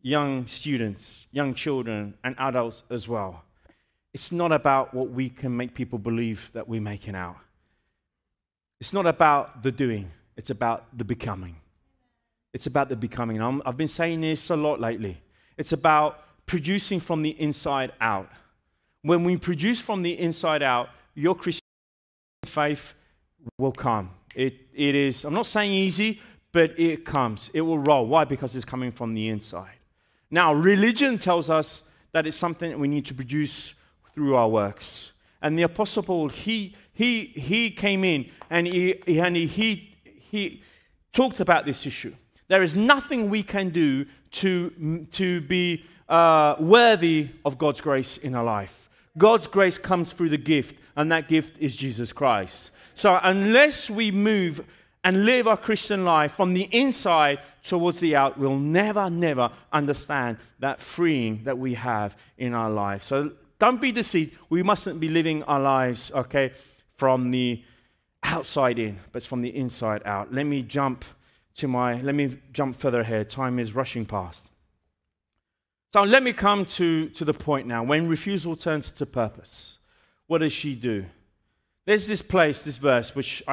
young 0.00 0.46
students, 0.46 1.26
young 1.32 1.54
children, 1.54 2.14
and 2.22 2.36
adults 2.38 2.84
as 2.88 3.08
well, 3.08 3.42
it's 4.14 4.30
not 4.30 4.52
about 4.52 4.94
what 4.94 5.10
we 5.10 5.28
can 5.28 5.56
make 5.56 5.74
people 5.74 5.98
believe 5.98 6.50
that 6.54 6.68
we're 6.68 6.80
making 6.80 7.16
out. 7.16 7.36
It's 8.80 8.92
not 8.92 9.06
about 9.06 9.62
the 9.62 9.72
doing, 9.72 10.10
it's 10.36 10.50
about 10.50 10.86
the 10.96 11.04
becoming. 11.04 11.56
It's 12.52 12.66
about 12.66 12.90
the 12.90 12.96
becoming. 12.96 13.40
i 13.40 13.60
have 13.64 13.78
been 13.78 13.88
saying 13.88 14.20
this 14.20 14.50
a 14.50 14.56
lot 14.56 14.78
lately. 14.78 15.22
It's 15.56 15.72
about 15.72 16.18
producing 16.44 17.00
from 17.00 17.22
the 17.22 17.30
inside 17.30 17.92
out. 17.98 18.28
When 19.00 19.24
we 19.24 19.38
produce 19.38 19.80
from 19.80 20.02
the 20.02 20.18
inside 20.18 20.62
out, 20.62 20.90
your 21.14 21.34
Christian 21.34 21.62
faith 22.44 22.92
will 23.58 23.72
come. 23.72 24.10
It, 24.34 24.54
it 24.74 24.94
is, 24.94 25.24
I'm 25.24 25.34
not 25.34 25.46
saying 25.46 25.72
easy, 25.72 26.20
but 26.52 26.78
it 26.78 27.04
comes. 27.04 27.50
It 27.54 27.62
will 27.62 27.78
roll. 27.78 28.06
Why? 28.06 28.24
Because 28.24 28.54
it's 28.56 28.64
coming 28.64 28.92
from 28.92 29.14
the 29.14 29.28
inside. 29.28 29.76
Now, 30.30 30.52
religion 30.52 31.18
tells 31.18 31.50
us 31.50 31.82
that 32.12 32.26
it's 32.26 32.36
something 32.36 32.70
that 32.70 32.78
we 32.78 32.88
need 32.88 33.06
to 33.06 33.14
produce 33.14 33.74
through 34.14 34.36
our 34.36 34.48
works. 34.48 35.12
And 35.40 35.58
the 35.58 35.62
Apostle 35.62 36.02
Paul, 36.02 36.28
he, 36.28 36.76
he, 36.92 37.24
he 37.24 37.70
came 37.70 38.04
in 38.04 38.30
and, 38.48 38.66
he, 38.66 39.02
and 39.06 39.34
he, 39.34 39.46
he, 39.46 39.96
he 40.04 40.62
talked 41.12 41.40
about 41.40 41.66
this 41.66 41.84
issue. 41.86 42.14
There 42.48 42.62
is 42.62 42.76
nothing 42.76 43.30
we 43.30 43.42
can 43.42 43.70
do 43.70 44.06
to, 44.32 45.06
to 45.12 45.40
be 45.40 45.84
uh, 46.08 46.56
worthy 46.60 47.30
of 47.44 47.58
God's 47.58 47.80
grace 47.80 48.18
in 48.18 48.34
our 48.34 48.44
life. 48.44 48.81
God's 49.18 49.46
grace 49.46 49.78
comes 49.78 50.12
through 50.12 50.30
the 50.30 50.38
gift, 50.38 50.76
and 50.96 51.12
that 51.12 51.28
gift 51.28 51.56
is 51.58 51.76
Jesus 51.76 52.12
Christ. 52.12 52.70
So, 52.94 53.18
unless 53.22 53.90
we 53.90 54.10
move 54.10 54.64
and 55.04 55.24
live 55.24 55.48
our 55.48 55.56
Christian 55.56 56.04
life 56.04 56.32
from 56.32 56.54
the 56.54 56.68
inside 56.70 57.40
towards 57.62 58.00
the 58.00 58.16
out, 58.16 58.38
we'll 58.38 58.56
never, 58.56 59.10
never 59.10 59.50
understand 59.72 60.38
that 60.60 60.80
freeing 60.80 61.44
that 61.44 61.58
we 61.58 61.74
have 61.74 62.16
in 62.38 62.54
our 62.54 62.70
life. 62.70 63.02
So, 63.02 63.32
don't 63.58 63.80
be 63.80 63.92
deceived. 63.92 64.36
We 64.48 64.62
mustn't 64.62 64.98
be 64.98 65.08
living 65.08 65.42
our 65.44 65.60
lives, 65.60 66.10
okay, 66.12 66.52
from 66.96 67.30
the 67.30 67.62
outside 68.22 68.78
in, 68.78 68.98
but 69.12 69.22
from 69.24 69.42
the 69.42 69.54
inside 69.54 70.02
out. 70.06 70.32
Let 70.32 70.46
me 70.46 70.62
jump 70.62 71.04
to 71.56 71.68
my, 71.68 72.00
let 72.00 72.14
me 72.14 72.38
jump 72.52 72.76
further 72.78 73.00
ahead. 73.00 73.28
Time 73.28 73.58
is 73.58 73.74
rushing 73.74 74.06
past. 74.06 74.51
So 75.92 76.02
let 76.02 76.22
me 76.22 76.32
come 76.32 76.64
to, 76.64 77.10
to 77.10 77.24
the 77.24 77.34
point 77.34 77.66
now. 77.66 77.82
When 77.82 78.08
refusal 78.08 78.56
turns 78.56 78.90
to 78.92 79.04
purpose, 79.04 79.78
what 80.26 80.38
does 80.38 80.52
she 80.52 80.74
do? 80.74 81.04
There's 81.84 82.06
this 82.06 82.22
place, 82.22 82.62
this 82.62 82.78
verse, 82.78 83.14
which 83.14 83.42
I 83.46 83.52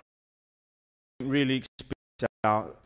really 1.21 1.63
speaks 1.79 2.23
out. 2.45 2.79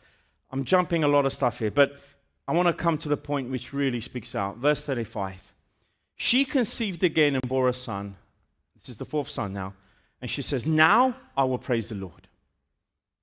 I'm 0.51 0.63
jumping 0.63 1.03
a 1.03 1.07
lot 1.07 1.27
of 1.27 1.33
stuff 1.33 1.59
here, 1.59 1.69
but 1.69 1.99
I 2.47 2.53
want 2.53 2.67
to 2.67 2.73
come 2.73 2.97
to 2.99 3.09
the 3.09 3.17
point 3.17 3.51
which 3.51 3.73
really 3.73 4.01
speaks 4.01 4.33
out. 4.33 4.57
Verse 4.57 4.81
35. 4.81 5.53
She 6.15 6.45
conceived 6.45 7.03
again 7.03 7.35
and 7.35 7.47
bore 7.47 7.69
a 7.69 7.73
son. 7.73 8.15
This 8.75 8.89
is 8.89 8.97
the 8.97 9.05
fourth 9.05 9.29
son 9.29 9.53
now. 9.53 9.73
And 10.19 10.31
she 10.31 10.41
says, 10.41 10.65
Now 10.65 11.15
I 11.37 11.43
will 11.43 11.59
praise 11.59 11.89
the 11.89 11.95
Lord. 11.95 12.27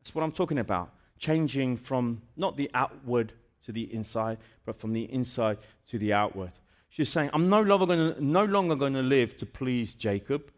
That's 0.00 0.14
what 0.14 0.22
I'm 0.22 0.32
talking 0.32 0.58
about. 0.58 0.90
Changing 1.18 1.76
from 1.76 2.22
not 2.36 2.56
the 2.56 2.70
outward 2.72 3.32
to 3.64 3.72
the 3.72 3.92
inside, 3.94 4.38
but 4.64 4.76
from 4.76 4.92
the 4.92 5.04
inside 5.12 5.58
to 5.88 5.98
the 5.98 6.12
outward. 6.12 6.52
She's 6.88 7.08
saying, 7.08 7.30
I'm 7.32 7.48
no 7.48 7.62
longer 7.62 7.86
going 7.86 8.14
to, 8.14 8.24
no 8.24 8.44
longer 8.44 8.74
going 8.74 8.94
to 8.94 9.02
live 9.02 9.36
to 9.36 9.46
please 9.46 9.94
Jacob, 9.94 10.50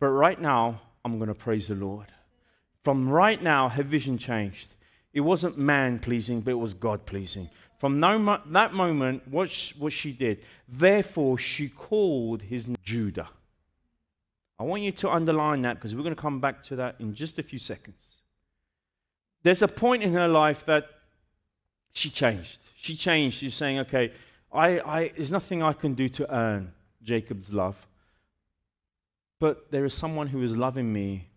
but 0.00 0.08
right 0.08 0.40
now 0.40 0.80
I'm 1.04 1.18
going 1.18 1.28
to 1.28 1.34
praise 1.34 1.68
the 1.68 1.74
Lord. 1.74 2.06
From 2.84 3.08
right 3.08 3.42
now, 3.42 3.68
her 3.68 3.82
vision 3.82 4.18
changed. 4.18 4.74
It 5.12 5.20
wasn't 5.20 5.58
man 5.58 5.98
pleasing, 5.98 6.40
but 6.40 6.52
it 6.52 6.58
was 6.58 6.74
God 6.74 7.06
pleasing. 7.06 7.48
From 7.78 8.00
no, 8.00 8.40
that 8.46 8.74
moment, 8.74 9.26
what 9.28 9.50
she, 9.50 9.74
what 9.78 9.92
she 9.92 10.12
did, 10.12 10.42
therefore 10.68 11.38
she 11.38 11.68
called 11.68 12.42
his 12.42 12.68
Judah. 12.82 13.28
I 14.58 14.64
want 14.64 14.82
you 14.82 14.90
to 14.92 15.10
underline 15.10 15.62
that 15.62 15.74
because 15.74 15.94
we're 15.94 16.02
going 16.02 16.14
to 16.14 16.20
come 16.20 16.40
back 16.40 16.62
to 16.64 16.76
that 16.76 16.96
in 16.98 17.14
just 17.14 17.38
a 17.38 17.42
few 17.42 17.60
seconds. 17.60 18.16
There's 19.44 19.62
a 19.62 19.68
point 19.68 20.02
in 20.02 20.12
her 20.14 20.26
life 20.26 20.66
that 20.66 20.86
she 21.92 22.10
changed. 22.10 22.60
She 22.76 22.96
changed. 22.96 23.38
She's 23.38 23.54
saying, 23.54 23.80
okay, 23.80 24.12
I, 24.52 24.80
I, 24.80 25.12
there's 25.14 25.30
nothing 25.30 25.62
I 25.62 25.72
can 25.72 25.94
do 25.94 26.08
to 26.10 26.34
earn 26.34 26.72
Jacob's 27.02 27.52
love. 27.52 27.86
But 29.40 29.70
there 29.70 29.84
is 29.84 29.94
someone 29.94 30.28
who 30.28 30.42
is 30.42 30.56
loving 30.56 30.92
me 30.92 31.28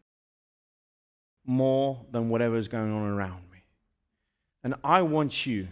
more 1.45 1.99
than 2.12 2.30
whatever 2.30 2.56
is 2.56 2.68
going 2.68 2.91
on 2.91 3.08
around 3.10 3.43
me. 3.52 3.60
And 4.64 4.76
I 4.84 5.02
want 5.02 5.45
you, 5.45 5.68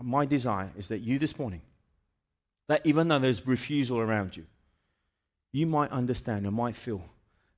my 0.00 0.24
desire 0.24 0.70
is 0.76 0.88
that 0.88 1.00
you 1.00 1.18
this 1.18 1.38
morning, 1.38 1.62
that 2.68 2.80
even 2.84 3.08
though 3.08 3.18
there's 3.18 3.46
refusal 3.46 3.98
around 3.98 4.36
you, 4.36 4.46
you 5.52 5.66
might 5.66 5.90
understand 5.90 6.46
and 6.46 6.54
might 6.54 6.74
feel 6.74 7.04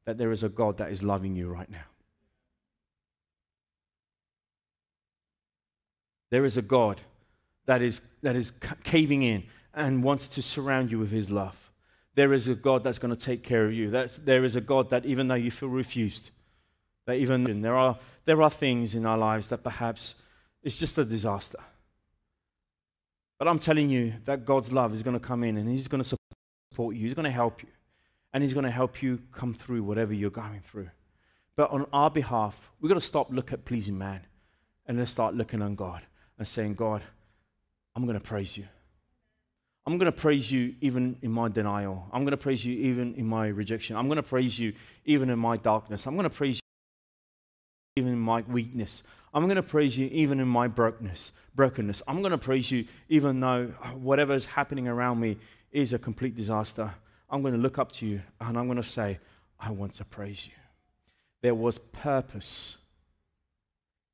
that 0.04 0.18
there 0.18 0.30
is 0.30 0.42
a 0.42 0.48
God 0.48 0.78
that 0.78 0.90
is 0.90 1.02
loving 1.02 1.34
you 1.34 1.48
right 1.48 1.70
now. 1.70 1.84
There 6.30 6.44
is 6.44 6.56
a 6.56 6.62
God 6.62 7.00
that 7.66 7.82
is, 7.82 8.00
that 8.22 8.36
is 8.36 8.52
caving 8.84 9.22
in 9.22 9.44
and 9.74 10.02
wants 10.02 10.28
to 10.28 10.42
surround 10.42 10.90
you 10.90 10.98
with 10.98 11.10
his 11.10 11.30
love. 11.30 11.56
There 12.14 12.32
is 12.32 12.48
a 12.48 12.54
God 12.54 12.82
that's 12.82 12.98
going 12.98 13.14
to 13.14 13.20
take 13.22 13.42
care 13.42 13.66
of 13.66 13.72
you. 13.72 13.90
That's, 13.90 14.16
there 14.16 14.44
is 14.44 14.56
a 14.56 14.60
God 14.60 14.90
that 14.90 15.04
even 15.04 15.28
though 15.28 15.34
you 15.34 15.50
feel 15.50 15.68
refused, 15.68 16.30
that 17.04 17.16
even 17.16 17.60
there 17.60 17.76
are, 17.76 17.98
there 18.24 18.40
are 18.42 18.50
things 18.50 18.94
in 18.94 19.04
our 19.04 19.18
lives 19.18 19.48
that 19.48 19.62
perhaps 19.62 20.14
it's 20.62 20.78
just 20.78 20.96
a 20.98 21.04
disaster. 21.04 21.60
But 23.38 23.48
I'm 23.48 23.58
telling 23.58 23.90
you 23.90 24.14
that 24.24 24.46
God's 24.46 24.72
love 24.72 24.94
is 24.94 25.02
going 25.02 25.18
to 25.18 25.24
come 25.24 25.44
in 25.44 25.58
and 25.58 25.68
he's 25.68 25.88
going 25.88 26.02
to 26.02 26.16
support 26.72 26.96
you. 26.96 27.02
He's 27.02 27.14
going 27.14 27.24
to 27.24 27.30
help 27.30 27.62
you. 27.62 27.68
And 28.32 28.42
he's 28.42 28.54
going 28.54 28.64
to 28.64 28.70
help 28.70 29.02
you 29.02 29.20
come 29.32 29.54
through 29.54 29.82
whatever 29.82 30.14
you're 30.14 30.30
going 30.30 30.60
through. 30.60 30.90
But 31.54 31.70
on 31.70 31.86
our 31.92 32.10
behalf, 32.10 32.70
we've 32.80 32.88
got 32.88 32.94
to 32.94 33.00
stop 33.00 33.30
look 33.30 33.52
at 33.52 33.64
pleasing 33.64 33.98
man 33.98 34.20
and 34.86 34.98
let's 34.98 35.10
start 35.10 35.34
looking 35.34 35.62
on 35.62 35.74
God 35.74 36.02
and 36.38 36.46
saying, 36.46 36.74
God, 36.74 37.02
I'm 37.94 38.04
going 38.04 38.18
to 38.18 38.24
praise 38.24 38.56
you. 38.56 38.64
I'm 39.86 39.98
going 39.98 40.10
to 40.10 40.12
praise 40.12 40.50
you 40.50 40.74
even 40.80 41.16
in 41.22 41.30
my 41.30 41.48
denial. 41.48 42.08
I'm 42.12 42.22
going 42.22 42.32
to 42.32 42.36
praise 42.36 42.64
you 42.64 42.74
even 42.74 43.14
in 43.14 43.26
my 43.26 43.46
rejection. 43.46 43.96
I'm 43.96 44.08
going 44.08 44.16
to 44.16 44.22
praise 44.22 44.58
you 44.58 44.72
even 45.04 45.30
in 45.30 45.38
my 45.38 45.56
darkness. 45.56 46.06
I'm 46.06 46.14
going 46.14 46.28
to 46.28 46.30
praise 46.30 46.56
you 46.56 48.02
even 48.02 48.12
in 48.12 48.18
my 48.18 48.42
weakness. 48.48 49.04
I'm 49.32 49.44
going 49.44 49.56
to 49.56 49.62
praise 49.62 49.96
you 49.96 50.08
even 50.08 50.40
in 50.40 50.48
my 50.48 50.66
brokenness. 50.66 51.32
Brokenness. 51.54 52.02
I'm 52.08 52.20
going 52.20 52.32
to 52.32 52.38
praise 52.38 52.70
you 52.70 52.86
even 53.08 53.38
though 53.38 53.66
whatever 53.94 54.34
is 54.34 54.44
happening 54.44 54.88
around 54.88 55.20
me 55.20 55.36
is 55.70 55.92
a 55.92 55.98
complete 55.98 56.34
disaster. 56.34 56.92
I'm 57.30 57.42
going 57.42 57.54
to 57.54 57.60
look 57.60 57.78
up 57.78 57.92
to 57.92 58.06
you 58.06 58.22
and 58.40 58.58
I'm 58.58 58.66
going 58.66 58.82
to 58.82 58.82
say, 58.82 59.20
I 59.60 59.70
want 59.70 59.94
to 59.94 60.04
praise 60.04 60.46
you. 60.46 60.52
There 61.42 61.54
was 61.54 61.78
purpose 61.78 62.76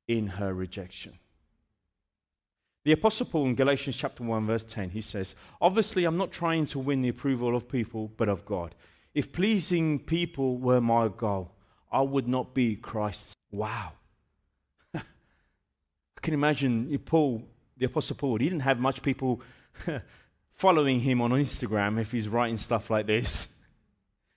in 0.07 0.27
her 0.27 0.53
rejection. 0.53 1.13
The 2.85 2.91
Apostle 2.91 3.27
Paul 3.27 3.45
in 3.45 3.55
Galatians 3.55 3.95
chapter 3.95 4.23
1, 4.23 4.45
verse 4.45 4.65
10, 4.65 4.89
he 4.89 4.99
says, 4.99 5.35
Obviously, 5.61 6.03
I'm 6.03 6.17
not 6.17 6.31
trying 6.31 6.65
to 6.67 6.79
win 6.79 7.01
the 7.01 7.09
approval 7.09 7.55
of 7.55 7.69
people, 7.69 8.11
but 8.17 8.27
of 8.27 8.45
God. 8.45 8.75
If 9.13 9.31
pleasing 9.31 9.99
people 9.99 10.57
were 10.57 10.81
my 10.81 11.07
goal, 11.07 11.51
I 11.89 12.01
would 12.01 12.27
not 12.27 12.53
be 12.53 12.75
Christ's. 12.75 13.35
Wow. 13.51 13.93
I 14.95 15.01
can 16.21 16.33
imagine 16.33 16.97
Paul, 17.05 17.47
the 17.77 17.85
Apostle 17.85 18.17
Paul, 18.17 18.37
he 18.39 18.49
didn't 18.49 18.61
have 18.61 18.79
much 18.79 19.01
people 19.01 19.41
following 20.51 20.99
him 20.99 21.21
on 21.21 21.31
Instagram 21.31 22.01
if 22.01 22.11
he's 22.11 22.27
writing 22.27 22.57
stuff 22.57 22.89
like 22.89 23.07
this. 23.07 23.47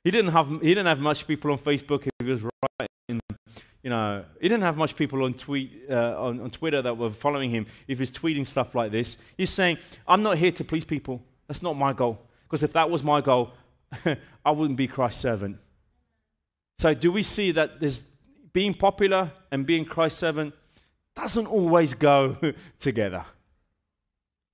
He 0.04 0.12
didn't 0.12 0.30
have, 0.30 0.48
he 0.62 0.68
didn't 0.68 0.86
have 0.86 1.00
much 1.00 1.26
people 1.26 1.50
on 1.50 1.58
Facebook 1.58 2.06
if 2.06 2.12
he 2.20 2.30
was 2.30 2.40
writing 2.40 2.52
you 3.86 3.90
know, 3.90 4.24
he 4.40 4.48
didn't 4.48 4.64
have 4.64 4.76
much 4.76 4.96
people 4.96 5.22
on, 5.22 5.34
tweet, 5.34 5.84
uh, 5.88 6.20
on, 6.20 6.40
on 6.40 6.50
Twitter 6.50 6.82
that 6.82 6.98
were 6.98 7.08
following 7.08 7.50
him 7.50 7.68
if 7.86 8.00
he's 8.00 8.10
tweeting 8.10 8.44
stuff 8.44 8.74
like 8.74 8.90
this. 8.90 9.16
He's 9.36 9.50
saying, 9.50 9.78
I'm 10.08 10.24
not 10.24 10.38
here 10.38 10.50
to 10.50 10.64
please 10.64 10.84
people. 10.84 11.22
That's 11.46 11.62
not 11.62 11.74
my 11.74 11.92
goal. 11.92 12.18
Because 12.42 12.64
if 12.64 12.72
that 12.72 12.90
was 12.90 13.04
my 13.04 13.20
goal, 13.20 13.52
I 14.44 14.50
wouldn't 14.50 14.76
be 14.76 14.88
Christ's 14.88 15.20
servant. 15.20 15.58
So, 16.80 16.94
do 16.94 17.12
we 17.12 17.22
see 17.22 17.52
that 17.52 17.78
there's 17.78 18.02
being 18.52 18.74
popular 18.74 19.30
and 19.52 19.64
being 19.64 19.84
Christ's 19.84 20.18
servant 20.18 20.52
doesn't 21.14 21.46
always 21.46 21.94
go 21.94 22.36
together? 22.80 23.24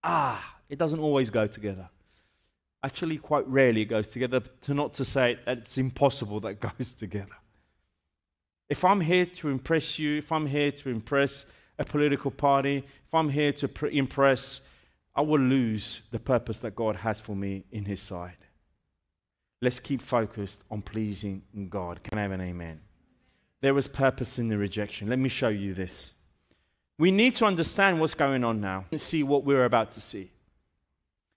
Ah, 0.04 0.56
it 0.68 0.78
doesn't 0.78 1.00
always 1.00 1.30
go 1.30 1.46
together. 1.46 1.88
Actually, 2.84 3.16
quite 3.16 3.48
rarely 3.48 3.80
it 3.80 3.86
goes 3.86 4.08
together, 4.08 4.40
to 4.60 4.74
not 4.74 4.92
to 4.92 5.06
say 5.06 5.38
that 5.46 5.56
it's 5.56 5.78
impossible 5.78 6.38
that 6.40 6.48
it 6.48 6.60
goes 6.78 6.92
together. 6.92 7.32
If 8.72 8.86
I'm 8.86 9.02
here 9.02 9.26
to 9.26 9.50
impress 9.50 9.98
you, 9.98 10.16
if 10.16 10.32
I'm 10.32 10.46
here 10.46 10.72
to 10.72 10.88
impress 10.88 11.44
a 11.78 11.84
political 11.84 12.30
party, 12.30 12.78
if 12.78 13.14
I'm 13.14 13.28
here 13.28 13.52
to 13.52 13.68
pr- 13.68 13.88
impress, 13.88 14.62
I 15.14 15.20
will 15.20 15.42
lose 15.42 16.00
the 16.10 16.18
purpose 16.18 16.56
that 16.60 16.74
God 16.74 16.96
has 16.96 17.20
for 17.20 17.36
me 17.36 17.64
in 17.70 17.84
His 17.84 18.00
side. 18.00 18.38
Let's 19.60 19.78
keep 19.78 20.00
focused 20.00 20.62
on 20.70 20.80
pleasing 20.80 21.42
God. 21.68 22.02
Can 22.02 22.18
I 22.18 22.22
have 22.22 22.30
an 22.30 22.40
amen? 22.40 22.80
There 23.60 23.74
was 23.74 23.88
purpose 23.88 24.38
in 24.38 24.48
the 24.48 24.56
rejection. 24.56 25.10
Let 25.10 25.18
me 25.18 25.28
show 25.28 25.48
you 25.48 25.74
this. 25.74 26.14
We 26.98 27.10
need 27.10 27.36
to 27.36 27.44
understand 27.44 28.00
what's 28.00 28.14
going 28.14 28.42
on 28.42 28.62
now 28.62 28.86
and 28.90 28.98
see 28.98 29.22
what 29.22 29.44
we're 29.44 29.66
about 29.66 29.90
to 29.90 30.00
see. 30.00 30.30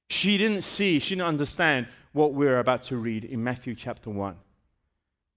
She 0.10 0.38
didn't 0.38 0.62
see, 0.62 1.00
she 1.00 1.16
didn't 1.16 1.28
understand 1.28 1.88
what 2.14 2.34
we're 2.34 2.60
about 2.60 2.84
to 2.84 2.96
read 2.96 3.26
in 3.26 3.44
Matthew 3.44 3.76
chapter 3.76 4.10
1. 4.10 4.38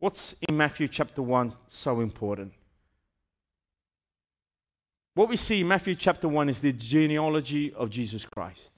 What's 0.01 0.37
in 0.49 0.57
Matthew 0.57 0.87
chapter 0.87 1.23
1 1.23 1.53
so 1.67 2.01
important? 2.01 2.53
What 5.15 5.29
we 5.29 5.37
see 5.37 5.63
in 5.63 5.69
Matthew 5.69 5.97
chapter 5.97 6.29
1 6.29 6.49
is 6.49 6.61
the 6.61 6.73
genealogy 6.73 7.73
of 7.73 7.91
Jesus 7.91 8.25
Christ. 8.25 8.71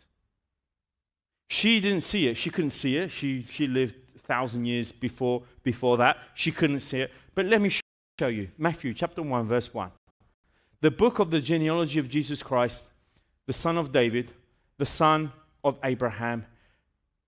She 1.49 1.81
didn't 1.81 2.03
see 2.03 2.29
it. 2.29 2.39
She 2.39 2.49
couldn't 2.49 2.71
see 2.71 2.97
it. 2.97 3.11
She, 3.11 3.43
she 3.43 3.66
lived 3.66 3.97
a 4.16 4.18
thousand 4.21 4.64
years 4.64 4.93
before, 4.93 5.43
before 5.62 5.99
that. 5.99 6.16
She 6.35 6.53
couldn't 6.53 6.81
see 6.81 7.01
it. 7.01 7.11
But 7.35 7.45
let 7.47 7.61
me 7.61 7.68
show 8.18 8.29
you. 8.29 8.49
Matthew 8.57 8.95
chapter 8.95 9.21
1, 9.21 9.47
verse 9.47 9.75
1. 9.75 9.91
The 10.81 10.91
book 10.91 11.18
of 11.18 11.31
the 11.31 11.41
genealogy 11.41 11.99
of 11.99 12.09
Jesus 12.09 12.43
Christ, 12.43 12.89
the 13.47 13.53
son 13.53 13.77
of 13.77 13.93
David, 13.93 14.33
the 14.79 14.87
son 14.87 15.33
of 15.62 15.77
Abraham. 15.85 16.47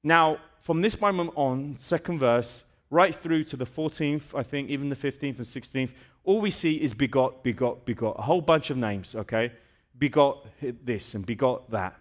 Now, 0.02 0.38
from 0.62 0.80
this 0.80 0.98
moment 0.98 1.32
on, 1.34 1.76
second 1.78 2.18
verse, 2.20 2.64
right 2.92 3.16
through 3.16 3.42
to 3.42 3.56
the 3.56 3.64
14th, 3.64 4.38
I 4.38 4.42
think, 4.42 4.68
even 4.68 4.90
the 4.90 4.96
15th 4.96 5.38
and 5.38 5.46
16th, 5.46 5.92
all 6.24 6.40
we 6.42 6.50
see 6.50 6.74
is 6.74 6.92
begot, 6.92 7.42
begot, 7.42 7.86
begot. 7.86 8.18
A 8.18 8.22
whole 8.22 8.42
bunch 8.42 8.68
of 8.68 8.76
names, 8.76 9.14
okay? 9.14 9.50
Begot 9.98 10.46
this 10.60 11.14
and 11.14 11.24
begot 11.24 11.70
that. 11.70 11.98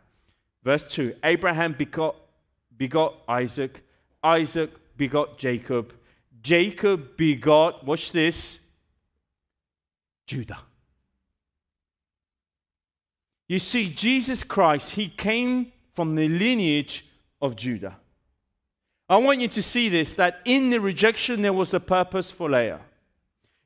Verse 0.64 0.86
2 0.86 1.16
Abraham 1.24 1.74
begot, 1.78 2.16
begot 2.76 3.16
Isaac. 3.28 3.84
Isaac 4.22 4.70
begot 4.98 5.38
Jacob. 5.38 5.94
Jacob 6.42 7.16
begot, 7.16 7.86
watch 7.86 8.12
this, 8.12 8.60
Judah. 10.28 10.60
You 13.48 13.60
see, 13.60 13.90
Jesus 13.90 14.44
Christ, 14.44 14.92
he 14.92 15.08
came 15.08 15.72
from 15.94 16.16
the 16.16 16.28
lineage 16.28 17.06
of 17.42 17.56
Judah. 17.56 18.01
I 19.12 19.18
want 19.18 19.42
you 19.42 19.50
to 19.50 19.62
see 19.62 19.90
this 19.90 20.14
that 20.14 20.40
in 20.46 20.70
the 20.70 20.80
rejection, 20.80 21.42
there 21.42 21.52
was 21.52 21.74
a 21.74 21.82
purpose 21.82 22.32
for 22.32 22.50
Leah. 22.50 22.80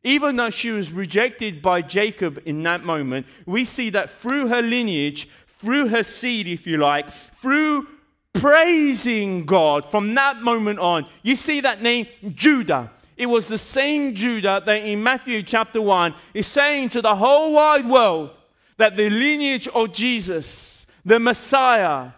Even 0.03 0.37
though 0.37 0.49
she 0.49 0.71
was 0.71 0.91
rejected 0.91 1.61
by 1.61 1.83
Jacob 1.83 2.41
in 2.45 2.63
that 2.63 2.83
moment, 2.83 3.27
we 3.45 3.63
see 3.63 3.91
that 3.91 4.09
through 4.09 4.47
her 4.47 4.63
lineage, 4.63 5.29
through 5.59 5.89
her 5.89 6.01
seed, 6.01 6.47
if 6.47 6.65
you 6.65 6.77
like, 6.77 7.13
through 7.13 7.87
praising 8.33 9.45
God 9.45 9.85
from 9.91 10.15
that 10.15 10.41
moment 10.41 10.79
on. 10.79 11.05
You 11.21 11.35
see 11.35 11.61
that 11.61 11.79
name, 11.79 12.07
Judah. 12.33 12.91
It 13.15 13.27
was 13.27 13.47
the 13.47 13.59
same 13.59 14.15
Judah 14.15 14.63
that 14.65 14.81
in 14.81 15.03
Matthew 15.03 15.43
chapter 15.43 15.79
1 15.79 16.15
is 16.33 16.47
saying 16.47 16.89
to 16.89 17.03
the 17.03 17.15
whole 17.15 17.53
wide 17.53 17.87
world 17.87 18.31
that 18.77 18.97
the 18.97 19.11
lineage 19.11 19.67
of 19.67 19.93
Jesus, 19.93 20.87
the 21.05 21.19
Messiah, 21.19 22.13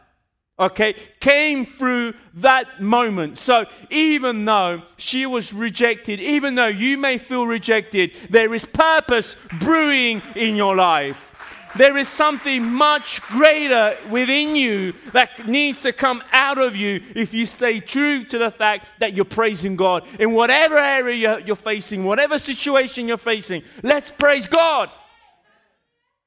okay, 0.60 0.96
came 1.20 1.66
through 1.66 2.14
that 2.36 2.82
moment. 2.82 3.38
So 3.38 3.66
even 3.90 4.46
though 4.46 4.82
she 4.98 5.26
was 5.26 5.54
rejected, 5.54 6.20
even 6.20 6.56
though 6.56 6.68
you 6.68 6.98
may 6.98 7.18
feel 7.18 7.46
rejected, 7.46 8.16
there 8.30 8.54
is 8.54 8.66
purpose 8.66 9.36
brewing 9.60 10.22
in 10.36 10.56
your 10.56 10.76
life. 10.76 11.24
There 11.76 11.98
is 11.98 12.08
something 12.08 12.66
much 12.66 13.22
greater 13.24 13.96
within 14.10 14.56
you 14.56 14.94
that 15.12 15.48
needs 15.48 15.82
to 15.82 15.94
come 15.94 16.24
out 16.32 16.58
of 16.58 16.76
you 16.76 17.04
if 17.14 17.36
you 17.36 17.46
stay 17.46 17.80
true 17.80 18.24
to 18.26 18.38
the 18.40 18.50
fact 18.50 18.88
that 19.00 19.14
you're 19.14 19.26
praising 19.26 19.76
God. 19.76 20.04
In 20.18 20.32
whatever 20.34 20.78
area 20.78 21.40
you're 21.46 21.56
facing, 21.56 22.04
whatever 22.04 22.40
situation 22.40 23.08
you're 23.08 23.18
facing, 23.18 23.62
let's 23.84 24.10
praise 24.10 24.48
God. 24.48 24.90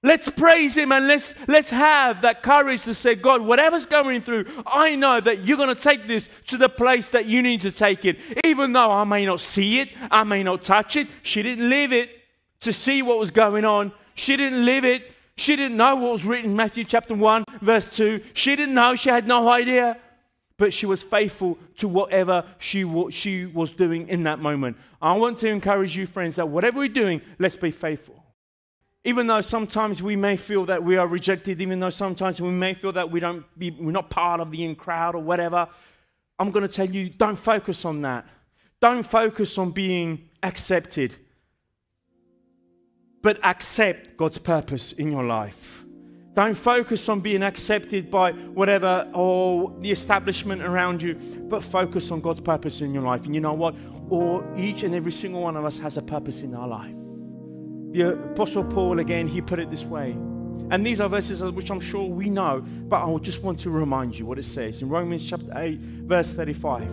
Let's 0.03 0.31
praise 0.31 0.79
Him 0.79 0.93
and 0.93 1.07
let's, 1.07 1.35
let's 1.47 1.69
have 1.69 2.23
that 2.23 2.43
courage 2.43 2.85
to 2.85 2.95
say, 2.95 3.15
God, 3.15 3.43
whatever's 3.43 3.85
going 3.85 4.23
through, 4.23 4.47
I 4.67 4.97
know 4.97 5.21
that 5.21 5.47
you're 5.47 5.59
going 5.59 5.75
to 5.75 5.81
take 5.81 6.09
this 6.09 6.31
to 6.47 6.57
the 6.57 6.71
place 6.71 7.11
that 7.11 7.27
you 7.27 7.43
need 7.43 7.61
to 7.63 7.71
take 7.71 8.07
it. 8.07 8.19
Even 8.45 8.73
though 8.73 8.91
I 8.91 9.05
may 9.05 9.27
not 9.27 9.41
see 9.41 9.79
it, 9.79 9.91
I 10.11 10.25
may 10.25 10.43
not 10.43 10.65
touch 10.65 10.97
it. 10.97 11.07
She 11.23 11.43
didn't 11.43 11.69
live 11.69 11.93
it 11.93 12.11
to 12.61 12.73
see 12.73 13.03
what 13.03 13.19
was 13.19 13.31
going 13.31 13.67
on. 13.67 13.93
She 14.15 14.37
didn't 14.37 14.65
live 14.65 14.87
it. 14.87 15.13
She 15.37 15.55
didn't 15.55 15.77
know 15.77 15.95
what 15.97 16.13
was 16.13 16.25
written 16.25 16.51
in 16.51 16.57
Matthew 16.57 16.85
chapter 16.85 17.15
1, 17.15 17.45
verse 17.61 17.91
2. 17.91 18.23
She 18.33 18.57
didn't 18.57 18.75
know. 18.75 18.97
She 18.97 19.11
had 19.11 19.29
no 19.29 19.51
idea. 19.51 19.99
But 20.57 20.73
she 20.73 20.87
was 20.87 21.03
faithful 21.03 21.59
to 21.79 21.89
whatever 21.89 22.45
she, 22.59 22.85
she 23.11 23.47
was 23.47 23.73
doing 23.73 24.09
in 24.09 24.25
that 24.25 24.39
moment. 24.39 24.77
I 25.01 25.15
want 25.17 25.39
to 25.39 25.49
encourage 25.49 25.97
you, 25.97 26.07
friends, 26.07 26.37
that 26.37 26.49
whatever 26.49 26.79
we're 26.79 26.89
doing, 26.89 27.23
let's 27.39 27.57
be 27.57 27.71
faithful. 27.71 28.20
Even 29.05 29.27
though 29.27 29.41
sometimes 29.41 30.03
we 30.03 30.15
may 30.15 30.37
feel 30.37 30.67
that 30.67 30.83
we 30.83 30.97
are 30.97 31.07
rejected, 31.07 31.61
even 31.61 31.81
though 31.81 31.91
sometimes 31.91 32.41
we 32.41 32.51
may 32.51 32.75
feel 32.75 32.93
that 32.93 33.11
we 33.11 33.19
don't 33.19 33.45
be, 33.59 33.71
we're 33.71 33.93
not 33.93 34.11
part 34.11 34.41
of 34.41 34.51
the 34.51 34.63
in 34.63 34.75
crowd 34.75 35.15
or 35.15 35.23
whatever, 35.23 35.67
I'm 36.39 36.51
going 36.51 36.67
to 36.67 36.75
tell 36.75 36.89
you 36.89 37.09
don't 37.09 37.37
focus 37.37 37.85
on 37.85 38.03
that. 38.03 38.27
Don't 38.81 39.03
focus 39.03 39.57
on 39.59 39.71
being 39.71 40.29
accepted, 40.43 41.17
but 43.23 43.39
accept 43.43 44.17
God's 44.17 44.39
purpose 44.39 44.93
in 44.93 45.11
your 45.11 45.25
life. 45.25 45.85
Don't 46.35 46.55
focus 46.55 47.09
on 47.09 47.21
being 47.21 47.43
accepted 47.43 48.11
by 48.11 48.33
whatever 48.33 49.11
or 49.13 49.75
the 49.81 49.91
establishment 49.91 50.63
around 50.63 51.03
you, 51.03 51.15
but 51.49 51.63
focus 51.63 52.11
on 52.11 52.21
God's 52.21 52.41
purpose 52.41 52.81
in 52.81 52.95
your 52.95 53.03
life. 53.03 53.25
And 53.25 53.35
you 53.35 53.41
know 53.41 53.53
what? 53.53 53.75
Or 54.09 54.47
each 54.57 54.83
and 54.83 54.95
every 54.95 55.13
single 55.13 55.43
one 55.43 55.57
of 55.57 55.65
us 55.65 55.79
has 55.79 55.97
a 55.97 56.03
purpose 56.03 56.43
in 56.43 56.55
our 56.55 56.69
life. 56.69 57.00
The 57.93 58.13
Apostle 58.13 58.63
Paul, 58.65 59.01
again, 59.01 59.27
he 59.27 59.41
put 59.41 59.59
it 59.59 59.69
this 59.69 59.85
way. 59.85 60.13
And 60.71 60.87
these 60.87 61.01
are 61.01 61.09
verses 61.09 61.43
which 61.43 61.71
I'm 61.71 61.81
sure 61.81 62.09
we 62.09 62.31
know, 62.31 62.61
but 62.61 63.05
I 63.05 63.19
just 63.19 63.43
want 63.43 63.59
to 63.61 63.71
remind 63.71 64.17
you 64.17 64.25
what 64.25 64.39
it 64.39 64.45
says 64.45 64.81
in 64.81 64.89
Romans 64.89 65.29
chapter 65.29 65.51
8, 65.57 65.81
verse 65.81 66.33
35. 66.33 66.89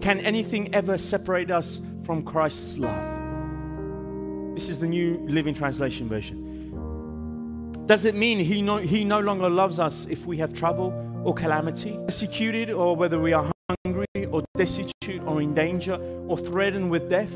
Can 0.00 0.20
anything 0.20 0.72
ever 0.72 0.96
separate 0.96 1.50
us 1.50 1.80
from 2.04 2.22
Christ's 2.22 2.78
love? 2.78 4.54
This 4.54 4.68
is 4.68 4.78
the 4.78 4.86
New 4.86 5.18
Living 5.28 5.54
Translation 5.54 6.08
version. 6.08 7.84
Does 7.86 8.04
it 8.04 8.14
mean 8.14 8.38
he 8.38 8.62
no, 8.62 8.76
he 8.76 9.02
no 9.02 9.18
longer 9.18 9.50
loves 9.50 9.80
us 9.80 10.06
if 10.06 10.26
we 10.26 10.36
have 10.36 10.54
trouble 10.54 10.92
or 11.24 11.34
calamity, 11.34 11.98
persecuted, 12.06 12.70
or 12.70 12.94
whether 12.94 13.18
we 13.18 13.32
are 13.32 13.50
hungry 13.84 14.06
or 14.30 14.44
destitute 14.56 15.22
or 15.22 15.42
in 15.42 15.54
danger 15.54 15.94
or 16.28 16.38
threatened 16.38 16.88
with 16.88 17.10
death? 17.10 17.32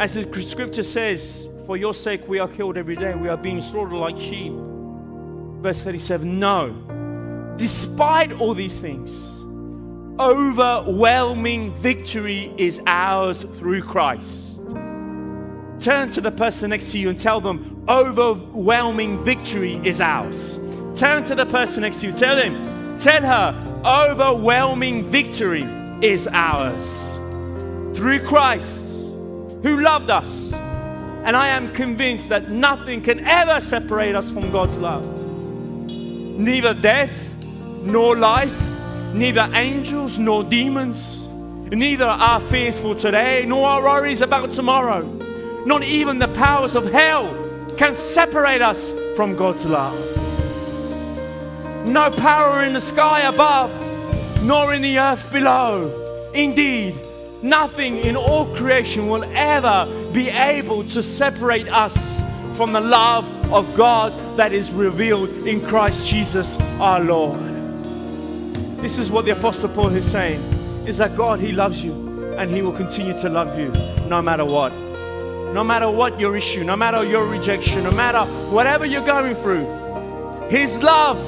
As 0.00 0.14
the 0.14 0.42
scripture 0.42 0.82
says, 0.82 1.46
for 1.66 1.76
your 1.76 1.92
sake 1.92 2.26
we 2.26 2.38
are 2.38 2.48
killed 2.48 2.78
every 2.78 2.96
day, 2.96 3.14
we 3.14 3.28
are 3.28 3.36
being 3.36 3.60
slaughtered 3.60 3.92
like 3.92 4.18
sheep. 4.18 4.50
Verse 5.60 5.82
37 5.82 6.38
No, 6.38 7.54
despite 7.58 8.32
all 8.40 8.54
these 8.54 8.78
things, 8.78 9.12
overwhelming 10.18 11.74
victory 11.82 12.50
is 12.56 12.80
ours 12.86 13.44
through 13.52 13.82
Christ. 13.82 14.62
Turn 15.80 16.10
to 16.12 16.22
the 16.22 16.32
person 16.34 16.70
next 16.70 16.92
to 16.92 16.98
you 16.98 17.10
and 17.10 17.18
tell 17.18 17.42
them, 17.42 17.84
overwhelming 17.86 19.22
victory 19.22 19.82
is 19.84 20.00
ours. 20.00 20.58
Turn 20.96 21.24
to 21.24 21.34
the 21.34 21.44
person 21.44 21.82
next 21.82 22.00
to 22.00 22.06
you, 22.06 22.12
tell 22.14 22.38
him, 22.38 22.98
tell 22.98 23.20
her, 23.20 23.82
overwhelming 23.84 25.10
victory 25.10 25.66
is 26.00 26.26
ours 26.26 27.18
through 27.94 28.24
Christ 28.26 28.89
who 29.62 29.80
loved 29.80 30.10
us. 30.10 30.52
And 30.52 31.36
I 31.36 31.48
am 31.48 31.72
convinced 31.74 32.28
that 32.30 32.50
nothing 32.50 33.02
can 33.02 33.20
ever 33.26 33.60
separate 33.60 34.14
us 34.14 34.30
from 34.30 34.50
God's 34.50 34.76
love. 34.76 35.04
Neither 35.90 36.72
death 36.74 37.12
nor 37.82 38.16
life, 38.16 38.58
neither 39.12 39.50
angels 39.54 40.18
nor 40.18 40.44
demons, 40.44 41.26
neither 41.70 42.06
our 42.06 42.40
fears 42.40 42.78
for 42.78 42.94
today 42.94 43.44
nor 43.46 43.66
our 43.66 43.82
worries 43.82 44.22
about 44.22 44.52
tomorrow, 44.52 45.02
not 45.66 45.82
even 45.82 46.18
the 46.18 46.28
powers 46.28 46.74
of 46.74 46.90
hell 46.90 47.36
can 47.76 47.94
separate 47.94 48.62
us 48.62 48.92
from 49.14 49.36
God's 49.36 49.64
love. 49.66 49.98
No 51.86 52.10
power 52.10 52.62
in 52.62 52.72
the 52.72 52.80
sky 52.80 53.20
above, 53.20 53.70
nor 54.42 54.72
in 54.74 54.82
the 54.82 54.98
earth 54.98 55.30
below. 55.32 56.30
Indeed, 56.34 56.94
Nothing 57.42 57.96
in 57.98 58.16
all 58.16 58.54
creation 58.54 59.08
will 59.08 59.24
ever 59.24 59.88
be 60.12 60.28
able 60.28 60.84
to 60.84 61.02
separate 61.02 61.68
us 61.68 62.20
from 62.54 62.72
the 62.72 62.80
love 62.80 63.24
of 63.50 63.74
God 63.74 64.12
that 64.36 64.52
is 64.52 64.70
revealed 64.70 65.30
in 65.46 65.64
Christ 65.66 66.06
Jesus 66.06 66.58
our 66.78 67.00
Lord. 67.00 67.40
This 68.82 68.98
is 68.98 69.10
what 69.10 69.24
the 69.24 69.30
Apostle 69.30 69.70
Paul 69.70 69.94
is 69.94 70.10
saying 70.10 70.42
is 70.86 70.98
that 70.98 71.16
God, 71.16 71.40
He 71.40 71.52
loves 71.52 71.82
you 71.82 72.34
and 72.36 72.50
He 72.50 72.60
will 72.60 72.72
continue 72.72 73.18
to 73.20 73.30
love 73.30 73.58
you 73.58 73.68
no 74.06 74.20
matter 74.20 74.44
what. 74.44 74.74
No 75.54 75.64
matter 75.64 75.90
what 75.90 76.20
your 76.20 76.36
issue, 76.36 76.62
no 76.62 76.76
matter 76.76 77.04
your 77.04 77.24
rejection, 77.24 77.84
no 77.84 77.90
matter 77.90 78.24
whatever 78.50 78.84
you're 78.84 79.04
going 79.04 79.34
through, 79.36 79.66
His 80.50 80.82
love 80.82 81.18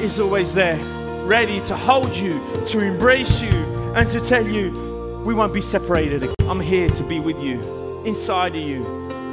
is 0.00 0.18
always 0.18 0.52
there, 0.54 0.76
ready 1.24 1.60
to 1.66 1.76
hold 1.76 2.16
you, 2.16 2.40
to 2.66 2.80
embrace 2.80 3.40
you, 3.40 3.50
and 3.94 4.10
to 4.10 4.20
tell 4.20 4.46
you 4.46 4.93
we 5.24 5.32
won't 5.32 5.54
be 5.54 5.60
separated. 5.62 6.34
I'm 6.40 6.60
here 6.60 6.88
to 6.90 7.02
be 7.02 7.18
with 7.18 7.40
you, 7.40 7.58
inside 8.04 8.54
of 8.54 8.62
you, 8.62 8.84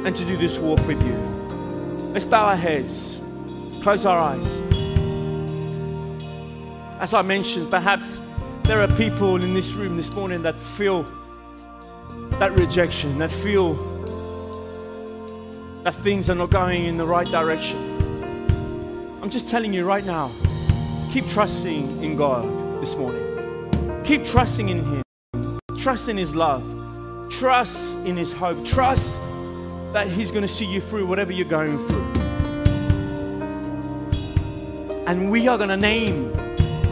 and 0.06 0.16
to 0.16 0.24
do 0.24 0.38
this 0.38 0.58
walk 0.58 0.84
with 0.86 1.00
you. 1.02 1.12
Let's 2.12 2.24
bow 2.24 2.46
our 2.46 2.56
heads, 2.56 3.18
close 3.82 4.06
our 4.06 4.18
eyes. 4.18 4.46
As 6.98 7.12
I 7.12 7.20
mentioned, 7.20 7.70
perhaps 7.70 8.20
there 8.62 8.80
are 8.80 8.88
people 8.96 9.42
in 9.44 9.52
this 9.52 9.72
room 9.72 9.98
this 9.98 10.10
morning 10.12 10.42
that 10.42 10.54
feel 10.54 11.06
that 12.38 12.58
rejection, 12.58 13.18
that 13.18 13.30
feel 13.30 13.74
that 15.84 15.94
things 15.96 16.30
are 16.30 16.34
not 16.34 16.48
going 16.48 16.86
in 16.86 16.96
the 16.96 17.06
right 17.06 17.26
direction. 17.26 17.78
I'm 19.20 19.28
just 19.28 19.46
telling 19.46 19.74
you 19.74 19.84
right 19.84 20.06
now, 20.06 20.30
keep 21.12 21.28
trusting 21.28 22.02
in 22.02 22.16
God 22.16 22.80
this 22.80 22.96
morning. 22.96 24.02
Keep 24.04 24.24
trusting 24.24 24.70
in 24.70 24.84
Him. 24.84 25.02
Trust 25.82 26.08
in 26.08 26.16
His 26.16 26.32
love. 26.32 26.62
Trust 27.28 27.98
in 28.04 28.16
His 28.16 28.32
hope. 28.32 28.64
Trust 28.64 29.18
that 29.92 30.06
He's 30.06 30.30
going 30.30 30.42
to 30.42 30.48
see 30.48 30.64
you 30.64 30.80
through 30.80 31.06
whatever 31.06 31.32
you're 31.32 31.44
going 31.44 31.76
through. 31.88 32.12
And 35.08 35.28
we 35.28 35.48
are 35.48 35.58
going 35.58 35.70
to 35.70 35.76
name 35.76 36.32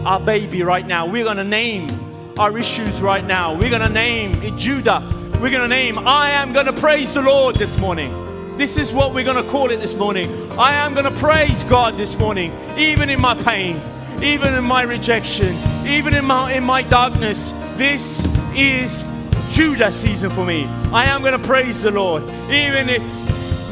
our 0.05 0.18
baby 0.18 0.64
right 0.64 0.84
now. 0.84 1.07
We're 1.07 1.22
going 1.22 1.36
to 1.36 1.45
name 1.45 1.88
our 2.36 2.59
issues 2.59 3.01
right 3.01 3.24
now. 3.24 3.55
We're 3.55 3.70
going 3.70 3.80
to 3.80 3.88
name 3.88 4.43
it 4.43 4.57
Judah. 4.57 5.09
We're 5.34 5.51
going 5.51 5.62
to 5.62 5.68
name, 5.68 5.97
I 5.97 6.32
am 6.32 6.53
going 6.53 6.66
to 6.66 6.72
praise 6.72 7.14
the 7.14 7.22
Lord 7.22 7.55
this 7.55 7.78
morning. 7.78 8.59
This 8.59 8.76
is 8.76 8.93
what 8.93 9.14
we're 9.14 9.24
going 9.24 9.43
to 9.43 9.49
call 9.49 9.70
it 9.70 9.76
this 9.76 9.95
morning. 9.95 10.28
I 10.59 10.74
am 10.74 10.95
going 10.95 11.05
to 11.05 11.16
praise 11.20 11.62
God 11.62 11.97
this 11.97 12.18
morning, 12.18 12.53
even 12.76 13.09
in 13.09 13.20
my 13.20 13.41
pain, 13.41 13.80
even 14.20 14.53
in 14.53 14.64
my 14.64 14.82
rejection, 14.82 15.57
even 15.86 16.12
in 16.12 16.24
my, 16.24 16.55
in 16.55 16.64
my 16.64 16.82
darkness. 16.82 17.53
This 17.76 18.26
is 18.57 19.05
Judah 19.48 19.90
season 19.90 20.30
for 20.30 20.44
me. 20.44 20.64
I 20.92 21.05
am 21.07 21.22
going 21.22 21.40
to 21.40 21.46
praise 21.46 21.82
the 21.82 21.90
Lord. 21.90 22.22
Even 22.51 22.88
if 22.88 23.03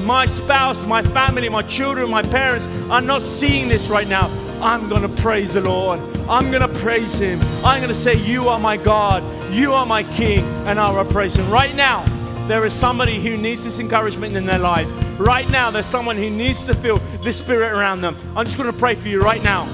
my 0.05 0.27
spouse, 0.27 0.85
my 0.85 1.03
family, 1.03 1.49
my 1.49 1.63
children, 1.63 2.11
my 2.11 2.23
parents 2.23 2.67
are 2.91 3.01
not 3.01 3.23
seeing 3.23 3.69
this 3.69 3.89
right 3.89 4.09
now, 4.09 4.29
I'm 4.61 4.89
going 4.89 5.03
to 5.03 5.23
praise 5.23 5.53
the 5.53 5.61
Lord. 5.61 6.01
I'm 6.29 6.51
going 6.51 6.63
to 6.63 6.81
praise 6.81 7.19
Him. 7.19 7.41
I'm 7.65 7.81
going 7.81 7.89
to 7.89 7.95
say, 7.95 8.15
You 8.15 8.49
are 8.49 8.59
my 8.59 8.77
God. 8.77 9.23
You 9.53 9.73
are 9.73 9.87
my 9.87 10.03
King. 10.03 10.45
And 10.67 10.81
I 10.81 10.91
will 10.91 11.05
praise 11.11 11.37
Him. 11.37 11.49
Right 11.51 11.75
now, 11.75 12.05
there 12.49 12.65
is 12.65 12.73
somebody 12.73 13.21
who 13.21 13.37
needs 13.37 13.65
this 13.65 13.79
encouragement 13.79 14.35
in 14.35 14.47
their 14.47 14.59
life. 14.59 14.89
Right 15.19 15.49
now, 15.51 15.71
there's 15.71 15.87
someone 15.87 16.17
who 16.17 16.31
needs 16.31 16.67
to 16.67 16.75
feel 16.75 16.99
the 17.23 17.33
Spirit 17.33 17.73
around 17.73 18.01
them. 18.01 18.17
I'm 18.37 18.45
just 18.45 18.59
going 18.59 18.73
to 18.73 18.79
pray 18.79 18.95
for 18.95 19.09
you 19.09 19.23
right 19.23 19.43
now. 19.43 19.67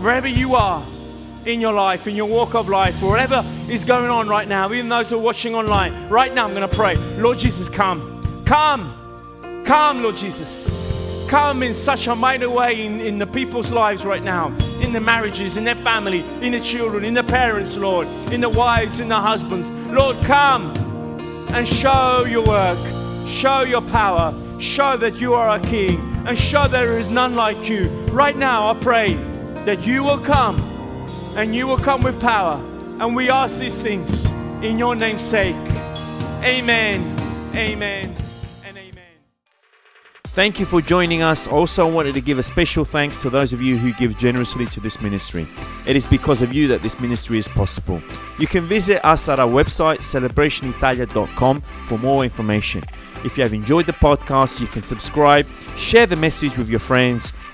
wherever 0.00 0.28
you 0.28 0.54
are 0.54 0.84
in 1.46 1.60
your 1.60 1.72
life, 1.72 2.06
in 2.06 2.16
your 2.16 2.26
walk 2.26 2.54
of 2.54 2.68
life, 2.68 3.00
whatever 3.00 3.44
is 3.68 3.84
going 3.84 4.10
on 4.10 4.28
right 4.28 4.48
now, 4.48 4.70
even 4.72 4.88
those 4.88 5.10
who 5.10 5.16
are 5.16 5.20
watching 5.20 5.54
online, 5.54 6.08
right 6.08 6.34
now 6.34 6.44
I'm 6.44 6.54
going 6.54 6.68
to 6.68 6.74
pray. 6.74 6.96
Lord 7.16 7.38
Jesus, 7.38 7.68
come. 7.68 8.44
Come. 8.44 8.92
Come, 9.64 10.02
Lord 10.02 10.16
Jesus. 10.16 10.68
Come 11.28 11.62
in 11.62 11.72
such 11.72 12.06
a 12.08 12.14
mighty 12.14 12.46
way 12.46 12.84
in, 12.84 13.00
in 13.00 13.18
the 13.18 13.26
people's 13.26 13.70
lives 13.70 14.04
right 14.04 14.22
now, 14.22 14.48
in 14.80 14.92
the 14.92 15.00
marriages, 15.00 15.56
in 15.56 15.64
their 15.64 15.74
family, 15.76 16.20
in 16.40 16.52
the 16.52 16.60
children, 16.60 17.04
in 17.04 17.14
the 17.14 17.24
parents, 17.24 17.76
Lord, 17.76 18.06
in 18.32 18.40
the 18.40 18.48
wives, 18.48 19.00
in 19.00 19.08
the 19.08 19.20
husbands. 19.20 19.70
Lord, 19.92 20.16
come 20.24 20.72
and 21.50 21.66
show 21.66 22.24
your 22.24 22.44
work, 22.44 22.78
show 23.26 23.62
your 23.62 23.82
power, 23.82 24.34
show 24.60 24.96
that 24.96 25.20
you 25.20 25.34
are 25.34 25.56
a 25.56 25.60
king, 25.60 26.00
and 26.26 26.38
show 26.38 26.68
there 26.68 26.98
is 26.98 27.10
none 27.10 27.34
like 27.34 27.68
you. 27.68 27.88
Right 28.10 28.36
now, 28.36 28.70
I 28.70 28.74
pray 28.74 29.14
that 29.64 29.84
you 29.84 30.04
will 30.04 30.20
come 30.20 30.75
and 31.36 31.54
you 31.54 31.66
will 31.66 31.78
come 31.78 32.02
with 32.02 32.18
power. 32.20 32.56
And 32.98 33.14
we 33.14 33.28
ask 33.30 33.58
these 33.58 33.80
things 33.80 34.24
in 34.62 34.78
your 34.78 34.94
name's 34.94 35.22
sake. 35.22 35.54
Amen. 36.42 37.14
Amen. 37.54 38.16
And 38.64 38.78
amen. 38.78 39.04
Thank 40.24 40.58
you 40.58 40.64
for 40.64 40.80
joining 40.80 41.22
us. 41.22 41.46
Also, 41.46 41.86
I 41.86 41.90
wanted 41.90 42.14
to 42.14 42.22
give 42.22 42.38
a 42.38 42.42
special 42.42 42.86
thanks 42.86 43.20
to 43.20 43.30
those 43.30 43.52
of 43.52 43.60
you 43.60 43.76
who 43.76 43.92
give 43.94 44.16
generously 44.16 44.64
to 44.66 44.80
this 44.80 45.00
ministry. 45.02 45.46
It 45.86 45.94
is 45.94 46.06
because 46.06 46.40
of 46.40 46.54
you 46.54 46.68
that 46.68 46.82
this 46.82 46.98
ministry 46.98 47.38
is 47.38 47.48
possible. 47.48 48.00
You 48.38 48.46
can 48.46 48.64
visit 48.64 49.04
us 49.04 49.28
at 49.28 49.38
our 49.38 49.48
website, 49.48 49.98
celebrationitalia.com, 49.98 51.60
for 51.60 51.98
more 51.98 52.24
information. 52.24 52.82
If 53.24 53.36
you 53.36 53.42
have 53.42 53.52
enjoyed 53.52 53.86
the 53.86 53.92
podcast, 53.92 54.60
you 54.60 54.66
can 54.66 54.82
subscribe, 54.82 55.46
share 55.76 56.06
the 56.06 56.16
message 56.16 56.56
with 56.56 56.68
your 56.68 56.80
friends, 56.80 57.32